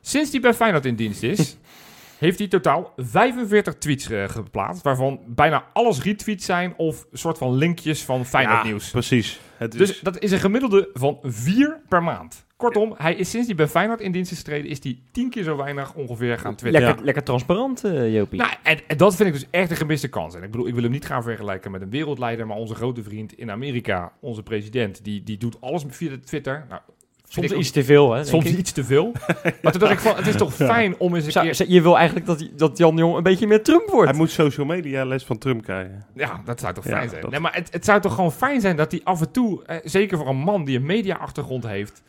Sinds 0.00 0.30
hij 0.30 0.40
bij 0.40 0.54
Feyenoord 0.54 0.86
in 0.86 0.94
dienst 0.96 1.22
is, 1.22 1.56
heeft 2.18 2.38
hij 2.38 2.48
totaal 2.48 2.92
45 2.96 3.74
tweets 3.74 4.10
eh, 4.10 4.28
geplaatst. 4.28 4.82
Waarvan 4.82 5.20
bijna 5.26 5.64
alles 5.72 6.02
retweets 6.02 6.44
zijn 6.44 6.74
of 6.76 7.06
een 7.10 7.18
soort 7.18 7.38
van 7.38 7.54
linkjes 7.54 8.04
van 8.04 8.24
Feyenoord 8.26 8.62
Ja, 8.62 8.64
nieuws. 8.64 8.90
Precies. 8.90 9.40
Het 9.56 9.74
is, 9.74 9.78
Dus 9.78 10.00
dat 10.00 10.18
is 10.18 10.30
een 10.32 10.38
gemiddelde 10.38 10.90
van 10.92 11.18
4 11.22 11.80
per 11.88 12.02
maand. 12.02 12.44
Kortom, 12.56 12.94
hij 12.96 13.14
is 13.14 13.30
sinds 13.30 13.46
hij 13.46 13.56
bij 13.56 13.68
Feyenoord 13.68 14.00
in 14.00 14.12
dienst 14.12 14.32
is 14.32 14.38
getreden, 14.38 14.70
is 14.70 14.82
hij 14.82 14.98
10 15.12 15.30
keer 15.30 15.42
zo 15.42 15.56
weinig 15.56 15.94
ongeveer 15.94 16.38
gaan 16.38 16.54
twitteren. 16.54 16.86
Lekker, 16.86 17.04
lekker 17.04 17.22
transparant, 17.22 17.84
eh, 17.84 18.14
Jopie. 18.14 18.38
Nou, 18.38 18.52
en, 18.62 18.78
en 18.86 18.96
dat 18.96 19.16
vind 19.16 19.28
ik 19.28 19.34
dus 19.34 19.46
echt 19.50 19.70
een 19.70 19.76
gemiste 19.76 20.08
kans. 20.08 20.34
En 20.34 20.42
ik 20.42 20.50
bedoel, 20.50 20.66
ik 20.66 20.74
wil 20.74 20.82
hem 20.82 20.92
niet 20.92 21.06
gaan 21.06 21.22
vergelijken 21.22 21.70
met 21.70 21.82
een 21.82 21.90
wereldleider, 21.90 22.46
maar 22.46 22.56
onze 22.56 22.74
grote 22.74 23.02
vriend 23.02 23.32
in 23.32 23.50
Amerika, 23.50 24.12
onze 24.20 24.42
president, 24.42 25.04
die, 25.04 25.22
die 25.22 25.36
doet 25.36 25.60
alles 25.60 25.84
via 25.88 26.10
de 26.10 26.20
Twitter. 26.20 26.66
Nou, 26.68 26.80
Soms 27.28 27.52
iets 27.52 27.70
te 27.70 27.84
veel, 27.84 28.08
hè? 28.10 28.16
denk 28.16 28.26
soms 28.28 28.44
ik. 28.44 28.58
iets 28.58 28.72
te 28.72 28.84
veel. 28.84 29.12
maar 29.62 29.72
toen 29.72 29.80
dacht 29.80 29.92
ik 29.92 29.98
van, 29.98 30.16
het 30.16 30.26
is 30.26 30.36
toch 30.36 30.54
fijn 30.54 30.94
om 30.98 31.14
eens 31.14 31.24
een 31.26 31.32
Zou- 31.32 31.50
keer... 31.50 31.68
je 31.70 31.82
wil 31.82 31.96
eigenlijk 31.96 32.26
dat, 32.26 32.48
dat 32.56 32.78
Jan 32.78 32.96
Jong 32.96 33.16
een 33.16 33.22
beetje 33.22 33.46
meer 33.46 33.62
Trump 33.62 33.88
wordt. 33.90 34.08
hij 34.10 34.18
moet 34.18 34.30
social 34.30 34.66
media 34.66 35.04
les 35.04 35.24
van 35.24 35.38
Trump 35.38 35.62
krijgen. 35.62 36.04
Ja, 36.14 36.40
dat 36.44 36.60
zou 36.60 36.74
toch 36.74 36.84
Ja, 36.84 36.90
fijn 36.90 37.08
zijn. 37.08 37.20
dat- 37.20 37.30
Nee, 37.30 37.40
maar 37.40 37.54
het, 37.54 37.68
het 37.72 37.84
zou 37.84 38.00
toch 38.00 38.14
gewoon 38.14 38.32
fijn 38.32 38.60
zijn 38.60 38.76
dat 38.76 38.90
hij 38.90 39.00
af 39.04 39.20
en 39.20 39.30
toe, 39.30 39.64
eh, 39.64 39.76
zeker 39.84 40.18
voor 40.18 40.28
een 40.28 40.36
man 40.36 40.64
die 40.64 40.76
een 40.76 40.86
media-achtergrond 40.86 41.66
heeft, 41.66 42.02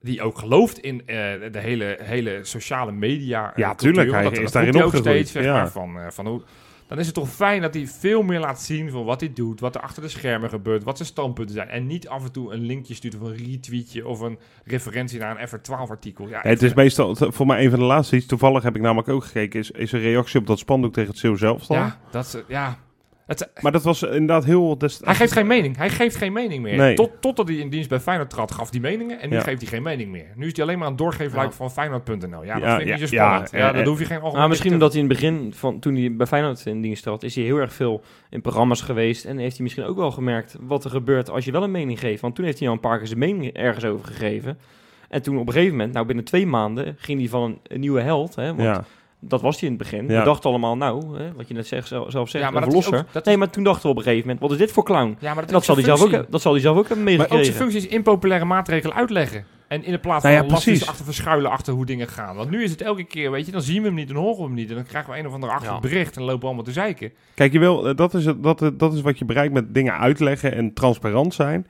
die 0.00 0.22
ook 0.22 0.38
gelooft 0.38 0.78
in 0.78 1.00
eh, 1.06 1.16
de 1.52 1.58
hele, 1.58 1.98
hele 2.02 2.38
sociale 2.42 2.92
media. 2.92 3.50
eh, 3.50 3.56
Ja, 3.56 3.66
cultuur, 3.68 3.92
tuurlijk, 3.92 4.12
hij 4.14 4.22
dat, 4.22 4.32
is 4.32 4.38
dat 4.38 4.52
daarin 4.52 4.76
ook 4.76 4.82
opgegroeid, 4.84 5.14
steeds, 5.14 5.32
zeg 5.32 5.44
ja. 5.44 5.52
maar, 5.52 5.70
van, 5.70 5.98
eh, 5.98 6.06
van 6.10 6.26
hoe... 6.26 6.42
Dan 6.86 6.98
is 6.98 7.06
het 7.06 7.14
toch 7.14 7.30
fijn 7.30 7.62
dat 7.62 7.74
hij 7.74 7.86
veel 7.86 8.22
meer 8.22 8.40
laat 8.40 8.62
zien 8.62 8.90
van 8.90 9.04
wat 9.04 9.20
hij 9.20 9.32
doet, 9.32 9.60
wat 9.60 9.74
er 9.74 9.80
achter 9.80 10.02
de 10.02 10.08
schermen 10.08 10.50
gebeurt, 10.50 10.84
wat 10.84 10.96
zijn 10.96 11.08
standpunten 11.08 11.54
zijn. 11.54 11.68
En 11.68 11.86
niet 11.86 12.08
af 12.08 12.24
en 12.24 12.32
toe 12.32 12.52
een 12.52 12.60
linkje 12.60 12.94
stuurt 12.94 13.14
of 13.14 13.20
een 13.20 13.36
retweetje 13.36 14.06
of 14.06 14.20
een 14.20 14.38
referentie 14.64 15.18
naar 15.18 15.40
een 15.40 15.48
FR12-artikel. 15.48 16.28
Ja, 16.28 16.40
het 16.42 16.62
is 16.62 16.74
meestal, 16.74 17.16
voor 17.16 17.46
mij 17.46 17.64
een 17.64 17.70
van 17.70 17.78
de 17.78 17.84
laatste 17.84 18.16
iets, 18.16 18.26
toevallig 18.26 18.62
heb 18.62 18.76
ik 18.76 18.82
namelijk 18.82 19.08
ook 19.08 19.24
gekeken, 19.24 19.60
is, 19.60 19.70
is 19.70 19.92
een 19.92 20.00
reactie 20.00 20.40
op 20.40 20.46
dat 20.46 20.58
spandoek 20.58 20.92
tegen 20.92 21.10
het 21.10 21.18
Zeeuw 21.18 21.36
zelf. 21.36 21.68
ja, 21.68 21.98
dat 22.10 22.24
is, 22.24 22.42
ja. 22.48 22.78
Het, 23.26 23.50
Maar 23.60 23.72
dat 23.72 23.82
was 23.82 24.02
inderdaad 24.02 24.44
heel... 24.44 24.76
Hij 25.00 25.14
geeft 25.14 25.32
geen 25.32 25.46
mening. 25.46 25.76
Hij 25.76 25.90
geeft 25.90 26.16
geen 26.16 26.32
mening 26.32 26.62
meer. 26.62 26.76
Nee. 26.76 26.94
Tot, 26.94 27.10
totdat 27.20 27.48
hij 27.48 27.56
in 27.56 27.68
dienst 27.70 27.88
bij 27.88 28.00
Feyenoord 28.00 28.30
trad, 28.30 28.52
gaf 28.52 28.70
hij 28.70 28.80
meningen. 28.80 29.20
En 29.20 29.28
nu 29.28 29.36
Ja. 29.36 29.42
geeft 29.42 29.60
hij 29.60 29.70
geen 29.70 29.82
mening 29.82 30.10
meer. 30.10 30.26
Nu 30.34 30.46
is 30.46 30.52
hij 30.56 30.64
alleen 30.64 30.78
maar 30.78 30.88
een 30.88 30.96
doorgeefluik 30.96 31.48
Ja. 31.50 31.56
van 31.56 31.70
Feyenoord.nl. 31.70 32.44
Ja, 32.44 32.54
dat 32.54 32.62
Ja, 32.62 32.76
vind 32.76 32.88
ik 32.90 32.98
niet 33.00 33.08
zo 33.08 33.14
ja, 33.14 33.24
spannend. 33.26 33.50
Ja, 33.50 33.72
dat 33.72 33.86
hoef 33.86 33.98
je 33.98 34.04
geen 34.04 34.16
algemeen... 34.16 34.38
Maar 34.38 34.48
misschien 34.48 34.68
te- 34.70 34.76
omdat 34.76 34.92
hij 34.92 35.02
in 35.02 35.08
het 35.08 35.18
begin, 35.20 35.52
van, 35.54 35.78
toen 35.78 35.94
hij 35.94 36.16
bij 36.16 36.26
Feyenoord 36.26 36.66
in 36.66 36.82
dienst 36.82 37.02
trad, 37.02 37.22
is 37.22 37.34
hij 37.34 37.44
heel 37.44 37.56
erg 37.56 37.72
veel 37.72 38.02
in 38.30 38.40
programma's 38.40 38.80
geweest. 38.80 39.24
En 39.24 39.38
heeft 39.38 39.54
hij 39.54 39.62
misschien 39.62 39.84
ook 39.84 39.96
wel 39.96 40.10
gemerkt 40.10 40.56
wat 40.60 40.84
er 40.84 40.90
gebeurt 40.90 41.30
als 41.30 41.44
je 41.44 41.52
wel 41.52 41.62
een 41.62 41.70
mening 41.70 41.98
geeft. 42.00 42.20
Want 42.20 42.34
toen 42.34 42.44
heeft 42.44 42.58
hij 42.58 42.68
al 42.68 42.74
een 42.74 42.80
paar 42.80 42.98
keer 42.98 43.06
zijn 43.06 43.18
mening 43.18 43.52
ergens 43.52 43.84
over 43.84 44.06
gegeven. 44.06 44.58
En 45.08 45.22
toen 45.22 45.38
op 45.38 45.46
een 45.46 45.52
gegeven 45.52 45.76
moment, 45.76 45.92
nou 45.94 46.06
binnen 46.06 46.24
twee 46.24 46.46
maanden, 46.46 46.94
ging 46.98 47.18
hij 47.20 47.28
van 47.28 47.42
een, 47.42 47.58
een 47.62 47.80
nieuwe 47.80 48.00
held. 48.00 48.34
Hè, 48.34 48.46
want 48.46 48.60
ja. 48.60 48.84
Dat 49.28 49.40
was 49.40 49.60
hij 49.60 49.68
in 49.68 49.74
het 49.74 49.82
begin. 49.82 50.08
Ja. 50.08 50.18
We 50.18 50.24
dachten 50.24 50.50
allemaal, 50.50 50.76
nou, 50.76 51.18
hè, 51.18 51.32
wat 51.32 51.48
je 51.48 51.54
net 51.54 51.66
zegt, 51.66 51.88
zelf, 51.88 52.10
zelf 52.10 52.28
zegt, 52.28 52.44
Ja, 52.44 52.50
maar 52.50 52.62
een 52.62 52.68
dat 52.68 52.78
is 52.78 52.84
verlosser. 52.84 53.06
ook- 53.08 53.12
dat 53.14 53.22
is- 53.22 53.28
Nee, 53.28 53.36
maar 53.36 53.50
toen 53.50 53.64
dachten 53.64 53.82
we 53.82 53.88
op 53.88 53.96
een 53.96 54.02
gegeven 54.02 54.22
moment, 54.26 54.40
wat 54.40 54.50
is 54.52 54.58
dit 54.58 54.72
voor 54.72 54.84
clown? 54.84 55.16
Ja, 55.20 55.26
maar 55.26 55.34
dat, 55.34 55.46
En 55.46 55.52
dat, 55.52 55.64
zal 55.64 55.74
hij 55.74 55.84
zelf 55.84 56.02
ook, 56.02 56.26
dat 56.30 56.40
zal 56.42 56.52
hij 56.52 56.60
zelf 56.60 56.76
ook 56.78 56.88
hebben 56.88 57.04
Maar 57.04 57.12
ook 57.14 57.18
zijn 57.20 57.30
meegekregen. 57.38 57.70
functies 57.72 57.90
impopulaire 57.96 58.44
maatregelen 58.44 58.96
uitleggen. 58.96 59.44
En 59.68 59.84
in 59.84 59.92
de 59.92 59.98
plaats 59.98 60.22
van 60.22 60.30
Nou 60.32 60.44
ja, 60.44 60.50
lastig 60.50 60.86
achter 60.88 61.04
verschuilen 61.04 61.50
achter 61.50 61.72
hoe 61.74 61.86
dingen 61.86 62.08
gaan. 62.08 62.36
Want 62.36 62.50
nu 62.50 62.62
is 62.62 62.70
het 62.70 62.80
elke 62.80 63.04
keer, 63.04 63.30
weet 63.30 63.46
je, 63.46 63.52
dan 63.52 63.62
zien 63.62 63.80
we 63.82 63.86
hem 63.86 63.96
niet, 63.96 64.08
dan 64.08 64.16
horen 64.16 64.36
we 64.36 64.42
hem 64.42 64.54
niet. 64.54 64.68
En 64.68 64.74
dan 64.74 64.84
krijgen 64.84 65.12
we 65.12 65.18
een 65.18 65.26
of 65.26 65.32
ander 65.32 65.50
achter 65.50 65.72
Ja. 65.72 65.80
bericht 65.80 66.16
en 66.16 66.22
lopen 66.22 66.40
we 66.40 66.46
allemaal 66.46 66.64
te 66.64 66.72
zeiken. 66.72 67.12
Kijk, 67.34 67.52
je 67.52 67.58
wil, 67.58 67.88
eh, 67.88 67.96
dat, 67.96 68.14
is 68.14 68.24
dat, 68.36 68.70
dat 68.74 68.92
is 68.92 69.00
wat 69.00 69.18
je 69.18 69.24
bereikt 69.24 69.52
met 69.52 69.74
dingen 69.74 69.98
uitleggen 69.98 70.54
en 70.54 70.72
transparant 70.74 71.34
zijn. 71.34 71.66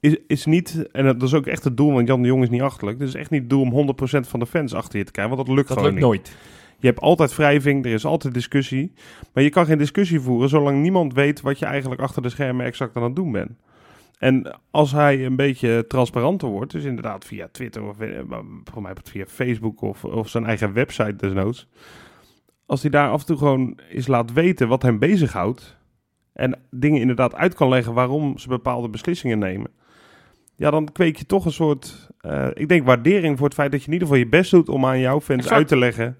Is, 0.00 0.16
is 0.26 0.44
niet, 0.46 0.86
en 0.92 1.04
dat 1.04 1.22
is 1.22 1.34
ook 1.34 1.46
echt 1.46 1.64
het 1.64 1.76
doel, 1.76 1.92
want 1.92 2.08
Jan 2.08 2.22
de 2.22 2.28
Jong 2.28 2.42
is 2.42 2.50
niet 2.50 2.62
achterlijk. 2.62 2.98
Het 2.98 3.08
is 3.08 3.14
echt 3.14 3.30
niet 3.30 3.40
het 3.40 3.50
doel 3.50 3.60
om 3.62 3.70
100% 3.72 4.28
van 4.28 4.40
de 4.40 4.46
fans 4.46 4.74
achter 4.74 4.98
je 4.98 5.04
te 5.04 5.12
krijgen, 5.12 5.34
want 5.36 5.46
dat 5.46 5.56
lukt 5.56 5.68
Dat 5.68 5.78
gewoon 5.78 5.94
lukt 5.94 6.06
niet. 6.06 6.14
nooit. 6.14 6.36
Je 6.82 6.88
hebt 6.88 7.00
altijd 7.00 7.36
wrijving, 7.36 7.84
er 7.84 7.92
is 7.92 8.04
altijd 8.04 8.34
discussie. 8.34 8.92
Maar 9.32 9.42
je 9.42 9.50
kan 9.50 9.66
geen 9.66 9.78
discussie 9.78 10.20
voeren 10.20 10.48
zolang 10.48 10.82
niemand 10.82 11.14
weet 11.14 11.40
wat 11.40 11.58
je 11.58 11.64
eigenlijk 11.64 12.00
achter 12.00 12.22
de 12.22 12.28
schermen 12.28 12.66
exact 12.66 12.96
aan 12.96 13.02
het 13.02 13.16
doen 13.16 13.32
bent. 13.32 13.50
En 14.18 14.58
als 14.70 14.92
hij 14.92 15.24
een 15.24 15.36
beetje 15.36 15.84
transparanter 15.88 16.48
wordt, 16.48 16.72
dus 16.72 16.84
inderdaad 16.84 17.24
via 17.24 17.48
Twitter 17.52 17.82
of 17.82 18.00
eh, 18.00 18.18
voor 18.64 18.82
mij 18.82 18.92
via 19.02 19.24
Facebook 19.26 19.80
of, 19.80 20.04
of 20.04 20.28
zijn 20.28 20.46
eigen 20.46 20.72
website 20.72 21.16
desnoods. 21.16 21.68
Als 22.66 22.82
hij 22.82 22.90
daar 22.90 23.10
af 23.10 23.20
en 23.20 23.26
toe 23.26 23.36
gewoon 23.36 23.78
eens 23.90 24.06
laat 24.06 24.32
weten 24.32 24.68
wat 24.68 24.82
hem 24.82 24.98
bezighoudt. 24.98 25.76
En 26.32 26.58
dingen 26.70 27.00
inderdaad 27.00 27.34
uit 27.34 27.54
kan 27.54 27.68
leggen 27.68 27.94
waarom 27.94 28.38
ze 28.38 28.48
bepaalde 28.48 28.88
beslissingen 28.88 29.38
nemen. 29.38 29.70
Ja, 30.56 30.70
dan 30.70 30.92
kweek 30.92 31.16
je 31.16 31.26
toch 31.26 31.44
een 31.44 31.52
soort, 31.52 32.08
eh, 32.20 32.48
ik 32.54 32.68
denk, 32.68 32.86
waardering 32.86 33.38
voor 33.38 33.46
het 33.46 33.56
feit 33.56 33.72
dat 33.72 33.80
je 33.80 33.86
in 33.86 33.92
ieder 33.92 34.08
geval 34.08 34.22
je 34.22 34.30
best 34.30 34.50
doet 34.50 34.68
om 34.68 34.86
aan 34.86 35.00
jouw 35.00 35.20
fans 35.20 35.40
Exact. 35.40 35.56
uit 35.56 35.68
te 35.68 35.76
leggen 35.76 36.16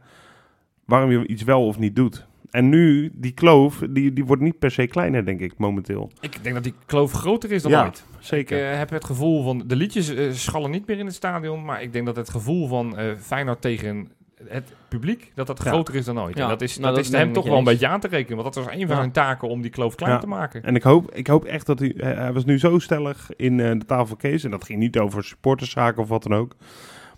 waarom 0.92 1.10
je 1.10 1.26
iets 1.26 1.42
wel 1.42 1.66
of 1.66 1.78
niet 1.78 1.96
doet. 1.96 2.26
En 2.50 2.68
nu, 2.68 3.10
die 3.14 3.32
kloof, 3.32 3.82
die, 3.90 4.12
die 4.12 4.24
wordt 4.24 4.42
niet 4.42 4.58
per 4.58 4.70
se 4.70 4.86
kleiner, 4.86 5.24
denk 5.24 5.40
ik, 5.40 5.52
momenteel. 5.56 6.10
Ik 6.20 6.38
denk 6.42 6.54
dat 6.54 6.64
die 6.64 6.74
kloof 6.86 7.12
groter 7.12 7.52
is 7.52 7.62
dan 7.62 7.70
Ja, 7.70 7.84
ooit. 7.84 8.04
Zeker. 8.18 8.58
Ik 8.58 8.72
eh, 8.72 8.78
heb 8.78 8.90
het 8.90 9.04
gevoel 9.04 9.42
van... 9.42 9.62
De 9.66 9.76
liedjes 9.76 10.14
eh, 10.14 10.30
schallen 10.32 10.70
niet 10.70 10.86
meer 10.86 10.98
in 10.98 11.06
het 11.06 11.14
stadion. 11.14 11.64
Maar 11.64 11.82
ik 11.82 11.92
denk 11.92 12.06
dat 12.06 12.16
het 12.16 12.30
gevoel 12.30 12.68
van 12.68 12.96
eh 12.98 13.06
Feyenoord 13.18 13.60
tegen 13.60 14.10
het 14.48 14.72
publiek... 14.88 15.32
dat 15.34 15.46
dat 15.46 15.62
Ja. 15.64 15.70
groter 15.70 15.94
is 15.94 16.04
dan 16.04 16.20
ooit. 16.20 16.36
Ja, 16.36 16.42
En 16.42 16.48
dat 16.48 16.60
is, 16.62 16.78
nou, 16.78 16.86
dat 16.94 17.04
dat 17.04 17.12
is 17.12 17.18
hem 17.20 17.32
toch 17.32 17.46
wel 17.46 17.58
een 17.58 17.64
beetje 17.64 17.86
aan 17.88 18.00
te 18.00 18.08
rekenen. 18.08 18.42
Want 18.42 18.54
dat 18.54 18.64
was 18.64 18.74
een 18.74 18.80
van 18.80 18.90
Ja. 18.90 18.96
zijn 18.96 19.12
taken 19.12 19.48
om 19.48 19.62
die 19.62 19.70
kloof 19.70 19.94
klein 19.94 20.12
Ja. 20.12 20.18
te 20.18 20.26
maken. 20.26 20.62
En 20.62 20.74
ik 20.74 20.82
hoop, 20.82 21.14
ik 21.14 21.26
hoop 21.26 21.44
echt 21.44 21.66
dat 21.66 21.78
hij... 21.78 22.30
Was 22.32 22.44
nu 22.44 22.58
zo 22.58 22.78
stellig 22.78 23.30
in 23.36 23.60
eh, 23.60 23.70
de 23.70 23.84
tafelcase. 23.86 24.44
En 24.44 24.50
dat 24.50 24.64
ging 24.64 24.78
niet 24.78 24.98
over 24.98 25.24
supporterszaken 25.24 26.02
of 26.02 26.08
wat 26.08 26.22
dan 26.22 26.34
ook. 26.34 26.56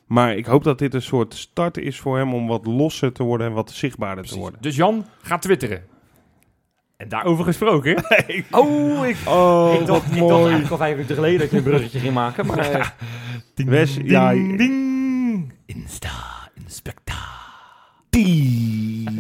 Maar 0.07 0.37
ik 0.37 0.47
hoop 0.47 0.65
dat 0.65 0.79
dit 0.79 0.95
een 0.95 1.03
soort 1.03 1.35
start 1.35 1.79
is 1.79 2.01
voor 2.01 2.17
hem 2.17 2.35
om 2.35 2.47
wat 2.47 2.67
losser 2.67 3.13
te 3.13 3.23
worden 3.23 3.47
en 3.47 3.53
wat 3.53 3.71
zichtbaarder 3.71 4.25
te 4.25 4.39
worden. 4.39 4.63
Dus 4.63 4.77
Jan 4.77 5.05
gaat 5.23 5.43
twitteren. 5.43 5.83
En 6.97 7.09
daarover 7.09 7.45
gesproken... 7.45 7.97
Oh, 8.51 9.07
ik, 9.07 9.17
Oh, 9.29 9.77
ik, 9.81 9.87
dacht, 9.87 10.13
ik 10.13 10.19
dacht 10.19 10.31
eigenlijk 10.31 10.71
al 10.71 10.77
vijf 10.77 10.95
minuten 10.95 11.15
geleden 11.15 11.39
dat 11.39 11.51
je 11.51 11.57
een 11.57 11.63
bruggetje 11.63 11.99
ging 11.99 12.15
maken. 12.15 12.47
Maar 12.47 12.59
eh, 12.71 12.87
ding, 13.55 13.69
Wes, 13.69 13.95
ding, 13.95 14.11
ja, 14.11 14.31
ding. 14.33 15.53
Insta, 15.67 16.51
inspecta. 16.65 17.15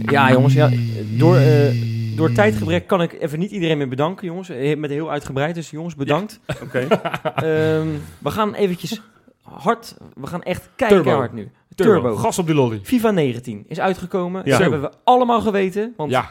ja, 0.07 0.33
jongens, 0.33 0.55
ja, 0.55 0.71
door, 1.17 1.37
eh, 1.37 1.75
door 2.17 2.33
tijdgebrek 2.33 2.87
kan 2.87 3.03
ik 3.03 3.13
even 3.13 3.39
niet 3.39 3.51
iedereen 3.51 3.79
meer 3.79 3.89
bedanken, 3.89 4.27
jongens. 4.27 4.49
Eh, 4.49 4.77
Met 4.77 4.91
heel 4.91 5.11
uitgebreid, 5.11 5.55
dus 5.55 5.71
jongens, 5.71 5.95
bedankt. 5.95 6.41
Oké. 6.63 6.79
Ehm, 6.79 7.89
we 8.19 8.31
gaan 8.31 8.55
eventjes 8.55 9.01
hard, 9.63 9.97
we 10.15 10.27
gaan 10.27 10.43
echt 10.43 10.71
kijken 10.77 11.13
hard 11.13 11.33
nu. 11.33 11.51
Turbo. 11.75 11.93
Turbo. 12.01 12.17
Gas 12.17 12.39
op 12.39 12.47
die 12.47 12.55
lolly. 12.55 12.81
FIFA 12.83 13.11
19 13.11 13.65
is 13.69 13.81
uitgekomen. 13.81 14.43
Ja. 14.45 14.51
Dat 14.51 14.61
hebben 14.61 14.81
we 14.81 14.91
allemaal 15.05 15.41
geweten. 15.41 15.93
Want 15.97 16.11
Ja. 16.11 16.31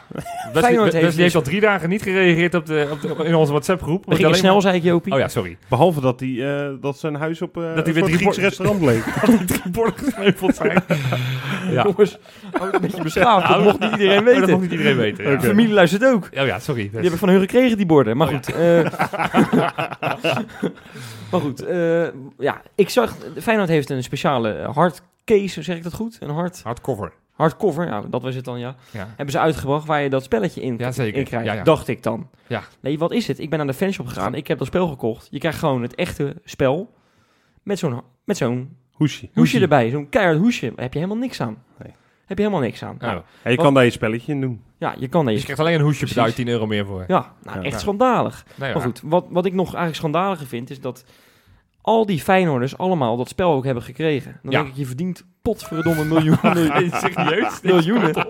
Feyenoord 0.54 0.92
heeft 0.92 1.04
Wesley 1.04 1.04
heeft 1.04 1.16
dus- 1.16 1.34
al 1.34 1.42
drie 1.42 1.60
dagen 1.60 1.88
niet 1.88 2.02
gereageerd 2.02 2.54
op 2.54 2.66
de, 2.66 2.88
op 2.90 3.00
de, 3.00 3.24
in 3.24 3.34
onze 3.34 3.52
WhatsApp-groep. 3.52 4.04
we 4.06 4.14
gingen 4.14 4.34
snel, 4.34 4.60
zei 4.60 4.76
ik 4.76 4.82
Jopie. 4.82 5.12
Oh 5.12 5.18
ja, 5.18 5.28
sorry. 5.28 5.56
Behalve 5.68 6.00
dat, 6.00 6.20
hij, 6.20 6.58
eh, 6.66 6.70
dat 6.80 6.98
zijn 6.98 7.14
huis 7.14 7.42
op 7.42 7.56
eh 7.56 7.62
hij 7.62 7.86
een 7.86 7.92
weer 7.92 8.04
Grieks 8.08 8.38
restaurant 8.38 8.80
bleek. 8.80 9.04
Dat 9.20 9.38
die 9.38 9.44
drie 9.44 9.70
borden 9.72 9.98
gesneuveld 9.98 10.56
zijn. 10.56 10.82
ja. 11.70 11.82
Jongens, 11.82 12.18
oh, 12.60 12.68
een 12.72 12.80
beetje 12.80 13.02
beschaafd. 13.02 13.48
Dat 13.48 13.62
mocht 13.62 13.78
niet 13.80 13.90
iedereen 13.92 14.18
Oh, 14.18 14.24
dat 14.24 14.34
weten. 14.34 14.50
mag 14.50 14.60
niet 14.60 14.70
iedereen 14.70 14.96
weten. 14.96 15.24
Ja. 15.30 15.36
De 15.36 15.46
familie 15.46 15.74
luistert 15.74 16.04
ook. 16.04 16.28
Oh 16.36 16.46
ja, 16.46 16.58
sorry. 16.58 16.88
Die 16.92 17.00
heb 17.00 17.12
ik 17.12 17.18
van 17.18 17.28
hun 17.28 17.40
gekregen, 17.40 17.76
die 17.76 17.86
borden. 17.86 18.16
Maar 18.16 18.28
Oh, 18.28 18.34
goed. 18.34 18.52
eh, 18.54 18.84
maar 21.30 21.40
goed, 21.40 21.64
eh, 21.64 22.02
ja, 22.38 22.62
ik 22.74 22.88
zag... 22.88 23.16
Feyenoord 23.40 23.68
heeft 23.68 23.90
een 23.90 24.02
speciale 24.02 24.52
hardcase, 25.24 25.62
zeg 25.62 25.76
ik 25.76 25.82
dat 25.82 25.92
goed? 25.94 26.16
Een 26.20 26.30
hard, 26.30 26.60
Hardcover. 26.62 27.12
hardcover, 27.32 27.86
ja, 27.86 28.00
dat 28.00 28.22
was 28.22 28.34
het 28.34 28.44
dan, 28.44 28.58
ja. 28.58 28.74
Ja. 28.90 29.06
Hebben 29.08 29.30
ze 29.30 29.38
uitgebracht 29.38 29.86
waar 29.86 30.02
je 30.02 30.10
dat 30.10 30.22
spelletje 30.24 30.60
in, 30.60 30.74
Ja, 30.78 30.92
zeker. 30.92 31.18
in 31.18 31.24
krijgt. 31.24 31.46
Ja, 31.46 31.52
ja. 31.52 31.62
Dacht 31.62 31.88
ik 31.88 32.02
dan. 32.02 32.28
Ja. 32.46 32.62
Nee, 32.80 32.98
wat 32.98 33.12
is 33.12 33.26
het? 33.28 33.38
Ik 33.38 33.50
ben 33.50 33.58
naar 33.58 33.66
de 33.66 33.74
fanshop 33.74 34.06
gegaan. 34.06 34.34
Ik 34.34 34.46
heb 34.46 34.58
dat 34.58 34.66
spel 34.66 34.88
gekocht. 34.88 35.28
Je 35.30 35.38
krijgt 35.38 35.58
gewoon 35.58 35.82
het 35.82 35.94
echte 35.94 36.36
spel 36.44 36.94
met 37.62 37.78
zo'n 37.78 38.02
met 38.24 38.36
zo'n 38.36 38.76
Hoesje. 38.92 39.28
hoesje 39.34 39.60
erbij. 39.60 39.90
Zo'n 39.90 40.08
keihard 40.08 40.38
hoesje. 40.38 40.66
Daar 40.74 40.84
heb 40.84 40.92
je 40.92 40.98
helemaal 40.98 41.20
niks 41.22 41.40
aan. 41.40 41.62
Nee. 41.82 41.92
Heb 42.26 42.38
je 42.38 42.44
helemaal 42.44 42.64
niks 42.66 42.82
aan. 42.84 42.94
Oh. 42.94 43.00
Nou, 43.00 43.22
je 43.44 43.56
kan 43.56 43.74
daar 43.74 43.84
je 43.84 43.90
spelletje 43.90 44.32
in 44.32 44.40
doen. 44.40 44.62
ja, 44.78 44.94
je 44.98 45.08
kan 45.08 45.20
Dus 45.24 45.28
deze... 45.34 45.38
je 45.38 45.44
krijgt 45.44 45.60
alleen 45.60 45.74
een 45.74 45.84
hoesje 45.84 46.06
beduid 46.06 46.34
10 46.34 46.48
euro 46.48 46.66
meer 46.66 46.86
voor. 46.86 47.04
Ja, 47.08 47.32
nou, 47.42 47.56
Ja. 47.58 47.62
echt 47.64 47.72
Ja. 47.72 47.78
schandalig. 47.78 48.44
Nee, 48.54 48.72
Maar 48.72 48.82
goed, 48.82 49.00
wat, 49.04 49.26
wat 49.30 49.44
ik 49.46 49.52
nog 49.52 49.66
eigenlijk 49.66 49.96
schandaliger 49.96 50.46
vind, 50.46 50.70
is 50.70 50.80
dat 50.80 51.04
al 51.84 52.06
die 52.06 52.20
Feyenoorders 52.20 52.78
allemaal 52.78 53.16
dat 53.16 53.28
spel 53.28 53.52
ook 53.52 53.64
hebben 53.64 53.82
gekregen. 53.82 54.40
Dan 54.42 54.52
Ja. 54.52 54.58
denk 54.58 54.72
ik, 54.72 54.78
je 54.78 54.86
verdient 54.86 55.24
potverdomme 55.48 56.04
miljoenen. 56.04 56.42
Nee, 56.74 56.90
serieus? 56.92 57.60
miljoenen. 57.62 58.26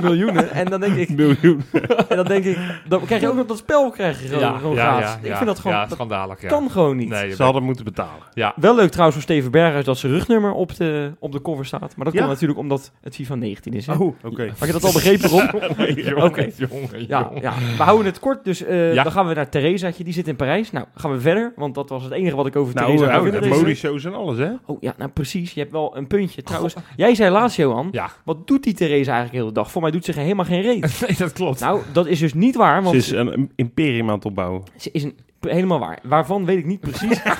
miljoenen. 0.00 0.50
En 0.50 0.66
dan 0.66 0.80
denk 0.80 0.96
ik, 0.96 1.08
Miljoen. 1.08 1.62
en 2.08 2.16
dan 2.16 2.24
denk 2.24 2.44
ik, 2.44 2.58
dan 2.88 3.04
krijg 3.04 3.20
je 3.20 3.28
ook 3.28 3.34
nog 3.36 3.46
dat 3.46 3.58
spel 3.58 3.90
krijg 3.90 4.22
je 4.22 4.28
gewoon, 4.28 4.58
gewoon 4.58 4.76
gratis. 4.76 5.28
ik 5.30 5.34
vind 5.36 5.46
dat 5.46 5.58
gewoon, 5.58 5.76
ja, 6.08 6.26
dat 6.26 6.38
kan 6.46 6.70
gewoon 6.70 6.96
niet. 6.96 7.08
Nee, 7.08 7.34
Ze 7.34 7.42
hadden 7.42 7.62
moeten 7.62 7.84
betalen. 7.84 8.22
ja. 8.34 8.52
Wel 8.56 8.74
leuk 8.74 8.88
trouwens 8.90 9.14
voor 9.16 9.24
Steven 9.30 9.50
Berghuis 9.50 9.84
dat 9.84 9.98
zijn 9.98 10.12
rugnummer 10.12 10.52
op 10.52 10.76
de, 10.76 11.12
op 11.18 11.32
de 11.32 11.42
cover 11.42 11.66
staat. 11.66 11.96
Maar 11.96 12.04
dat 12.04 12.12
Ja. 12.14 12.18
komt 12.20 12.32
natuurlijk 12.32 12.58
omdat 12.60 12.92
het 13.00 13.14
FIFA 13.14 13.34
19 13.34 13.72
is. 13.72 13.86
Hè? 13.86 13.92
Oh, 13.92 14.14
oké. 14.24 14.52
Had 14.58 14.66
je 14.66 14.72
dat 14.72 14.84
al 14.84 14.92
begrepen, 14.92 15.28
Rob? 15.28 15.42
jongen, 15.96 16.22
Oké. 16.22 16.48
jongen, 16.56 17.06
Ja, 17.08 17.30
ja, 17.40 17.52
we 17.76 17.82
houden 17.82 18.06
het 18.06 18.18
kort. 18.18 18.44
Dus 18.44 18.62
eh, 18.64 18.94
Ja. 18.94 19.02
dan 19.02 19.12
gaan 19.12 19.26
we 19.26 19.34
naar 19.34 19.48
Theresaatje. 19.48 20.04
Die 20.04 20.12
zit 20.12 20.28
in 20.28 20.36
Parijs. 20.36 20.70
Nou, 20.72 20.86
gaan 20.94 21.10
we 21.12 21.20
verder. 21.20 21.52
Want 21.56 21.74
dat 21.74 21.88
was 21.88 22.02
het 22.02 22.12
enige 22.12 22.36
wat 22.36 22.46
ik 22.46 22.56
over 22.56 22.74
Nou, 22.74 22.96
Theresa 22.96 23.20
de 23.30 23.38
week. 23.38 23.50
modeshows 23.54 24.04
en 24.04 24.14
alles, 24.14 24.38
hè? 24.38 24.50
Oh 24.66 24.76
ja, 24.80 24.94
nou 24.98 25.10
precies. 25.10 25.52
Je 25.54 25.60
hebt 25.60 25.72
wel 25.72 25.96
een 25.96 26.06
puntje. 26.06 26.42
Trouwens, 26.58 26.74
jij 26.96 27.14
zei 27.14 27.30
laatst, 27.30 27.56
Johan. 27.56 27.88
Ja. 27.92 28.10
Wat 28.24 28.46
doet 28.46 28.62
die 28.62 28.74
Theresa 28.74 28.96
eigenlijk 29.12 29.30
de 29.32 29.38
hele 29.38 29.52
dag? 29.52 29.70
Voor 29.70 29.82
mij 29.82 29.90
doet 29.90 30.04
ze 30.04 30.12
geen- 30.12 30.22
helemaal 30.22 30.44
geen 30.44 30.62
reet. 30.62 31.00
Nee, 31.06 31.16
dat 31.18 31.32
klopt. 31.32 31.60
nou, 31.60 31.82
dat 31.92 32.06
is 32.06 32.18
dus 32.18 32.34
niet 32.34 32.54
waar. 32.54 32.76
Ze 32.78 32.82
Want 32.84 32.94
is 32.96 33.10
een 33.10 33.50
imperium 33.56 34.08
aan 34.08 34.14
het 34.14 34.24
opbouwen. 34.24 34.62
ze 34.76 34.88
is 34.92 35.02
een, 35.02 35.16
helemaal 35.40 35.78
waar. 35.78 35.98
Waarvan 36.02 36.44
weet 36.44 36.58
ik 36.58 36.64
niet 36.66 36.80
precies. 36.80 37.20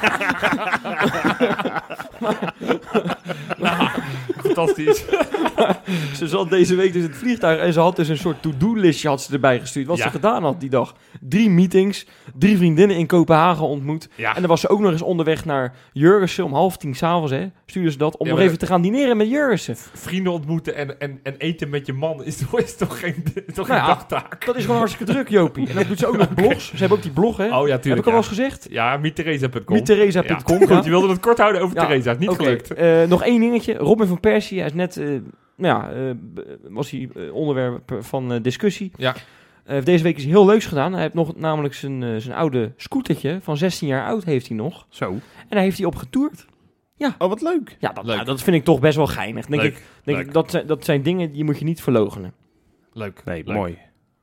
Fantastisch. 4.55 5.05
ze 6.19 6.29
zat 6.29 6.51
deze 6.51 6.75
week 6.75 6.93
dus 6.93 7.03
in 7.03 7.09
het 7.09 7.19
vliegtuig 7.19 7.61
en 7.61 7.73
ze 7.73 7.81
had 7.81 7.97
dus 7.97 8.09
een 8.09 8.19
soort 8.19 8.43
to-do-listje 8.43 9.09
had 9.09 9.23
ze 9.23 9.33
erbij 9.33 9.61
gestuurd. 9.61 9.87
Wat 9.87 9.97
Ja. 9.97 10.03
ze 10.03 10.11
gedaan 10.11 10.43
had 10.45 10.61
die 10.61 10.71
dag. 10.71 10.95
Drie 11.21 11.51
meetings, 11.51 12.07
drie 12.39 12.57
vriendinnen 12.57 12.97
in 12.97 13.07
Kopenhagen 13.07 13.67
ontmoet. 13.67 14.09
Ja. 14.15 14.35
En 14.35 14.41
dan 14.41 14.51
was 14.51 14.61
ze 14.61 14.69
ook 14.69 14.81
nog 14.81 14.91
eens 14.93 15.03
onderweg 15.03 15.45
naar 15.45 15.75
Jurgensen 15.93 16.45
om 16.45 16.53
half 16.53 16.77
tien 16.77 16.95
s'avonds. 16.95 17.33
Stuurde 17.67 17.91
ze 17.91 17.99
dat 17.99 18.17
om 18.17 18.27
Ja, 18.27 18.33
nog 18.33 18.41
even 18.43 18.59
te 18.59 18.67
gaan 18.67 18.83
dineren 18.83 19.17
met 19.17 19.29
Jurgensen. 19.31 19.77
Vrienden 19.95 20.33
ontmoeten 20.33 20.75
en, 20.77 21.01
en, 21.01 21.21
en 21.23 21.35
eten 21.39 21.69
met 21.71 21.87
je 21.87 21.93
man 21.93 22.25
is 22.25 22.37
toch, 22.37 22.61
is 22.61 22.77
toch 22.77 23.01
geen, 23.01 23.25
toch 23.55 23.69
Nou 23.69 23.79
geen 23.81 23.89
dagtaak? 23.89 24.47
Dat 24.47 24.57
is 24.57 24.63
gewoon 24.63 24.79
hartstikke 24.79 25.13
druk, 25.13 25.29
Jopie. 25.29 25.69
En 25.69 25.75
dan 25.75 25.85
doet 25.89 25.99
ze 25.99 26.07
ook 26.07 26.17
nog 26.25 26.35
blogs. 26.35 26.71
Ze 26.71 26.77
hebben 26.77 26.97
ook 26.97 27.03
die 27.03 27.13
blog, 27.13 27.37
hè. 27.37 27.59
Oh 27.59 27.67
ja, 27.69 27.73
Heb 27.75 27.85
ik 27.87 27.97
al 27.97 28.03
wel 28.05 28.15
eens 28.15 28.29
gezegd? 28.29 28.67
Ja. 28.71 28.99
Ja. 30.23 30.31
ja. 30.35 30.39
Goed, 30.77 30.85
je 30.85 30.91
wilde 30.91 31.09
het 31.09 31.21
kort 31.21 31.39
houden 31.39 31.63
over 31.63 31.77
Theresa. 31.77 32.15
Niet 32.19 32.31
gelukt. 32.31 32.75
eh, 32.75 33.03
nog 33.09 33.23
één 33.23 33.41
dingetje. 33.41 33.75
Robin 33.75 34.07
van 34.07 34.21
Persie, 34.21 34.44
hij 34.49 34.65
is 34.67 34.73
net, 34.73 34.97
eh, 34.97 35.07
nou 35.07 35.23
ja, 35.57 35.91
eh, 35.93 36.11
was 36.69 36.91
hij 36.91 37.09
eh, 37.15 37.35
onderwerp 37.35 37.97
van 38.01 38.33
eh, 38.33 38.43
discussie. 38.43 38.93
Ja. 38.97 39.15
Eh, 39.65 39.73
heeft 39.73 39.87
deze 39.87 40.03
week 40.03 40.17
iets 40.17 40.25
heel 40.25 40.47
leuks 40.47 40.67
gedaan. 40.67 40.93
Hij 40.93 41.03
heeft 41.03 41.15
nog 41.15 41.37
namelijk 41.37 41.75
zijn, 41.75 42.03
eh, 42.03 42.17
zijn 42.17 42.37
oude 42.37 42.73
scootertje 42.77 43.39
van 43.43 43.57
16 43.57 43.89
jaar 43.89 44.07
oud 44.07 44.25
heeft 44.25 44.49
hij 44.49 44.57
nog. 44.57 44.87
Zo. 44.89 45.11
En 45.13 45.21
daar 45.49 45.61
heeft 45.63 45.77
hij 45.79 45.87
op 45.87 45.97
getoerd. 45.97 46.47
Oh, 47.19 47.29
wat 47.29 47.41
leuk. 47.43 47.77
Ja, 47.79 47.93
dat, 47.93 48.05
Leuk. 48.05 48.15
nou, 48.15 48.27
dat 48.27 48.43
vind 48.43 48.57
ik 48.57 48.65
toch 48.65 48.81
best 48.81 48.97
wel 48.97 49.07
geinig. 49.07 49.47
Denk 49.47 49.63
Leuk. 49.63 49.73
ik, 49.73 49.83
denk 50.03 50.19
Leuk. 50.19 50.27
ik, 50.27 50.33
dat, 50.33 50.51
zijn, 50.51 50.67
dat 50.67 50.85
zijn 50.85 51.03
dingen 51.03 51.33
die 51.33 51.45
moet 51.45 51.59
je 51.59 51.65
niet 51.65 51.83
verlogenen. 51.83 52.33
Leuk. 52.93 53.23
Nee, 53.25 53.45
Leuk. 53.45 53.57
mooi. 53.57 53.79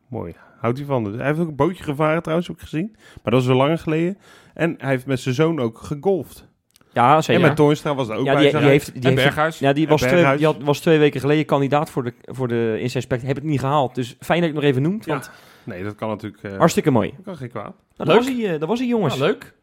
Mooi. 0.10 0.36
Houdt 0.60 0.78
hij 0.78 0.88
van. 0.88 1.14
Hij 1.14 1.26
heeft 1.28 1.40
ook 1.40 1.48
een 1.48 1.56
bootje 1.56 1.84
gevaren 1.84 2.22
trouwens, 2.22 2.48
heb 2.48 2.58
ik 2.58 2.64
gezien. 2.64 2.96
Maar 3.24 3.34
dat 3.34 3.42
is 3.42 3.48
wel 3.48 3.56
langer 3.56 3.78
geleden. 3.78 4.18
En 4.54 4.76
hij 4.78 4.90
heeft 4.90 5.06
met 5.06 5.20
zijn 5.20 5.36
zoon 5.36 5.60
ook 5.60 5.78
gegolfd. 5.78 6.48
Ja, 6.94 7.22
zeker. 7.22 7.42
En 7.42 7.48
met 7.48 7.58
Toornstra 7.58 7.96
was 7.96 8.10
er 8.10 8.16
ook 8.16 8.26
ja, 8.26 8.34
bij. 8.34 8.42
die, 8.42 8.60
die 8.60 8.68
heeft, 8.68 8.86
die 8.94 9.02
En 9.02 9.10
heeft 9.10 9.24
Berghuis. 9.24 9.60
Ja, 9.60 9.74
die 9.74 9.88
was 9.88 10.02
twee, 10.02 10.38
die 10.38 10.46
had, 10.46 10.58
was 10.62 10.80
twee 10.80 11.00
weken 11.00 11.20
geleden 11.20 11.46
kandidaat 11.46 11.90
voor 11.90 12.04
de, 12.04 12.14
voor 12.22 12.48
de 12.48 12.78
Inspect. 12.80 13.22
Heb 13.22 13.36
het 13.36 13.44
niet 13.46 13.60
gehaald. 13.60 13.96
Dus 13.96 14.16
fijn 14.20 14.40
dat 14.42 14.50
je 14.50 14.56
het 14.56 14.64
nog 14.64 14.64
even 14.64 14.82
noemt. 14.82 15.06
Ja. 15.06 15.12
Want 15.14 15.32
Nee, 15.64 15.84
dat 15.84 15.96
kan 15.96 16.10
natuurlijk... 16.10 16.44
eh 16.44 16.58
hartstikke 16.58 16.92
mooi. 16.92 17.14
kan 17.24 17.36
geen 17.38 17.50
kwaad. 17.50 17.74
Nou, 17.98 18.10
dat, 18.10 18.16
was 18.16 18.26
hij, 18.28 18.54
eh, 18.54 18.60
dat 18.60 18.70
was 18.70 18.80
hij, 18.80 18.88
jongens. 18.88 19.16
Ja, 19.18 19.24
leuk. 19.26 19.54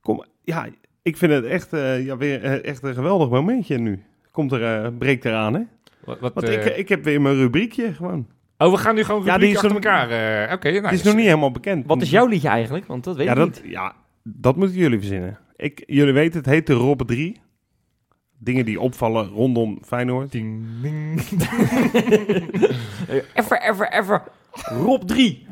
Kom, 0.00 0.24
ja, 0.44 0.66
ik 1.02 1.16
vind 1.16 1.32
het 1.32 1.44
echt, 1.44 1.72
eh, 1.72 2.04
ja, 2.04 2.16
weer 2.16 2.64
echt 2.64 2.82
een 2.82 2.94
geweldig 2.94 3.28
momentje 3.28 3.78
nu. 3.78 4.02
Komt 4.30 4.52
er, 4.52 4.84
eh, 4.84 4.90
breekt 4.98 5.24
eraan, 5.24 5.54
hè? 5.54 5.60
Wat, 6.04 6.20
wat, 6.20 6.34
Want 6.34 6.48
ik, 6.48 6.64
ik 6.64 6.88
heb 6.88 7.04
weer 7.04 7.20
mijn 7.20 7.34
rubriekje 7.36 7.94
gewoon. 7.94 8.26
oh, 8.58 8.70
we 8.70 8.76
gaan 8.76 8.94
nu 8.94 9.04
gewoon 9.04 9.24
Ja, 9.24 9.32
ja, 9.32 9.38
die 9.38 9.48
is 9.48 9.54
achter 9.54 9.72
nog- 9.72 9.82
elkaar. 9.82 10.10
eh 10.46 10.52
Oké, 10.52 10.68
nice. 10.70 10.84
Het 10.84 10.92
is 10.92 11.02
nog 11.02 11.14
niet 11.14 11.24
helemaal 11.24 11.50
bekend. 11.50 11.86
Wat 11.86 12.02
is 12.02 12.10
jouw 12.10 12.26
liedje 12.26 12.48
eigenlijk? 12.48 12.86
Want 12.86 13.04
dat 13.04 13.16
weet 13.16 13.26
ja, 13.26 13.32
ik 13.32 13.38
dat, 13.38 13.46
niet. 13.62 13.72
ja, 13.72 13.94
dat 14.22 14.56
moeten 14.56 14.76
jullie 14.76 14.98
verzinnen. 14.98 15.38
Ik, 15.56 15.82
jullie 15.86 16.12
weten, 16.12 16.38
het 16.38 16.48
heet 16.48 16.66
de 16.66 16.72
Rob 16.72 17.00
3. 17.00 17.40
Dingen 18.38 18.64
die 18.64 18.80
opvallen 18.80 19.28
rondom 19.28 19.78
Feyenoord. 19.84 20.32
Ding, 20.32 20.66
ding. 20.82 21.20
Ever, 23.34 23.60
ever, 23.60 23.88
ever. 23.92 24.22
Rob 24.52 25.02
3. 25.02 25.46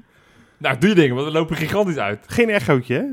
nou, 0.59 0.79
doe 0.79 0.89
je 0.89 0.95
dingen, 0.95 1.15
want 1.15 1.27
we 1.27 1.33
lopen 1.33 1.57
gigantisch 1.57 1.97
uit. 1.97 2.25
Geen 2.27 2.51
echootje, 2.51 2.95
hè? 2.95 3.05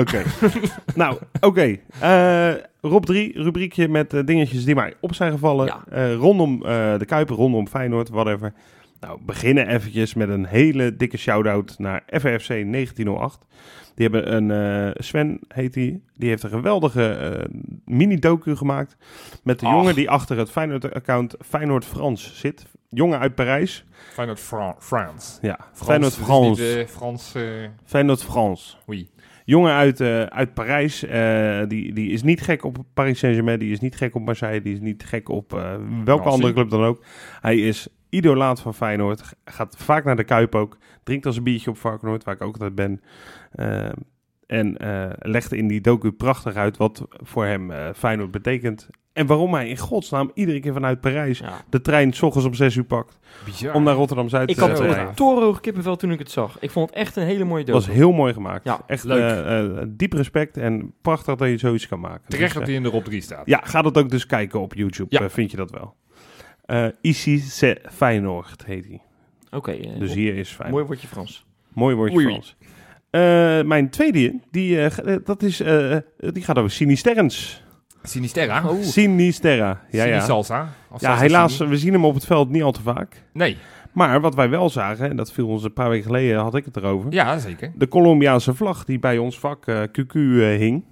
Oké. 0.00 0.22
nou, 0.94 1.18
oké. 1.40 1.76
Eh, 2.00 2.54
Rob 2.80 3.04
3, 3.04 3.42
rubriekje 3.42 3.88
met 3.88 4.14
eh, 4.14 4.24
dingetjes 4.24 4.64
die 4.64 4.74
mij 4.74 4.94
op 5.00 5.14
zijn 5.14 5.32
gevallen. 5.32 5.66
Ja. 5.66 5.84
Eh, 5.90 6.14
rondom 6.14 6.64
eh, 6.64 6.98
de 6.98 7.04
Kuiper, 7.04 7.36
rondom 7.36 7.68
Feyenoord, 7.68 8.08
whatever. 8.08 8.52
Nou, 9.00 9.18
beginnen 9.22 9.68
eventjes 9.68 10.14
met 10.14 10.28
een 10.28 10.46
hele 10.46 10.96
dikke 10.96 11.16
shout-out 11.16 11.78
naar 11.78 12.02
FFC 12.06 12.48
1908. 12.48 13.46
Die 13.94 14.08
hebben 14.08 14.34
een, 14.34 14.50
eh, 14.50 14.90
Sven 15.02 15.40
heet 15.48 15.72
die, 15.74 16.02
die 16.14 16.28
heeft 16.28 16.42
een 16.42 16.50
geweldige 16.50 17.08
eh, 17.08 17.44
mini-docu 17.84 18.56
gemaakt. 18.56 18.96
Met 19.42 19.58
de 19.60 19.66
Ach. 19.66 19.72
jongen 19.72 19.94
die 19.94 20.10
achter 20.10 20.38
het 20.38 20.50
Feyenoord-account 20.50 21.34
Feyenoord 21.46 21.84
Frans 21.84 22.38
zit. 22.38 22.64
Jongen 22.88 23.18
uit 23.18 23.34
Parijs. 23.34 23.84
Feyenoord 24.12 24.40
Fra 24.40 24.74
France. 24.78 25.38
Ja, 25.42 25.58
Frans, 25.72 25.84
Feyenoord 25.84 26.14
dus 26.16 26.24
Frans. 26.24 26.60
eh, 26.60 26.86
Frans, 26.86 27.34
eh 27.34 27.42
Feyenoord 27.84 28.22
Frans. 28.24 28.78
oui. 28.86 29.08
Jongen 29.44 29.72
uit, 29.72 30.00
uit 30.30 30.54
Parijs, 30.54 31.00
die, 31.68 31.92
die 31.92 32.10
is 32.10 32.22
niet 32.22 32.40
gek 32.40 32.64
op 32.64 32.76
Paris 32.94 33.18
Saint-Germain, 33.18 33.58
die 33.58 33.72
is 33.72 33.80
niet 33.80 33.96
gek 33.96 34.14
op 34.14 34.24
Marseille, 34.24 34.62
die 34.62 34.74
is 34.74 34.80
niet 34.80 35.04
gek 35.04 35.28
op 35.28 35.50
welke 35.50 35.80
Nancy. 36.04 36.28
andere 36.28 36.52
club 36.52 36.70
dan 36.70 36.84
ook. 36.84 37.04
Hij 37.40 37.56
is 37.58 37.88
idolaat 38.08 38.60
van 38.60 38.74
Feyenoord, 38.74 39.22
gaat 39.44 39.76
vaak 39.78 40.04
naar 40.04 40.16
de 40.16 40.24
Kuip 40.24 40.54
ook, 40.54 40.78
drinkt 41.02 41.26
als 41.26 41.36
een 41.36 41.42
biertje 41.42 41.70
op 41.70 41.78
Varkenoord, 41.78 42.24
waar 42.24 42.34
ik 42.34 42.42
ook 42.42 42.52
altijd 42.52 42.74
ben. 42.74 43.00
Eh, 43.50 43.88
en 44.46 44.76
eh 44.76 45.10
legt 45.18 45.52
in 45.52 45.68
die 45.68 45.80
docu 45.80 46.12
prachtig 46.12 46.54
uit 46.54 46.76
wat 46.76 47.04
voor 47.10 47.44
hem 47.46 47.70
eh, 47.70 47.88
Feyenoord 47.94 48.30
betekent. 48.30 48.88
En 49.12 49.26
waarom 49.26 49.54
hij 49.54 49.68
in 49.68 49.76
godsnaam 49.78 50.30
iedere 50.34 50.60
keer 50.60 50.72
vanuit 50.72 51.00
Parijs 51.00 51.38
Ja. 51.38 51.64
de 51.70 51.80
trein 51.80 52.12
's 52.12 52.22
ochtends 52.22 52.46
om 52.46 52.54
6 52.54 52.74
uur 52.76 52.84
pakt 52.84 53.18
Bizar. 53.44 53.74
om 53.74 53.82
naar 53.82 53.94
Rotterdam-Zuid 53.94 54.50
Ik 54.50 54.56
te 54.56 54.60
had 54.64 54.76
te 54.76 54.82
uh, 54.84 54.90
rijden. 54.92 55.14
torenhoog 55.14 55.60
kippenvel 55.60 55.96
toen 55.96 56.10
ik 56.12 56.18
het 56.18 56.30
zag. 56.30 56.56
Ik 56.60 56.70
vond 56.70 56.88
het 56.88 56.98
echt 56.98 57.16
een 57.16 57.22
hele 57.24 57.44
mooie 57.44 57.64
Dat 57.64 57.74
doos. 57.74 57.86
was 57.86 57.94
heel 57.94 58.12
mooi 58.12 58.32
gemaakt. 58.32 58.64
Ja, 58.64 58.80
Echt 58.86 59.04
leuk. 59.04 59.84
diep 59.98 60.12
respect 60.12 60.56
en 60.56 60.92
prachtig 61.02 61.34
dat 61.36 61.48
je 61.48 61.58
zoiets 61.58 61.88
kan 61.88 62.00
maken. 62.00 62.28
Terecht 62.28 62.44
Dus, 62.50 62.58
dat 62.58 62.66
hij 62.66 62.76
in 62.76 62.82
de 62.82 62.88
Rob 62.88 63.04
3 63.04 63.20
staat. 63.20 63.46
ja, 63.46 63.60
ga 63.64 63.82
dat 63.82 63.98
ook 63.98 64.10
dus 64.10 64.26
kijken 64.26 64.60
op 64.60 64.74
YouTube. 64.74 65.18
Ja. 65.18 65.30
vind 65.30 65.50
je 65.50 65.56
dat 65.56 65.70
wel. 65.70 65.94
Eh 66.64 66.86
Ici 67.00 67.38
c'est 67.38 67.78
Feyenoord 67.92 68.64
heet 68.66 68.86
hij. 68.86 69.00
Oké, 69.50 69.76
Dus 69.98 70.14
hier 70.14 70.36
is 70.36 70.48
Feyenoord. 70.48 70.72
mooi 70.72 70.84
woordje 70.84 71.06
Frans. 71.08 71.46
Mooi 71.74 71.94
woordje 71.94 72.16
Oei. 72.16 72.26
Frans. 72.26 72.56
Eh, 73.10 73.20
mijn 73.62 73.90
tweede, 73.90 74.40
die, 74.50 74.76
eh, 74.78 75.14
eh, 75.14 75.20
dat 75.24 75.42
is, 75.42 75.60
eh, 75.60 75.96
die 76.18 76.42
gaat 76.42 76.58
over 76.58 76.70
Sinisterrens. 76.70 77.64
Sinisterra. 78.02 78.62
Oh. 78.68 78.82
Sinisterra. 78.82 79.80
Ja, 79.90 80.04
ja. 80.04 80.12
Sinisalsa. 80.12 80.68
Ja, 80.98 81.16
helaas, 81.16 81.56
sini. 81.56 81.68
we 81.70 81.78
zien 81.78 81.92
hem 81.92 82.04
op 82.04 82.14
het 82.14 82.24
veld 82.26 82.50
niet 82.50 82.62
al 82.62 82.72
te 82.72 82.82
vaak. 82.82 83.22
Nee. 83.32 83.56
Maar 83.92 84.20
wat 84.20 84.34
wij 84.34 84.50
wel 84.50 84.70
zagen, 84.70 85.10
en 85.10 85.16
dat 85.16 85.32
viel 85.32 85.46
ons 85.48 85.64
een 85.64 85.72
paar 85.72 85.88
weken 85.88 86.06
geleden, 86.06 86.38
had 86.38 86.54
ik 86.54 86.64
het 86.64 86.76
erover. 86.76 87.12
Ja, 87.12 87.38
zeker. 87.38 87.72
De 87.74 87.88
Colombiaanse 87.88 88.54
vlag 88.54 88.84
die 88.84 88.98
bij 88.98 89.18
ons 89.18 89.38
vak 89.38 89.66
eh, 89.66 89.82
QQ 89.82 90.12
hing, 90.58 90.84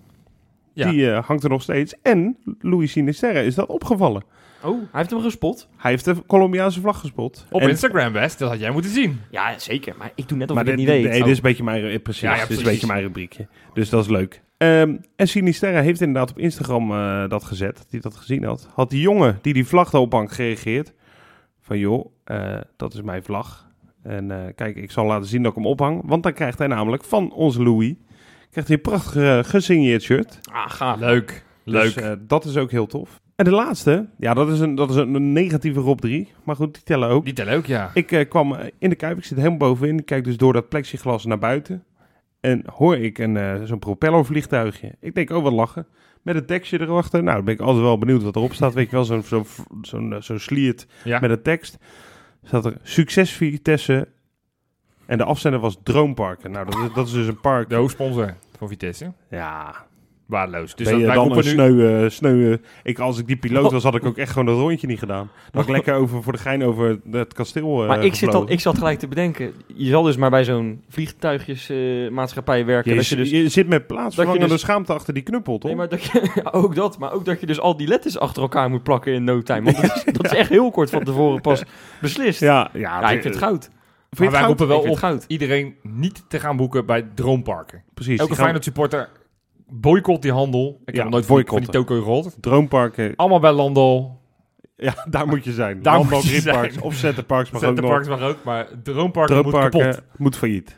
Ja. 0.72 0.90
die 0.90 1.10
hangt 1.10 1.44
er 1.44 1.50
nog 1.50 1.62
steeds. 1.62 1.94
En 2.02 2.36
Louis 2.60 2.90
Sinisterra 2.92 3.40
is 3.40 3.54
dat 3.54 3.66
opgevallen. 3.68 4.22
Oh, 4.62 4.76
hij 4.78 4.86
heeft 4.92 5.10
hem 5.10 5.20
gespot. 5.20 5.68
Hij 5.76 5.90
heeft 5.90 6.04
de 6.04 6.26
Colombiaanse 6.26 6.80
vlag 6.80 7.00
gespot. 7.00 7.46
Op 7.50 7.60
En- 7.60 7.68
Instagram 7.68 8.12
best, 8.12 8.38
dat 8.38 8.50
had 8.50 8.58
jij 8.60 8.70
moeten 8.70 8.90
zien. 8.90 9.20
Ja, 9.30 9.58
zeker. 9.58 9.94
Maar 9.98 10.12
ik 10.14 10.28
doe 10.28 10.38
net 10.38 10.48
of 10.48 10.54
Maar 10.54 10.64
ik 10.64 10.70
het 10.70 10.78
niet 10.78 10.88
weet. 10.88 11.02
nee, 11.02 11.12
Oh. 11.18 11.22
dit 11.22 11.28
is 11.30 11.36
een 11.36 11.42
beetje 11.42 11.64
mijn, 11.64 12.02
precies, 12.02 12.22
Ja, 12.22 12.34
ja, 12.34 12.40
dit 12.40 12.50
is 12.50 12.56
een 12.58 12.64
beetje 12.64 12.86
mijn 12.86 13.02
rubriekje. 13.02 13.46
Dus 13.74 13.88
dat 13.88 14.04
is 14.04 14.10
leuk. 14.10 14.42
Ehm, 14.56 14.96
en 15.16 15.28
Sinisterra 15.28 15.80
heeft 15.80 16.00
inderdaad 16.00 16.30
op 16.30 16.38
Instagram 16.38 16.90
eh, 16.92 17.28
dat 17.28 17.44
gezet, 17.44 17.86
die 17.88 18.00
dat 18.00 18.16
gezien 18.16 18.44
had. 18.44 18.68
Had 18.74 18.90
die 18.90 19.00
jongen 19.00 19.38
die 19.42 19.52
die 19.52 19.66
vlag 19.66 19.92
erop 19.92 20.12
hangt 20.12 20.32
gereageerd. 20.32 20.92
Van 21.60 21.78
joh, 21.78 22.12
eh, 22.24 22.58
dat 22.76 22.94
is 22.94 23.02
mijn 23.02 23.22
vlag. 23.22 23.66
En 24.02 24.30
eh, 24.30 24.54
kijk, 24.54 24.76
ik 24.76 24.90
zal 24.90 25.04
laten 25.06 25.28
zien 25.28 25.42
dat 25.42 25.50
ik 25.50 25.56
hem 25.58 25.66
ophang. 25.66 26.02
Want 26.04 26.22
dan 26.22 26.32
krijgt 26.32 26.58
hij 26.58 26.66
namelijk 26.66 27.04
van 27.04 27.32
onze 27.32 27.62
Louis, 27.62 27.94
krijgt 28.50 28.68
hij 28.68 28.76
een 28.76 28.82
prachtig 28.90 29.50
gesigneerd 29.50 30.02
shirt. 30.02 30.38
Ah, 30.52 30.70
gaaf. 30.70 30.98
Leuk. 31.00 31.44
Leuk. 31.64 31.82
Dus 31.94 31.94
eh, 32.04 32.12
dat 32.20 32.44
is 32.44 32.56
ook 32.56 32.70
heel 32.70 32.86
tof. 32.86 33.20
En 33.38 33.44
de 33.44 33.50
laatste, 33.50 34.08
ja, 34.16 34.34
dat 34.34 34.48
is 34.48 34.60
een, 34.60 34.74
dat 34.74 34.90
is 34.90 34.96
een 34.96 35.32
negatieve 35.32 35.80
Rob 35.80 35.98
3. 35.98 36.32
Maar 36.44 36.56
goed, 36.56 36.74
die 36.74 36.82
tellen 36.82 37.08
ook. 37.08 37.24
Die 37.24 37.34
tellen 37.34 37.54
ook, 37.56 37.66
ja. 37.66 37.90
Ik 37.94 38.12
eh, 38.12 38.28
kwam 38.28 38.54
eh, 38.54 38.66
in 38.78 38.90
de 38.90 38.96
Kuip, 38.96 39.18
ik 39.18 39.24
zit 39.24 39.36
helemaal 39.36 39.58
bovenin. 39.58 39.98
Ik 39.98 40.04
kijk 40.06 40.24
dus 40.24 40.36
door 40.36 40.52
dat 40.52 40.68
plexiglas 40.68 41.24
naar 41.24 41.38
buiten. 41.38 41.84
En 42.40 42.62
hoor 42.72 42.96
ik 42.96 43.18
een, 43.18 43.36
eh, 43.36 43.62
zo'n 43.64 43.78
propellervliegtuigje. 43.78 44.94
Ik 45.00 45.14
denk, 45.14 45.30
oh 45.30 45.42
wat 45.42 45.52
lachen. 45.52 45.86
Met 46.22 46.36
een 46.36 46.46
tekstje 46.46 46.80
erachter. 46.80 47.22
Nou, 47.22 47.36
dan 47.36 47.44
ben 47.44 47.54
ik 47.54 47.60
altijd 47.60 47.84
wel 47.84 47.98
benieuwd 47.98 48.22
wat 48.22 48.36
erop 48.36 48.52
staat. 48.54 48.74
Weet 48.74 48.90
je 48.90 48.96
wel, 48.96 49.04
zo'n 49.04 49.22
zo'n 49.22 49.46
zo'n 49.82 50.16
zo'n 50.18 50.38
sliert 50.38 50.86
Ja. 51.04 51.20
met 51.20 51.30
een 51.30 51.42
tekst. 51.42 51.76
Staat 52.44 52.64
er 52.64 52.76
succes 52.82 53.32
Vitesse. 53.32 54.08
En 55.06 55.18
de 55.18 55.24
afzender 55.24 55.60
was 55.60 55.78
Droomparken. 55.82 56.50
Nou, 56.50 56.64
dat 56.70 56.74
is, 56.74 56.94
dat 56.94 57.06
is 57.06 57.12
dus 57.12 57.26
een 57.26 57.40
park. 57.40 57.68
De 57.68 57.74
hoofdsponsor 57.74 58.34
van 58.58 58.68
Vitesse. 58.68 59.12
Ja, 59.30 59.86
Waardeloos. 60.28 60.74
Dus 60.74 60.86
ben 60.86 60.94
dat, 60.94 61.08
je 61.08 61.14
dan 61.14 61.16
een 61.16 61.32
roepen 61.32 61.44
nu... 61.44 61.50
sneu, 61.50 62.08
sneu 62.10 62.56
ik, 62.82 62.98
Als 62.98 63.18
ik 63.18 63.26
die 63.26 63.36
piloot 63.36 63.72
was, 63.72 63.82
had 63.82 63.94
ik 63.94 64.06
ook 64.06 64.16
echt 64.16 64.30
gewoon 64.30 64.46
dat 64.46 64.58
rondje 64.58 64.86
niet 64.86 64.98
gedaan. 64.98 65.30
Dan 65.50 65.50
had 65.52 65.62
ik 65.62 65.70
lekker 65.70 65.94
over, 65.94 66.22
voor 66.22 66.32
de 66.32 66.38
gein 66.38 66.64
over 66.64 66.98
het 67.10 67.34
kasteel 67.34 67.82
eh 67.82 67.88
Maar 67.88 68.04
ik, 68.04 68.14
zit 68.14 68.34
al, 68.34 68.50
ik 68.50 68.60
zat 68.60 68.78
gelijk 68.78 68.98
te 68.98 69.08
bedenken, 69.08 69.52
je 69.66 69.88
zal 69.88 70.02
dus 70.02 70.16
maar 70.16 70.30
bij 70.30 70.44
zo'n 70.44 70.82
vliegtuigjesmaatschappij 70.88 72.64
werken. 72.64 72.90
je, 72.90 72.96
dat 72.96 73.06
je 73.06 73.16
dus, 73.16 73.30
je 73.30 73.48
zit 73.48 73.68
met 73.68 73.86
plaatsvervangende 73.86 74.48
dus- 74.48 74.60
schaamte 74.60 74.92
achter 74.92 75.14
die 75.14 75.22
knuppel, 75.22 75.58
toch? 75.58 75.70
nee, 75.70 75.78
maar 75.78 75.88
dat 75.88 76.04
je, 76.04 76.30
ook 76.50 76.74
dat, 76.74 76.98
maar 76.98 77.12
ook 77.12 77.24
dat 77.24 77.40
je 77.40 77.46
dus 77.46 77.60
al 77.60 77.76
die 77.76 77.88
letters 77.88 78.18
achter 78.18 78.42
elkaar 78.42 78.70
moet 78.70 78.82
plakken 78.82 79.12
in 79.12 79.24
no 79.24 79.42
time. 79.42 79.62
Want 79.62 79.76
dat 79.76 79.96
is, 79.96 80.04
dat 80.18 80.24
is 80.24 80.38
echt 80.38 80.48
heel 80.48 80.70
kort 80.70 80.90
van 80.90 81.04
tevoren 81.04 81.40
pas 81.40 81.62
beslist. 82.00 82.40
Ja, 82.40 82.70
Ja, 82.72 83.00
ja, 83.00 83.10
ik 83.10 83.22
vind 83.22 83.34
het 83.34 83.42
goud. 83.42 83.70
Maar 84.18 84.30
wij 84.30 84.42
roepen 84.42 84.66
wel 84.68 84.76
Ik 84.76 84.82
vind 84.82 84.96
op 84.96 85.02
het 85.02 85.10
goud. 85.10 85.24
iedereen 85.28 85.74
niet 85.82 86.24
te 86.28 86.40
gaan 86.40 86.56
boeken 86.56 86.86
bij 86.86 87.08
Droomparken. 87.14 87.82
Precies. 87.94 88.18
Elke 88.20 88.34
Feyenoord 88.34 88.64
supporter 88.64 89.08
boycott 89.70 90.22
die 90.22 90.32
handel. 90.32 90.80
Ik 90.84 90.94
Ja, 90.94 91.02
heb 91.02 91.10
nooit 91.10 91.26
van 91.26 91.36
die, 91.36 91.68
toko 91.68 91.94
gerold. 91.98 92.36
Droomparken. 92.40 93.12
Allemaal 93.16 93.40
bij 93.40 93.52
Landal. 93.52 94.20
Ja, 94.76 95.06
daar 95.10 95.26
moet 95.26 95.44
je 95.44 95.52
zijn. 95.52 95.82
Daar 95.82 95.96
Landbouw, 95.96 96.20
moet 96.20 96.28
je 96.30 96.40
zijn. 96.40 96.82
Of 96.82 96.94
Centerparks 96.94 97.50
mag 97.50 97.62
ook 97.64 97.80
nog. 97.80 98.08
Mag 98.08 98.20
ook, 98.22 98.44
maar 98.44 98.68
Droomparken 98.82 99.34
moet 99.34 99.44
Droomparken 99.44 99.80
kapot. 99.80 100.02
moet 100.18 100.36
failliet. 100.36 100.76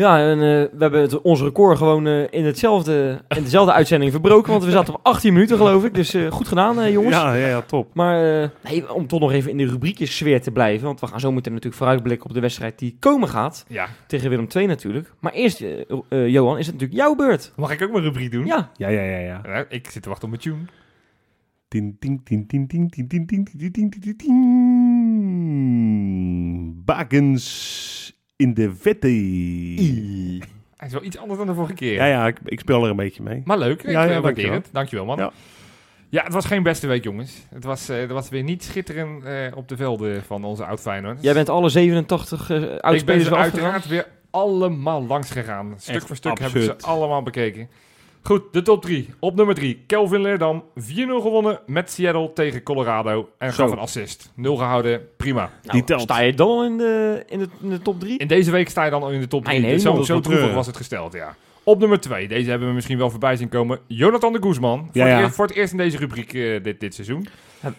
Ja, 0.00 0.18
en 0.18 0.32
eh, 0.32 0.38
we 0.38 0.76
hebben 0.78 1.00
het, 1.00 1.20
ons 1.20 1.40
record 1.40 1.78
gewoon 1.78 2.06
eh, 2.06 2.22
in, 2.30 2.44
hetzelfde, 2.44 3.22
in 3.28 3.42
dezelfde 3.42 3.72
uitzending 3.72 4.12
verbroken. 4.12 4.50
Want 4.50 4.64
we 4.64 4.70
zaten 4.70 4.94
op 4.94 5.00
18 5.02 5.32
minuten 5.32 5.56
geloof 5.56 5.84
ik. 5.84 5.94
Dus 5.94 6.14
eh, 6.14 6.30
goed 6.30 6.48
gedaan 6.48 6.80
eh, 6.80 6.92
jongens. 6.92 7.16
Ja, 7.16 7.34
ja, 7.34 7.46
ja, 7.46 7.60
top. 7.60 7.94
Maar 7.94 8.42
eh, 8.42 8.48
nee, 8.70 8.94
om 8.94 9.06
toch 9.06 9.20
nog 9.20 9.32
even 9.32 9.50
in 9.50 9.56
de 9.56 9.66
rubriekjes 9.66 10.16
sfeer 10.16 10.42
te 10.42 10.50
blijven. 10.50 10.86
Want 10.86 11.00
we 11.00 11.06
gaan 11.06 11.20
zo 11.20 11.32
meteen 11.32 11.52
natuurlijk 11.52 11.80
vooruitblikken 11.80 12.28
op 12.28 12.34
de 12.34 12.40
wedstrijd 12.40 12.78
die 12.78 12.96
komen 12.98 13.28
gaat. 13.28 13.64
Ja. 13.68 13.88
Tegen 14.06 14.30
Willem 14.30 14.46
II 14.54 14.66
natuurlijk. 14.66 15.12
Maar 15.18 15.32
eerst, 15.32 15.60
eh, 15.60 15.80
eh, 16.08 16.28
Johan, 16.28 16.58
is 16.58 16.66
het 16.66 16.74
natuurlijk 16.74 17.00
jouw 17.00 17.14
beurt. 17.14 17.52
Mag 17.56 17.72
ik 17.72 17.82
ook 17.82 17.90
mijn 17.90 18.04
rubriek 18.04 18.32
doen? 18.32 18.46
Ja, 18.46 18.70
Ja, 18.76 18.88
ja, 18.88 19.02
ja, 19.02 19.18
ja. 19.18 19.40
Ja, 19.44 19.64
ik 19.68 19.90
zit 19.90 20.02
te 20.02 20.08
wachten 20.08 20.28
op 20.28 20.30
mijn 20.30 20.42
tune. 20.42 20.64
Tien, 21.68 21.98
tien. 24.16 26.82
Bakens 26.84 27.99
in 28.40 28.54
de 28.54 28.74
vette. 28.74 29.06
Hij 30.76 30.86
is 30.88 30.92
wel 30.92 31.04
iets 31.04 31.18
anders 31.18 31.38
dan 31.38 31.46
de 31.46 31.54
vorige 31.54 31.74
keer. 31.74 31.92
Ja, 31.92 32.04
ja, 32.06 32.26
ik, 32.26 32.36
ik 32.44 32.60
speel 32.60 32.84
er 32.84 32.90
een 32.90 32.96
beetje 32.96 33.22
mee. 33.22 33.42
Maar 33.44 33.58
leuk. 33.58 33.82
Ik 33.82 33.90
Ja, 33.90 33.90
ja, 33.90 33.98
eh, 34.00 34.06
waardeer 34.06 34.22
dankjewel. 34.22 34.52
het. 34.52 34.68
Dankjewel, 34.72 35.04
man. 35.04 35.18
Ja. 35.18 35.32
Ja. 36.08 36.22
het 36.22 36.32
was 36.32 36.44
geen 36.44 36.62
beste 36.62 36.86
week, 36.86 37.04
jongens. 37.04 37.46
Het 37.50 37.64
was, 37.64 37.88
eh 37.88 38.02
er 38.02 38.12
was 38.12 38.28
weer 38.28 38.42
niet 38.42 38.64
schitterend 38.64 39.24
eh, 39.24 39.46
op 39.54 39.68
de 39.68 39.76
velden 39.76 40.22
van 40.22 40.44
onze 40.44 40.64
oud-Feyenoorders. 40.64 41.24
jij 41.24 41.34
bent 41.34 41.48
alle 41.48 41.68
87 41.68 42.50
eh 42.50 42.94
Ik 42.94 43.04
ben 43.04 43.20
ze 43.20 43.36
uiteraard 43.36 43.86
weer 43.86 44.06
allemaal 44.30 45.06
langs 45.06 45.30
gegaan. 45.30 45.74
Stuk 45.76 45.94
Echt 45.94 46.06
voor 46.06 46.16
stuk 46.16 46.38
heb 46.38 46.54
ik 46.54 46.62
ze 46.62 46.76
allemaal 46.80 47.22
bekeken. 47.22 47.68
Goed, 48.22 48.42
de 48.52 48.62
top 48.62 48.82
3. 48.82 49.08
Op 49.20 49.36
nummer 49.36 49.54
3, 49.54 49.84
Kelvin 49.86 50.20
Leerdam. 50.20 50.64
4-0 50.80 50.82
gewonnen 50.94 51.60
met 51.66 51.90
Seattle 51.90 52.32
tegen 52.32 52.62
Colorado. 52.62 53.28
En 53.38 53.52
Zo. 53.52 53.62
gaf 53.62 53.72
een 53.72 53.78
assist. 53.78 54.32
0 54.34 54.56
gehouden, 54.56 55.00
prima. 55.16 55.40
Nou, 55.40 55.72
Die 55.72 55.84
telt. 55.84 56.00
Sta 56.00 56.20
je 56.20 56.34
dan 56.34 56.48
al 56.48 56.64
in 56.64 56.76
de, 56.78 57.22
in 57.28 57.38
de, 57.38 57.48
in 57.62 57.68
de 57.70 57.82
top 57.82 58.00
3? 58.00 58.18
In 58.18 58.26
deze 58.26 58.50
week 58.50 58.68
sta 58.68 58.84
je 58.84 58.90
dan 58.90 59.02
al 59.02 59.10
in 59.10 59.20
de 59.20 59.26
top 59.28 59.44
3. 59.44 59.60
Nee, 59.60 59.70
nee, 59.70 59.78
zo 59.78 60.04
dat 60.06 60.22
treurig. 60.22 60.54
was 60.54 60.66
het 60.66 60.76
gesteld, 60.76 61.12
ja. 61.12 61.34
Op 61.64 61.78
nummer 61.78 62.00
2, 62.00 62.28
deze 62.28 62.50
hebben 62.50 62.68
we 62.68 62.74
misschien 62.74 62.98
wel 62.98 63.10
voorbij 63.10 63.36
zien 63.36 63.48
komen. 63.48 63.78
Jonathan 63.86 64.32
de 64.32 64.42
Guzman. 64.42 64.78
Voor, 64.78 64.88
Ja, 64.92 65.04
het, 65.06 65.12
ja. 65.16 65.20
eerst, 65.22 65.34
voor 65.34 65.46
het 65.46 65.56
eerst 65.56 65.72
in 65.72 65.78
deze 65.78 65.96
rubriek 65.96 66.32
eh, 66.34 66.62
dit, 66.62 66.80
dit 66.80 66.94
seizoen. 66.94 67.26
Ja. 67.62 67.72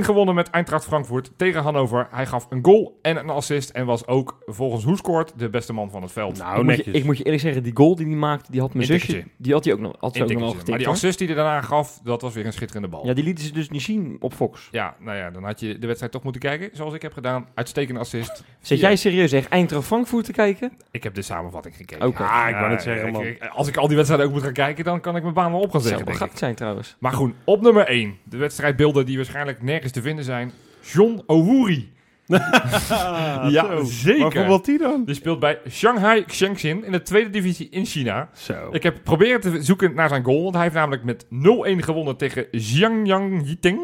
4-1 0.00 0.04
gewonnen 0.04 0.34
met 0.34 0.50
Eintracht 0.50 0.84
Frankfurt 0.84 1.30
tegen 1.36 1.62
Hannover. 1.62 2.06
Hij 2.10 2.26
gaf 2.26 2.46
een 2.50 2.64
goal 2.64 2.98
en 3.02 3.16
een 3.16 3.30
assist. 3.30 3.70
En 3.70 3.86
was 3.86 4.06
ook 4.06 4.42
volgens 4.46 4.84
Hoescoort 4.84 5.32
de 5.38 5.50
beste 5.50 5.72
man 5.72 5.90
van 5.90 6.02
het 6.02 6.12
veld. 6.12 6.38
Nou, 6.38 6.50
ik, 6.58 6.62
moet 6.62 6.70
je, 6.70 6.76
netjes. 6.76 6.94
ik 6.94 7.04
moet 7.04 7.16
je 7.18 7.24
eerlijk 7.24 7.42
zeggen, 7.42 7.62
die 7.62 7.76
goal 7.76 7.96
die 7.96 8.06
hij 8.06 8.14
maakte, 8.14 8.50
die 8.50 8.60
had 8.60 8.74
mijn 8.74 8.86
zusje, 8.86 9.24
die 9.36 9.52
had 9.52 9.64
hij 9.64 9.72
ook 9.74 9.80
nog, 9.80 9.92
had 10.00 10.14
ze 10.16 10.22
ook 10.22 10.28
nog 10.28 10.38
wel 10.40 10.48
Intikkertje. 10.48 10.50
getikt. 10.50 10.68
maar 10.68 10.78
die 10.78 10.88
assist 10.88 11.18
die 11.18 11.26
hij 11.26 11.36
daarna 11.36 11.60
gaf, 11.60 12.00
dat 12.04 12.22
was 12.22 12.34
weer 12.34 12.46
een 12.46 12.52
schitterende 12.52 12.88
bal. 12.88 13.06
Ja, 13.06 13.12
die 13.12 13.24
lieten 13.24 13.44
ze 13.44 13.52
dus 13.52 13.68
niet 13.70 13.82
zien 13.82 14.16
op 14.20 14.34
Fox. 14.34 14.68
Ja, 14.70 14.96
nou 15.00 15.16
ja, 15.16 15.30
dan 15.30 15.44
had 15.44 15.60
je 15.60 15.78
de 15.78 15.86
wedstrijd 15.86 16.12
toch 16.12 16.22
moeten 16.22 16.40
kijken, 16.40 16.70
zoals 16.72 16.94
ik 16.94 17.02
heb 17.02 17.12
gedaan. 17.12 17.46
Uitstekende 17.54 18.00
assist. 18.00 18.44
Zit 18.60 18.80
jij 18.80 18.96
serieus 18.96 19.32
echt 19.32 19.48
Eintracht 19.48 19.86
Frankfurt 19.86 20.24
te 20.24 20.32
kijken? 20.32 20.72
Ik 20.90 21.02
heb 21.02 21.14
de 21.14 21.22
samenvatting 21.22 21.76
gekeken. 21.76 22.06
Oké. 22.06 22.22
Ah, 22.22 22.48
ik 22.48 22.54
wou 22.54 22.68
net 22.68 22.82
zeggen, 22.82 23.12
man. 23.12 23.22
ik- 23.26 23.44
als 23.54 23.68
ik 23.68 23.76
al 23.76 23.86
die 23.86 23.96
wedstrijden 23.96 24.28
ook 24.28 24.32
moet 24.34 24.42
gaan 24.42 24.52
kijken, 24.52 24.84
dan 24.84 25.00
kan 25.00 25.16
ik 25.16 25.22
mijn 25.22 25.34
baan 25.34 25.50
wel 25.52 25.60
op 25.60 25.70
gaan 25.70 25.80
Dat 25.80 25.88
zou 25.88 25.94
zeggen, 26.04 26.24
ik. 26.24 26.30
gek 26.30 26.38
zijn 26.38 26.54
trouwens. 26.54 26.96
Maar 26.98 27.12
goed, 27.12 27.34
op 27.44 27.60
nummer 27.62 27.86
1. 27.88 28.16
De 28.24 28.36
wedstrijdbeelden 28.36 29.06
die 29.06 29.16
waarschijnlijk 29.22 29.62
nergens 29.62 29.92
te 29.92 30.02
vinden 30.02 30.24
zijn. 30.24 30.52
John 30.92 31.22
Owuri. 31.26 31.92
Ja, 33.48 33.66
zo. 33.66 33.84
zeker. 33.84 34.46
Wat 34.46 34.64
die 34.64 34.78
dan? 34.78 35.04
Die 35.04 35.14
speelt 35.14 35.40
bij 35.40 35.58
Shanghai 35.70 36.24
Shenxin 36.28 36.84
in 36.84 36.92
de 36.92 37.02
tweede 37.02 37.30
divisie 37.30 37.68
in 37.70 37.84
China. 37.84 38.28
Zo. 38.34 38.68
Ik 38.70 38.82
heb 38.82 38.98
proberen 39.04 39.40
te 39.40 39.62
zoeken 39.62 39.94
naar 39.94 40.08
zijn 40.08 40.24
goal. 40.24 40.42
Want 40.42 40.54
hij 40.54 40.62
heeft 40.62 40.74
namelijk 40.74 41.04
met 41.04 41.24
0-1 41.24 41.28
gewonnen 41.84 42.16
tegen 42.16 42.46
Jiangyang 42.50 43.46
Yiting. 43.46 43.80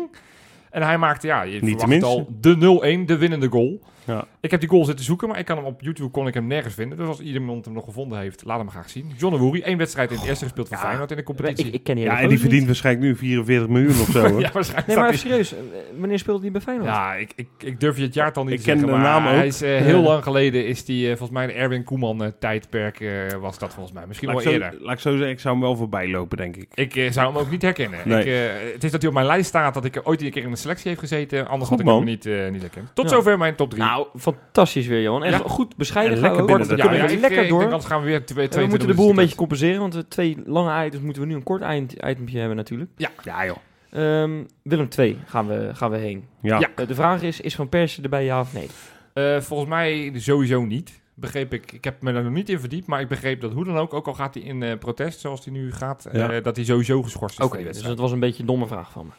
En 0.70 0.82
hij 0.82 0.99
maakte, 0.99 1.26
ja, 1.26 1.43
je 1.43 1.61
Niet 1.62 1.80
verwacht 1.80 2.01
de 2.01 2.07
al 2.07 2.28
de 2.41 3.01
0-1, 3.03 3.07
de 3.07 3.16
winnende 3.16 3.49
goal. 3.49 3.82
Ja. 4.09 4.26
Ik 4.40 4.50
heb 4.50 4.61
die 4.61 4.68
goal 4.68 4.84
zitten 4.84 5.04
zoeken, 5.04 5.28
maar 5.28 5.38
ik 5.38 5.44
kan 5.44 5.56
hem 5.56 5.66
op 5.66 5.80
YouTube 5.82 6.11
kon 6.11 6.26
ik 6.26 6.34
hem 6.34 6.46
nergens 6.46 6.74
vinden. 6.74 6.98
Dus 6.98 7.06
als 7.06 7.20
iemand 7.20 7.64
hem 7.64 7.74
nog 7.74 7.84
gevonden 7.84 8.18
heeft, 8.18 8.44
laat 8.44 8.59
hem 8.59 8.70
graag 8.70 8.90
zien. 8.90 9.12
John 9.16 9.34
Owuri, 9.34 9.62
één 9.62 9.78
wedstrijd 9.78 10.11
in 10.11 10.16
het 10.18 10.26
eerste 10.26 10.44
gespeeld 10.44 10.68
voor 10.68 10.76
Ja. 10.76 10.82
Feyenoord 10.82 11.11
in 11.11 11.16
de 11.16 11.22
competitie. 11.22 11.70
ik 11.70 11.82
ken 11.84 11.94
die 11.94 12.04
Ja, 12.04 12.20
en 12.20 12.28
die 12.28 12.38
verdient 12.40 12.66
waarschijnlijk 12.66 13.06
nu 13.06 13.16
44 13.16 13.68
miljoen 13.68 13.90
of 14.00 14.09
zo. 14.11 14.20
ja, 14.40 14.50
waarschijnlijk. 14.52 14.86
Nee, 14.86 14.96
maar 14.96 15.06
hij- 15.09 15.16
serieus, 15.16 15.52
eh, 15.54 15.59
wanneer 15.98 16.18
speelde 16.18 16.40
die 16.42 16.50
bij 16.50 16.61
Feyenoord? 16.61 16.88
Ja, 16.88 17.14
ik, 17.14 17.32
ik, 17.36 17.48
ik 17.59 17.80
durf 17.80 17.96
je 17.96 18.02
het 18.02 18.14
jaartal 18.14 18.44
niet 18.44 18.52
Ik 18.52 18.59
te 18.59 18.64
ken 18.64 18.78
zeggen, 18.78 18.96
de 18.96 19.02
maar 19.02 19.12
naam 19.12 19.26
ook. 19.26 19.34
hij 19.34 19.46
is 19.46 19.62
eh, 19.62 19.76
heel 19.76 20.00
lang 20.02 20.22
geleden 20.22 20.66
is 20.66 20.84
die 20.84 21.02
eh, 21.02 21.09
volgens 21.16 21.30
mij 21.38 21.46
de 21.46 21.52
Erwin 21.52 21.84
Koeman 21.84 22.32
tijdperk 22.38 23.00
eh, 23.00 23.11
was 23.40 23.59
dat 23.59 23.74
volgens 23.74 23.94
mij. 23.94 24.06
Misschien 24.06 24.28
Laat 24.28 24.36
wel 24.44 24.52
zo, 24.52 24.59
eerder. 24.59 24.78
laat 24.80 24.94
ik 24.94 25.00
zo 25.00 25.11
zeggen, 25.11 25.30
ik 25.30 25.40
zou 25.40 25.54
hem 25.54 25.62
wel 25.64 25.76
voorbij 25.76 26.09
lopen, 26.09 26.36
denk 26.36 26.56
ik. 26.56 26.68
Ik 26.74 27.12
zou 27.12 27.26
hem 27.32 27.36
ook 27.42 27.50
niet 27.50 27.62
herkennen. 27.62 27.98
Nee. 28.04 28.24
Ik, 28.24 28.72
het 28.72 28.84
is 28.84 28.90
dat 28.90 29.00
hij 29.00 29.09
op 29.11 29.14
mijn 29.16 29.26
lijst 29.26 29.48
staat 29.48 29.74
dat 29.74 29.84
ik 29.84 30.00
ooit 30.04 30.22
een 30.22 30.30
keer 30.30 30.42
in 30.42 30.50
de 30.50 30.56
selectie 30.56 30.88
heeft 30.88 31.00
gezeten. 31.00 31.38
Anders 31.48 31.68
Goed, 31.70 31.78
had 31.82 31.88
ik 31.88 31.94
hem 31.94 32.04
niet, 32.04 32.24
niet 32.52 32.61
herkend. 32.62 32.90
Tot 32.94 33.04
Ja. 33.11 33.16
zover 33.16 33.38
mijn 33.38 33.54
top 33.54 33.70
3. 33.70 33.82
Nou, 33.82 33.97
fantastisch 34.18 34.86
weer, 34.86 35.03
Johan. 35.03 35.24
Echt 35.24 35.42
Ja. 35.42 35.49
goed 35.49 35.76
bescheiden. 35.76 36.16
En 36.16 36.22
gaan 36.22 36.28
lekker 36.30 36.46
binnen 36.57 36.68
de 36.76 36.82
kunnen 36.82 37.07
we 37.07 37.12
ik, 37.12 37.20
lekker 37.20 37.36
door. 37.42 37.46
Ik 37.53 37.59
denk 37.59 37.62
anders 37.72 37.84
gaan 37.84 38.01
we 38.01 38.07
weer 38.07 38.24
twee, 38.26 38.38
En 38.38 38.44
we 38.44 38.51
22 38.51 38.68
moeten 38.68 38.88
de 38.88 38.94
boel 38.94 39.11
een 39.11 39.16
beetje 39.16 39.36
compenseren, 39.36 39.80
want 39.80 39.94
we 39.94 40.09
twee 40.09 40.36
lange 40.46 40.84
items 40.86 41.03
moeten 41.05 41.22
we 41.22 41.28
nu 41.28 41.34
een 41.34 41.42
kort 41.42 41.62
eind- 41.62 41.92
itempje 41.92 42.38
hebben 42.38 42.57
natuurlijk. 42.57 42.90
Ja, 42.96 43.46
joh. 43.46 43.57
Ehm, 43.90 44.44
Willem 44.62 44.88
2 44.88 45.18
gaan 45.26 45.46
we, 45.46 45.70
gaan 45.72 45.90
we 45.90 45.96
heen. 45.96 46.24
Ja. 46.42 46.59
Ja. 46.59 46.68
Eh, 46.76 46.86
de 46.86 46.94
vraag 46.94 47.22
is, 47.22 47.40
is 47.40 47.55
Van 47.55 47.68
Persie 47.68 48.03
erbij 48.03 48.24
ja 48.24 48.40
of 48.40 48.53
nee? 48.53 48.68
Eh, 49.12 49.40
volgens 49.40 49.68
mij 49.68 50.12
sowieso 50.16 50.64
niet. 50.64 51.01
Begreep 51.14 51.53
ik. 51.53 51.72
Ik 51.72 51.84
heb 51.84 52.03
me 52.03 52.12
daar 52.12 52.22
nog 52.22 52.32
niet 52.32 52.49
in 52.49 52.61
verdiept, 52.61 52.86
maar 52.86 53.01
ik 53.01 53.09
begreep 53.09 53.40
dat 53.40 53.53
hoe 53.53 53.64
dan 53.64 53.76
ook, 53.76 53.94
ook 53.94 54.07
al 54.07 54.14
gaat 54.14 54.34
hij 54.34 54.42
in 54.42 54.62
eh, 54.62 54.78
protest 54.78 55.20
zoals 55.20 55.44
hij 55.44 55.55
nu 55.55 55.72
gaat, 55.72 56.05
eh, 56.05 56.20
Ja. 56.28 56.40
dat 56.40 56.57
hij 56.57 56.64
sowieso 56.64 57.03
geschorst 57.03 57.38
is 57.38 57.44
Oké, 57.44 57.62
dus 57.62 57.82
dat 57.82 57.99
was 57.99 58.12
een 58.12 58.20
beetje 58.20 58.40
een 58.40 58.46
domme 58.46 58.66
vraag 58.66 58.90
van 58.90 59.07
me. 59.07 59.12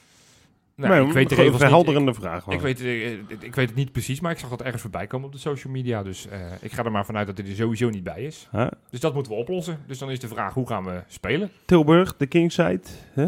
Nou, 0.79 0.93
Nee, 0.93 1.07
ik 1.07 1.29
weet 1.29 1.37
niet. 1.37 1.55
verhelderende 1.55 2.13
vraag. 2.13 2.45
Ik, 2.47 2.53
ik, 2.53 2.59
weet, 2.59 2.81
eh, 2.81 3.11
ik 3.39 3.55
weet 3.55 3.67
het 3.67 3.75
niet 3.75 3.91
precies, 3.91 4.19
maar 4.19 4.31
ik 4.31 4.39
zag 4.39 4.49
dat 4.49 4.61
ergens 4.61 4.81
voorbij 4.81 5.07
komen 5.07 5.27
op 5.27 5.33
de 5.33 5.39
social 5.39 5.73
media. 5.73 6.03
Dus 6.03 6.27
eh, 6.27 6.39
ik 6.61 6.71
ga 6.71 6.83
er 6.83 6.91
maar 6.91 7.05
vanuit 7.05 7.27
dat 7.27 7.37
hij 7.37 7.47
er 7.47 7.55
sowieso 7.55 7.89
niet 7.89 8.03
bij 8.03 8.23
is. 8.23 8.47
Huh? 8.51 8.67
Dus 8.89 8.99
dat 8.99 9.13
moeten 9.13 9.31
we 9.31 9.37
oplossen. 9.37 9.79
Dus 9.87 9.97
dan 9.97 10.11
is 10.11 10.19
de 10.19 10.27
vraag, 10.27 10.53
hoe 10.53 10.67
gaan 10.67 10.83
we 10.83 11.03
spelen? 11.07 11.49
Tilburg, 11.65 12.17
de 12.17 12.25
Kingside. 12.25 12.81
Hè? 13.13 13.27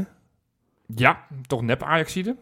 Ja, 0.95 1.25
toch 1.47 1.61
nep 1.61 1.83
Ajaxide. 1.83 2.35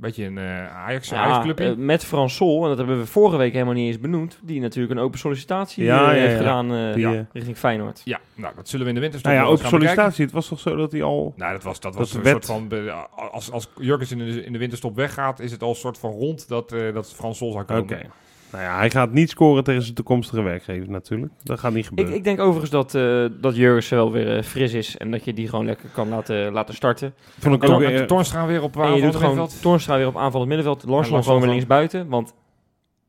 Beetje 0.00 0.24
een 0.24 0.38
eh 0.38 0.76
Ajax, 0.76 1.08
Ja, 1.08 1.44
eh, 1.56 1.74
met 1.76 2.04
Frans 2.04 2.36
Sol, 2.36 2.62
en 2.62 2.68
dat 2.68 2.78
hebben 2.78 2.98
we 2.98 3.06
vorige 3.06 3.36
week 3.36 3.52
helemaal 3.52 3.74
niet 3.74 3.86
eens 3.86 4.00
benoemd, 4.00 4.38
die 4.42 4.60
natuurlijk 4.60 4.94
een 4.94 5.04
open 5.04 5.18
sollicitatie 5.18 5.84
Ja, 5.84 5.98
eh, 6.10 6.16
ja, 6.16 6.20
heeft 6.20 6.32
ja. 6.32 6.36
gedaan 6.38 7.26
richting 7.32 7.56
Feyenoord. 7.56 8.00
ja, 8.04 8.20
nou, 8.34 8.54
dat 8.56 8.68
zullen 8.68 8.84
we 8.84 8.88
in 8.90 8.94
de 8.94 9.00
winterstop 9.00 9.32
Nou 9.32 9.44
ja, 9.44 9.48
wel 9.50 9.56
op 9.56 9.62
eens 9.62 9.70
gaan 9.70 9.78
bekijken. 9.78 10.02
sollicitatie. 10.12 10.24
Het 10.24 10.48
was 10.48 10.48
toch 10.48 10.72
zo 10.72 10.76
dat 10.80 10.92
hij 10.92 11.02
al... 11.02 11.32
Nou, 11.36 11.52
dat 11.52 11.62
was, 11.62 11.80
dat 11.80 11.92
Dat 11.92 12.00
was 12.00 12.14
een 12.14 12.22
wet- 12.22 12.44
soort 12.44 12.46
van... 12.46 12.90
Als, 13.30 13.50
als 13.52 13.70
Jurgens 13.78 14.10
in 14.12 14.18
de, 14.18 14.44
in 14.44 14.52
de 14.52 14.58
winterstop 14.58 14.96
weggaat, 14.96 15.40
is 15.40 15.50
het 15.50 15.62
al 15.62 15.68
een 15.68 15.74
soort 15.74 15.98
van 15.98 16.10
rond 16.10 16.48
dat, 16.48 16.72
eh 16.72 16.94
dat 16.94 17.12
Frans 17.14 17.38
Sol 17.38 17.52
zou 17.52 17.64
Oké. 17.64 17.72
komen. 17.74 18.10
Nou 18.52 18.64
ja, 18.64 18.76
hij 18.76 18.90
gaat 18.90 19.12
niet 19.12 19.30
scoren 19.30 19.64
tegen 19.64 19.82
zijn 19.82 19.94
toekomstige 19.94 20.42
werkgever 20.42 20.90
natuurlijk. 20.90 21.32
Dat 21.42 21.58
gaat 21.58 21.72
niet 21.72 21.82
Ik, 21.82 21.88
gebeuren. 21.88 22.14
ik 22.14 22.24
denk 22.24 22.40
overigens 22.40 22.70
dat, 22.70 22.94
eh 22.94 23.24
dat 23.40 23.56
Jurgensen 23.56 23.96
wel 23.96 24.12
weer 24.12 24.36
eh, 24.36 24.42
fris 24.42 24.72
is 24.72 24.96
en 24.96 25.10
dat 25.10 25.24
je 25.24 25.32
die 25.32 25.48
gewoon 25.48 25.64
lekker 25.66 25.88
kan 25.88 26.08
laten, 26.08 26.52
laten 26.52 26.74
starten. 26.74 27.14
Vond 27.38 27.54
ik 27.54 27.62
En 27.62 27.70
ook 27.74 27.78
weer... 27.78 28.06
Toornstra 28.06 28.46
weer 28.46 28.62
op 28.62 28.76
En 28.76 28.80
je 28.80 28.86
aanval 28.86 29.00
doet 29.00 29.14
gewoon 29.14 29.34
middenveld. 29.34 29.62
Toornstra 29.62 29.96
weer 29.96 30.06
op 30.06 30.16
aanval 30.16 30.40
het 30.40 30.48
middenveld, 30.48 30.84
Larsson 30.84 31.22
gewoon 31.22 31.40
weer 31.40 31.50
links 31.50 31.66
buiten, 31.66 32.08
want 32.08 32.34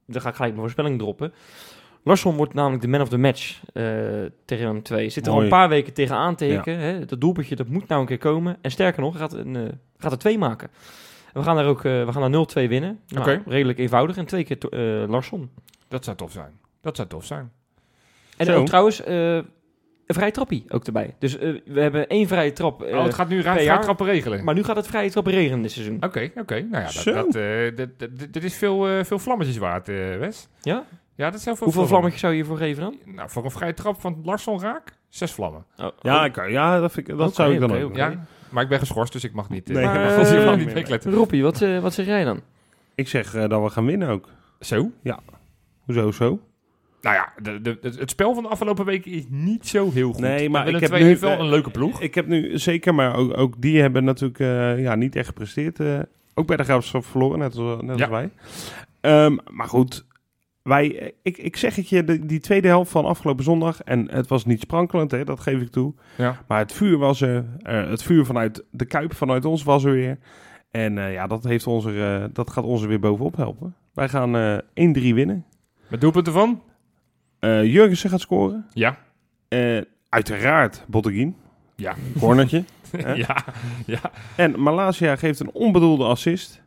dan 0.06 0.22
ga 0.22 0.30
ik 0.30 0.36
gelijk 0.36 0.52
mijn 0.52 0.64
voorspelling 0.64 1.00
droppen. 1.00 1.34
Larsson 2.04 2.36
wordt 2.36 2.54
namelijk 2.54 2.82
de 2.82 2.88
man 2.88 3.02
of 3.02 3.10
the 3.10 3.18
match 3.18 3.62
eh, 3.74 3.84
tegen 4.46 4.66
hem 4.66 4.84
2. 4.84 5.10
Zit 5.10 5.28
er 5.28 5.34
al 5.34 5.42
een 5.42 5.50
paar 5.50 5.70
weken 5.70 5.94
tegenaan 5.94 6.36
te 6.36 6.46
hikken. 6.46 6.78
Hè? 6.78 7.06
Dat 7.06 7.22
doelpuntje 7.22 7.56
dat 7.56 7.68
moet 7.68 7.88
nou 7.88 8.02
een 8.02 8.08
keer 8.08 8.18
komen. 8.18 8.58
En 8.62 8.72
sterker 8.72 9.02
nog, 9.02 9.12
hij 9.12 9.22
gaat, 9.22 9.34
een, 9.34 9.56
eh, 9.56 9.64
gaat 9.98 10.12
er 10.12 10.18
twee 10.18 10.38
maken. 10.38 10.70
We 11.34 11.44
gaan 11.44 11.56
daar 11.56 11.66
ook 11.66 11.86
eh, 11.86 12.06
we 12.06 12.12
gaan 12.14 12.32
daar 12.32 12.66
0-2 12.66 12.70
winnen. 12.70 13.00
Nou. 13.08 13.40
Redelijk 13.46 13.80
eenvoudig. 13.80 14.18
En 14.18 14.26
twee 14.26 14.44
keer 14.44 14.58
eh, 14.70 15.10
Larsson. 15.10 15.50
Dat 15.88 16.04
zou 16.04 16.18
tof 16.18 16.32
zijn. 16.32 16.52
Dat 16.82 16.96
zou 16.96 17.08
tof 17.08 17.26
zijn. 17.26 17.52
En 18.38 18.46
Zo. 18.46 18.56
ook 18.60 18.66
trouwens, 18.66 19.04
eh, 19.04 19.36
een 19.36 20.16
vrije 20.16 20.32
trappie 20.32 20.66
ook 20.70 20.86
erbij. 20.86 21.16
Dus 21.20 21.36
we 21.38 21.62
hebben 21.82 22.08
één 22.08 22.28
vrije 22.28 22.54
trap. 22.54 22.82
oh, 22.84 23.04
het 23.04 23.14
gaat 23.14 23.30
nu 23.30 23.42
ruim 23.42 23.60
jaar. 23.64 23.82
trappen 23.82 24.06
regelen. 24.06 24.44
Maar 24.44 24.54
nu 24.56 24.64
gaat 24.64 24.76
het 24.76 24.88
vrije 24.88 25.10
trappen 25.10 25.34
regenen 25.34 25.62
dit 25.62 25.72
seizoen. 25.72 25.98
Oké, 26.04 26.32
oké. 26.36 26.62
Nou 26.62 26.84
ja, 26.84 26.90
Zo. 26.90 27.14
dat, 27.14 27.26
dat, 27.32 27.36
eh, 27.36 27.76
dat, 27.76 28.00
dat, 28.00 28.20
dat- 28.20 28.34
dit 28.34 28.44
is 28.44 28.56
veel, 28.56 28.88
eh, 28.88 29.04
veel 29.04 29.20
vlammetjes 29.20 29.58
waard, 29.58 29.90
eh, 29.90 29.96
Wes. 30.18 30.48
Ja? 30.62 30.84
Ja, 31.16 31.30
dat 31.30 31.40
is 31.40 31.46
heel 31.46 31.56
veel 31.56 31.66
Hoeveel 31.66 31.88
vlammetjes 31.88 32.20
zou 32.22 32.34
je 32.34 32.40
hiervoor 32.40 32.58
geven 32.58 32.84
dan? 32.84 32.98
Nou, 33.06 33.30
voor 33.30 33.44
een 33.44 33.52
vrije 33.52 33.74
trap 33.74 34.02
van 34.02 34.22
Larsson 34.24 34.62
Raak, 34.62 34.94
zes 35.10 35.32
vlammen. 35.32 35.66
Oh, 35.78 35.88
Ja, 36.02 36.20
oh. 36.20 36.26
ik, 36.26 36.50
ja 36.50 36.80
dat, 36.80 36.92
vind 36.92 37.08
ik, 37.10 37.18
dat 37.18 37.26
Oké, 37.26 37.36
zou 37.36 37.54
ik 37.54 37.60
dan 37.60 37.72
ook. 37.78 37.90
oké. 37.90 37.98
Ja, 38.00 38.26
maar 38.52 38.64
ik 38.64 38.70
ben 38.70 38.80
geschorst, 38.80 39.14
dus 39.14 39.24
ik 39.24 39.34
mag 39.34 39.50
niet... 39.50 39.70
eh, 39.70 39.76
Nee, 39.76 39.84
ik 39.86 39.90
maar, 39.94 40.46
mag 40.46 40.56
niet 40.58 40.66
nee. 40.66 40.74
meekletten. 40.76 41.14
Roppie, 41.14 41.44
wat, 41.44 41.62
eh, 41.62 41.80
wat 41.80 41.94
zeg 41.94 42.06
jij 42.06 42.24
dan? 42.24 42.42
Ik 42.96 43.08
zeg 43.08 43.34
eh, 43.36 43.50
dat 43.50 43.64
we 43.64 43.70
gaan 43.70 43.86
winnen 43.86 44.10
ook. 44.10 44.30
Zo? 44.60 44.92
Hoezo 45.86 46.12
zo? 46.12 46.40
Nou 47.02 47.16
ja, 47.16 47.34
de, 47.42 47.62
de, 47.62 47.78
het- 47.82 48.10
spel 48.10 48.34
van 48.34 48.44
de 48.44 48.50
afgelopen 48.50 48.86
weken 48.86 49.12
is 49.12 49.24
niet 49.30 49.68
zo 49.68 49.92
heel 49.92 50.12
goed. 50.12 50.22
Nee, 50.22 50.50
maar 50.50 50.68
ik 50.68 50.80
heb 50.80 50.92
nu- 51.00 51.18
wel 51.18 51.40
een 51.40 51.50
leuke 51.50 51.70
ploeg. 51.70 52.02
Ik 52.02 52.16
heb 52.16 52.28
nu 52.28 52.58
zeker, 52.60 52.96
maar 52.96 53.16
ook, 53.16 53.38
ook 53.38 53.54
die 53.62 53.82
hebben 53.82 54.04
natuurlijk 54.04 54.40
eh, 54.40 54.80
ja, 54.82 54.96
niet 54.96 55.16
echt 55.16 55.28
gepresteerd. 55.28 55.80
eh. 55.80 56.00
ook 56.34 56.48
bij 56.48 56.58
de 56.58 56.64
Graafschap 56.64 57.06
verloren, 57.06 57.40
net 57.40 57.56
als, 57.56 57.82
net 57.82 57.98
Ja. 57.98 58.04
als 58.04 58.12
wij. 58.14 58.30
Ehm, 59.02 59.38
maar 59.52 59.68
goed, 59.68 60.06
wij, 60.64 61.00
eh, 61.00 61.12
ik, 61.22 61.38
ik 61.38 61.56
zeg 61.56 61.76
het 61.76 61.90
je, 61.90 62.04
de, 62.04 62.26
die 62.26 62.40
tweede 62.40 62.68
helft 62.68 62.92
van 62.92 63.06
afgelopen 63.06 63.44
zondag, 63.44 63.82
en 63.82 64.12
het 64.12 64.28
was 64.28 64.46
niet 64.46 64.62
sprankelend, 64.62 65.12
hè, 65.12 65.24
dat 65.24 65.40
geef 65.40 65.62
ik 65.62 65.72
toe. 65.72 65.94
Ja. 66.18 66.42
Maar 66.48 66.60
het 66.60 66.74
vuur 66.74 66.98
was 66.98 67.22
er, 67.22 67.46
eh, 67.62 67.90
het 67.90 68.04
vuur 68.04 68.26
vanuit 68.26 68.64
de 68.72 68.86
Kuip, 68.86 69.14
vanuit 69.14 69.46
ons 69.46 69.64
was 69.64 69.84
er 69.84 69.92
weer. 69.92 70.18
En 70.72 70.98
eh, 70.98 71.14
ja, 71.14 71.28
dat, 71.28 71.44
heeft 71.44 71.68
onze, 71.68 72.30
dat 72.34 72.50
gaat 72.50 72.64
ons 72.64 72.82
er 72.82 72.88
weer 72.88 73.00
bovenop 73.00 73.36
helpen. 73.36 73.76
Wij 73.94 74.10
gaan 74.10 74.36
eh 74.36 74.58
1-3 75.12 75.14
winnen. 75.14 75.46
Met 75.88 76.02
doelpunten 76.02 76.34
van? 76.34 76.62
Jurgensen 77.42 78.10
gaat 78.10 78.20
scoren. 78.20 78.66
Ja. 78.74 78.98
Uiteraard 80.10 80.84
Botteguin. 80.88 81.36
Ja. 81.76 81.96
Cornertje. 82.20 82.64
Ja. 83.16 83.44
ja. 83.86 84.12
En 84.36 84.62
Malasia 84.62 85.16
geeft 85.16 85.40
een 85.40 85.52
onbedoelde 85.52 86.04
assist. 86.04 86.62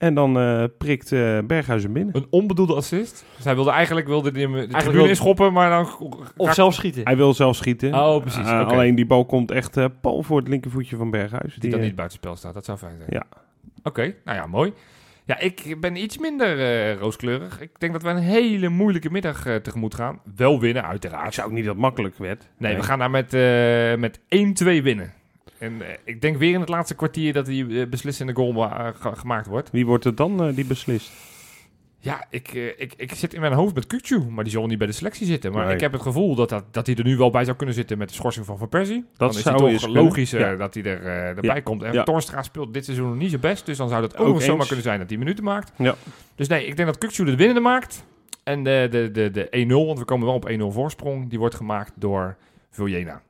En 0.00 0.14
dan 0.14 0.38
eh, 0.38 0.64
prikt 0.78 1.12
eh, 1.12 1.38
Berghuizen 1.44 1.92
binnen. 1.92 2.16
Een 2.16 2.26
onbedoelde 2.30 2.74
assist. 2.74 3.24
Dus 3.36 3.44
hij 3.44 3.54
wilde 3.54 3.70
eigenlijk 3.70 4.06
wilde 4.06 4.32
die 4.32 4.42
hem 4.42 4.52
de 4.52 4.66
tribune 4.66 4.92
wilde- 4.92 5.08
inschoppen, 5.08 5.52
maar 5.52 5.70
dan... 5.70 5.88
Of 6.36 6.54
zelf 6.54 6.74
schieten. 6.74 7.02
Hij 7.04 7.16
wil 7.16 7.34
zelf 7.34 7.56
schieten. 7.56 7.94
Oh, 7.94 8.20
precies, 8.20 8.46
Eh. 8.46 8.66
Alleen 8.66 8.94
die 8.94 9.06
bal 9.06 9.24
komt 9.26 9.50
echt 9.50 10.00
pal 10.00 10.22
voor 10.22 10.38
het 10.38 10.48
linkervoetje 10.48 10.96
van 10.96 11.10
Berghuis. 11.10 11.54
Die 11.58 11.70
dan 11.70 11.80
niet 11.80 11.94
buitenspel 11.94 12.36
staat. 12.36 12.54
Dat 12.54 12.64
zou 12.64 12.78
fijn 12.78 12.96
zijn. 12.96 13.08
Ja. 13.12 13.22
Oké, 13.82 14.14
nou 14.24 14.38
ja, 14.38 14.46
mooi. 14.46 14.72
Ja, 15.24 15.38
ik 15.38 15.76
ben 15.80 15.96
iets 15.96 16.18
minder 16.18 16.58
eh, 16.60 16.94
rooskleurig. 16.98 17.60
Ik 17.60 17.70
denk 17.80 17.92
dat 17.92 18.02
we 18.02 18.08
een 18.08 18.16
hele 18.16 18.68
moeilijke 18.68 19.10
middag 19.10 19.42
tegemoet 19.62 19.94
gaan. 19.94 20.20
Wel 20.36 20.60
winnen, 20.60 20.82
Ik 20.82 20.88
uiteraard. 20.88 21.34
zou 21.34 21.48
ook 21.48 21.54
niet 21.54 21.64
dat 21.64 21.76
makkelijk 21.76 22.18
werd. 22.18 22.48
Nee, 22.58 22.76
we 22.76 22.82
gaan 22.82 22.98
daar 22.98 23.10
met, 23.10 23.34
eh, 23.34 23.94
met 23.96 24.20
1-2 24.28 24.82
winnen. 24.82 25.12
En 25.60 25.82
eh, 25.82 25.94
ik 26.04 26.20
denk 26.20 26.36
weer 26.36 26.54
in 26.54 26.60
het 26.60 26.68
laatste 26.68 26.94
kwartier 26.94 27.32
dat 27.32 27.46
die 27.46 27.80
eh, 27.80 27.88
beslissende 27.88 28.32
goal 28.34 28.64
eh, 28.64 28.88
ge- 28.94 29.16
gemaakt 29.16 29.46
wordt. 29.46 29.70
Wie 29.70 29.86
wordt 29.86 30.04
het 30.04 30.16
dan 30.16 30.52
die 30.52 30.64
beslist? 30.66 31.10
Ja, 32.02 32.26
ik, 32.30 32.52
ik, 32.52 32.94
ik 32.96 33.14
zit 33.14 33.34
in 33.34 33.40
mijn 33.40 33.52
hoofd 33.52 33.74
met 33.74 33.86
Kukcu, 33.86 34.18
maar 34.28 34.44
die 34.44 34.52
zal 34.52 34.66
niet 34.66 34.78
bij 34.78 34.86
de 34.86 34.92
selectie 34.92 35.26
zitten. 35.26 35.52
Maar 35.52 35.64
Nee. 35.64 35.74
ik 35.74 35.80
heb 35.80 35.92
het 35.92 36.02
gevoel 36.02 36.34
dat, 36.34 36.48
dat, 36.48 36.64
dat 36.70 36.86
hij 36.86 36.96
er 36.96 37.04
nu 37.04 37.16
wel 37.16 37.30
bij 37.30 37.44
zou 37.44 37.56
kunnen 37.56 37.74
zitten 37.74 37.98
met 37.98 38.08
de 38.08 38.14
schorsing 38.14 38.46
van 38.46 38.58
Van 38.58 38.68
Persie. 38.68 39.04
dan 39.16 39.28
is 39.28 39.42
zou 39.42 39.70
het 39.70 39.80
toch 39.80 39.90
logisch 39.90 40.32
eh, 40.32 40.40
Ja. 40.40 40.56
dat 40.56 40.74
hij 40.74 40.82
er, 40.84 41.06
eh, 41.06 41.26
erbij 41.28 41.54
Ja. 41.54 41.60
komt. 41.60 41.82
En 41.82 41.92
Ja. 41.92 42.02
Torstra 42.02 42.42
speelt 42.42 42.74
dit 42.74 42.84
seizoen 42.84 43.08
nog 43.08 43.16
niet 43.16 43.28
zijn 43.28 43.40
best, 43.40 43.66
dus 43.66 43.76
dan 43.76 43.88
zou 43.88 44.00
dat 44.00 44.16
ook, 44.16 44.40
zomaar 44.40 44.56
eens. 44.58 44.66
kunnen 44.66 44.84
zijn 44.84 44.98
dat 44.98 45.08
hij 45.08 45.18
minuten 45.18 45.44
maakt. 45.44 45.72
Ja. 45.76 45.94
Dus 46.34 46.48
nee, 46.48 46.66
ik 46.66 46.76
denk 46.76 46.88
dat 46.88 46.98
Kukcu 46.98 47.24
de 47.24 47.36
winnende 47.36 47.60
maakt. 47.60 48.04
En 48.44 48.62
de, 48.64 48.86
de, 48.90 49.10
de, 49.10 49.30
de 49.30 49.66
1-0, 49.68 49.86
want 49.86 49.98
we 49.98 50.04
komen 50.04 50.26
wel 50.26 50.34
op 50.36 50.50
1-0 50.50 50.72
voorsprong, 50.74 51.28
die 51.30 51.38
wordt 51.38 51.54
gemaakt 51.54 51.92
door 51.94 52.36
Viljena. 52.70 53.22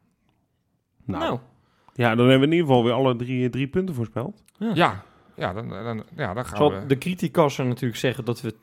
Nou, 1.05 1.22
Nou, 1.24 1.39
ja, 1.95 2.14
dan 2.14 2.28
hebben 2.28 2.49
we 2.49 2.55
in 2.55 2.61
ieder 2.61 2.66
geval 2.66 2.84
weer 2.84 2.93
alle 2.93 3.16
drie, 3.16 3.51
drie 3.51 3.66
punten 3.68 3.95
voorspeld. 3.95 4.43
Ja, 4.59 5.05
ja, 5.36 5.53
dan, 5.53 5.68
dan, 5.68 6.05
ja, 6.16 6.34
dan 6.34 6.45
gaan 6.47 6.57
zal 6.57 6.72
we... 6.72 6.86
de 6.86 6.99
criticasser 6.99 7.66
natuurlijk 7.66 7.99
zeggen 8.01 8.24
dat 8.24 8.41
we 8.41 8.55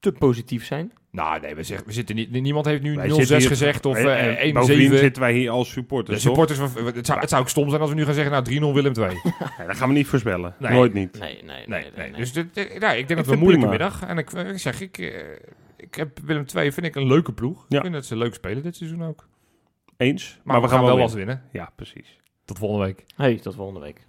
te 0.00 0.12
positief 0.12 0.64
zijn. 0.64 0.92
Nou, 1.10 1.40
nee, 1.40 1.54
we, 1.54 1.62
zeggen, 1.62 1.86
we 1.86 1.92
zitten 1.92 2.16
niet... 2.16 2.30
Niemand 2.30 2.66
heeft 2.66 2.82
nu 2.82 2.92
0-6 2.94 2.96
Wij 2.96 3.08
zitten 3.10 3.38
hier- 3.38 3.48
gezegd 3.48 3.86
of 3.86 3.96
Eh, 3.96 4.04
eh, 4.04 4.48
eh, 4.48 4.54
Bovendien 4.54 4.90
1-7. 4.92 4.98
zitten 4.98 5.22
wij 5.22 5.32
hier 5.32 5.50
als 5.50 5.66
De 5.66 5.72
supporters, 5.72 6.22
toch? 6.22 6.26
supporters, 6.34 6.58
van- 6.58 6.86
het, 6.94 7.06
zou, 7.06 7.20
het 7.20 7.28
zou 7.28 7.42
ook 7.42 7.48
stom 7.48 7.68
zijn 7.68 7.80
als 7.80 7.90
we 7.90 7.96
nu 7.96 8.04
gaan 8.04 8.14
zeggen, 8.14 8.32
nou 8.32 8.72
3-0 8.72 8.74
Willem 8.74 8.92
2. 8.92 9.08
Nee, 9.58 9.66
dat 9.66 9.76
gaan 9.76 9.88
we 9.88 9.94
niet 9.94 10.06
voorspellen. 10.06 10.54
Nee. 10.58 10.72
Nooit 10.72 10.92
niet. 10.92 11.18
Nee, 11.18 11.42
nee, 11.44 11.66
Nee, 11.66 11.90
nee. 11.96 12.12
Dus 12.12 12.32
dit, 12.32 12.54
dit- 12.54 12.76
ja, 12.80 12.92
ik 12.92 13.06
denk 13.08 13.18
dat 13.18 13.26
we 13.28 13.32
een 13.32 13.38
moeilijke 13.38 13.68
prima. 13.68 13.84
middag. 13.84 14.08
En 14.08 14.18
ik, 14.18 14.30
ik 14.32 14.58
zeg, 14.58 14.80
ik, 14.80 14.98
eh, 14.98 15.08
ik 15.76 15.94
heb 15.94 16.18
Willem 16.24 16.46
2 16.46 16.72
vind 16.72 16.86
ik 16.86 16.94
een 16.94 17.06
leuke 17.06 17.32
ploeg. 17.32 17.64
Ja. 17.68 17.76
Ik 17.76 17.82
vind 17.82 17.94
dat 17.94 18.04
ze 18.04 18.16
leuk 18.16 18.34
spelen 18.34 18.62
dit 18.62 18.76
seizoen 18.76 19.04
ook. 19.04 19.28
Eens. 19.96 20.38
Maar, 20.44 20.60
we, 20.62 20.68
gaan, 20.68 20.84
wel 20.84 20.98
wat 20.98 21.12
winnen. 21.12 21.42
Ja, 21.52 21.70
precies. 21.76 22.18
Tot 22.46 22.58
volgende 22.58 22.84
week. 22.84 23.04
Hey, 23.16 23.38
tot 23.38 23.54
volgende 23.54 23.80
week. 23.80 24.05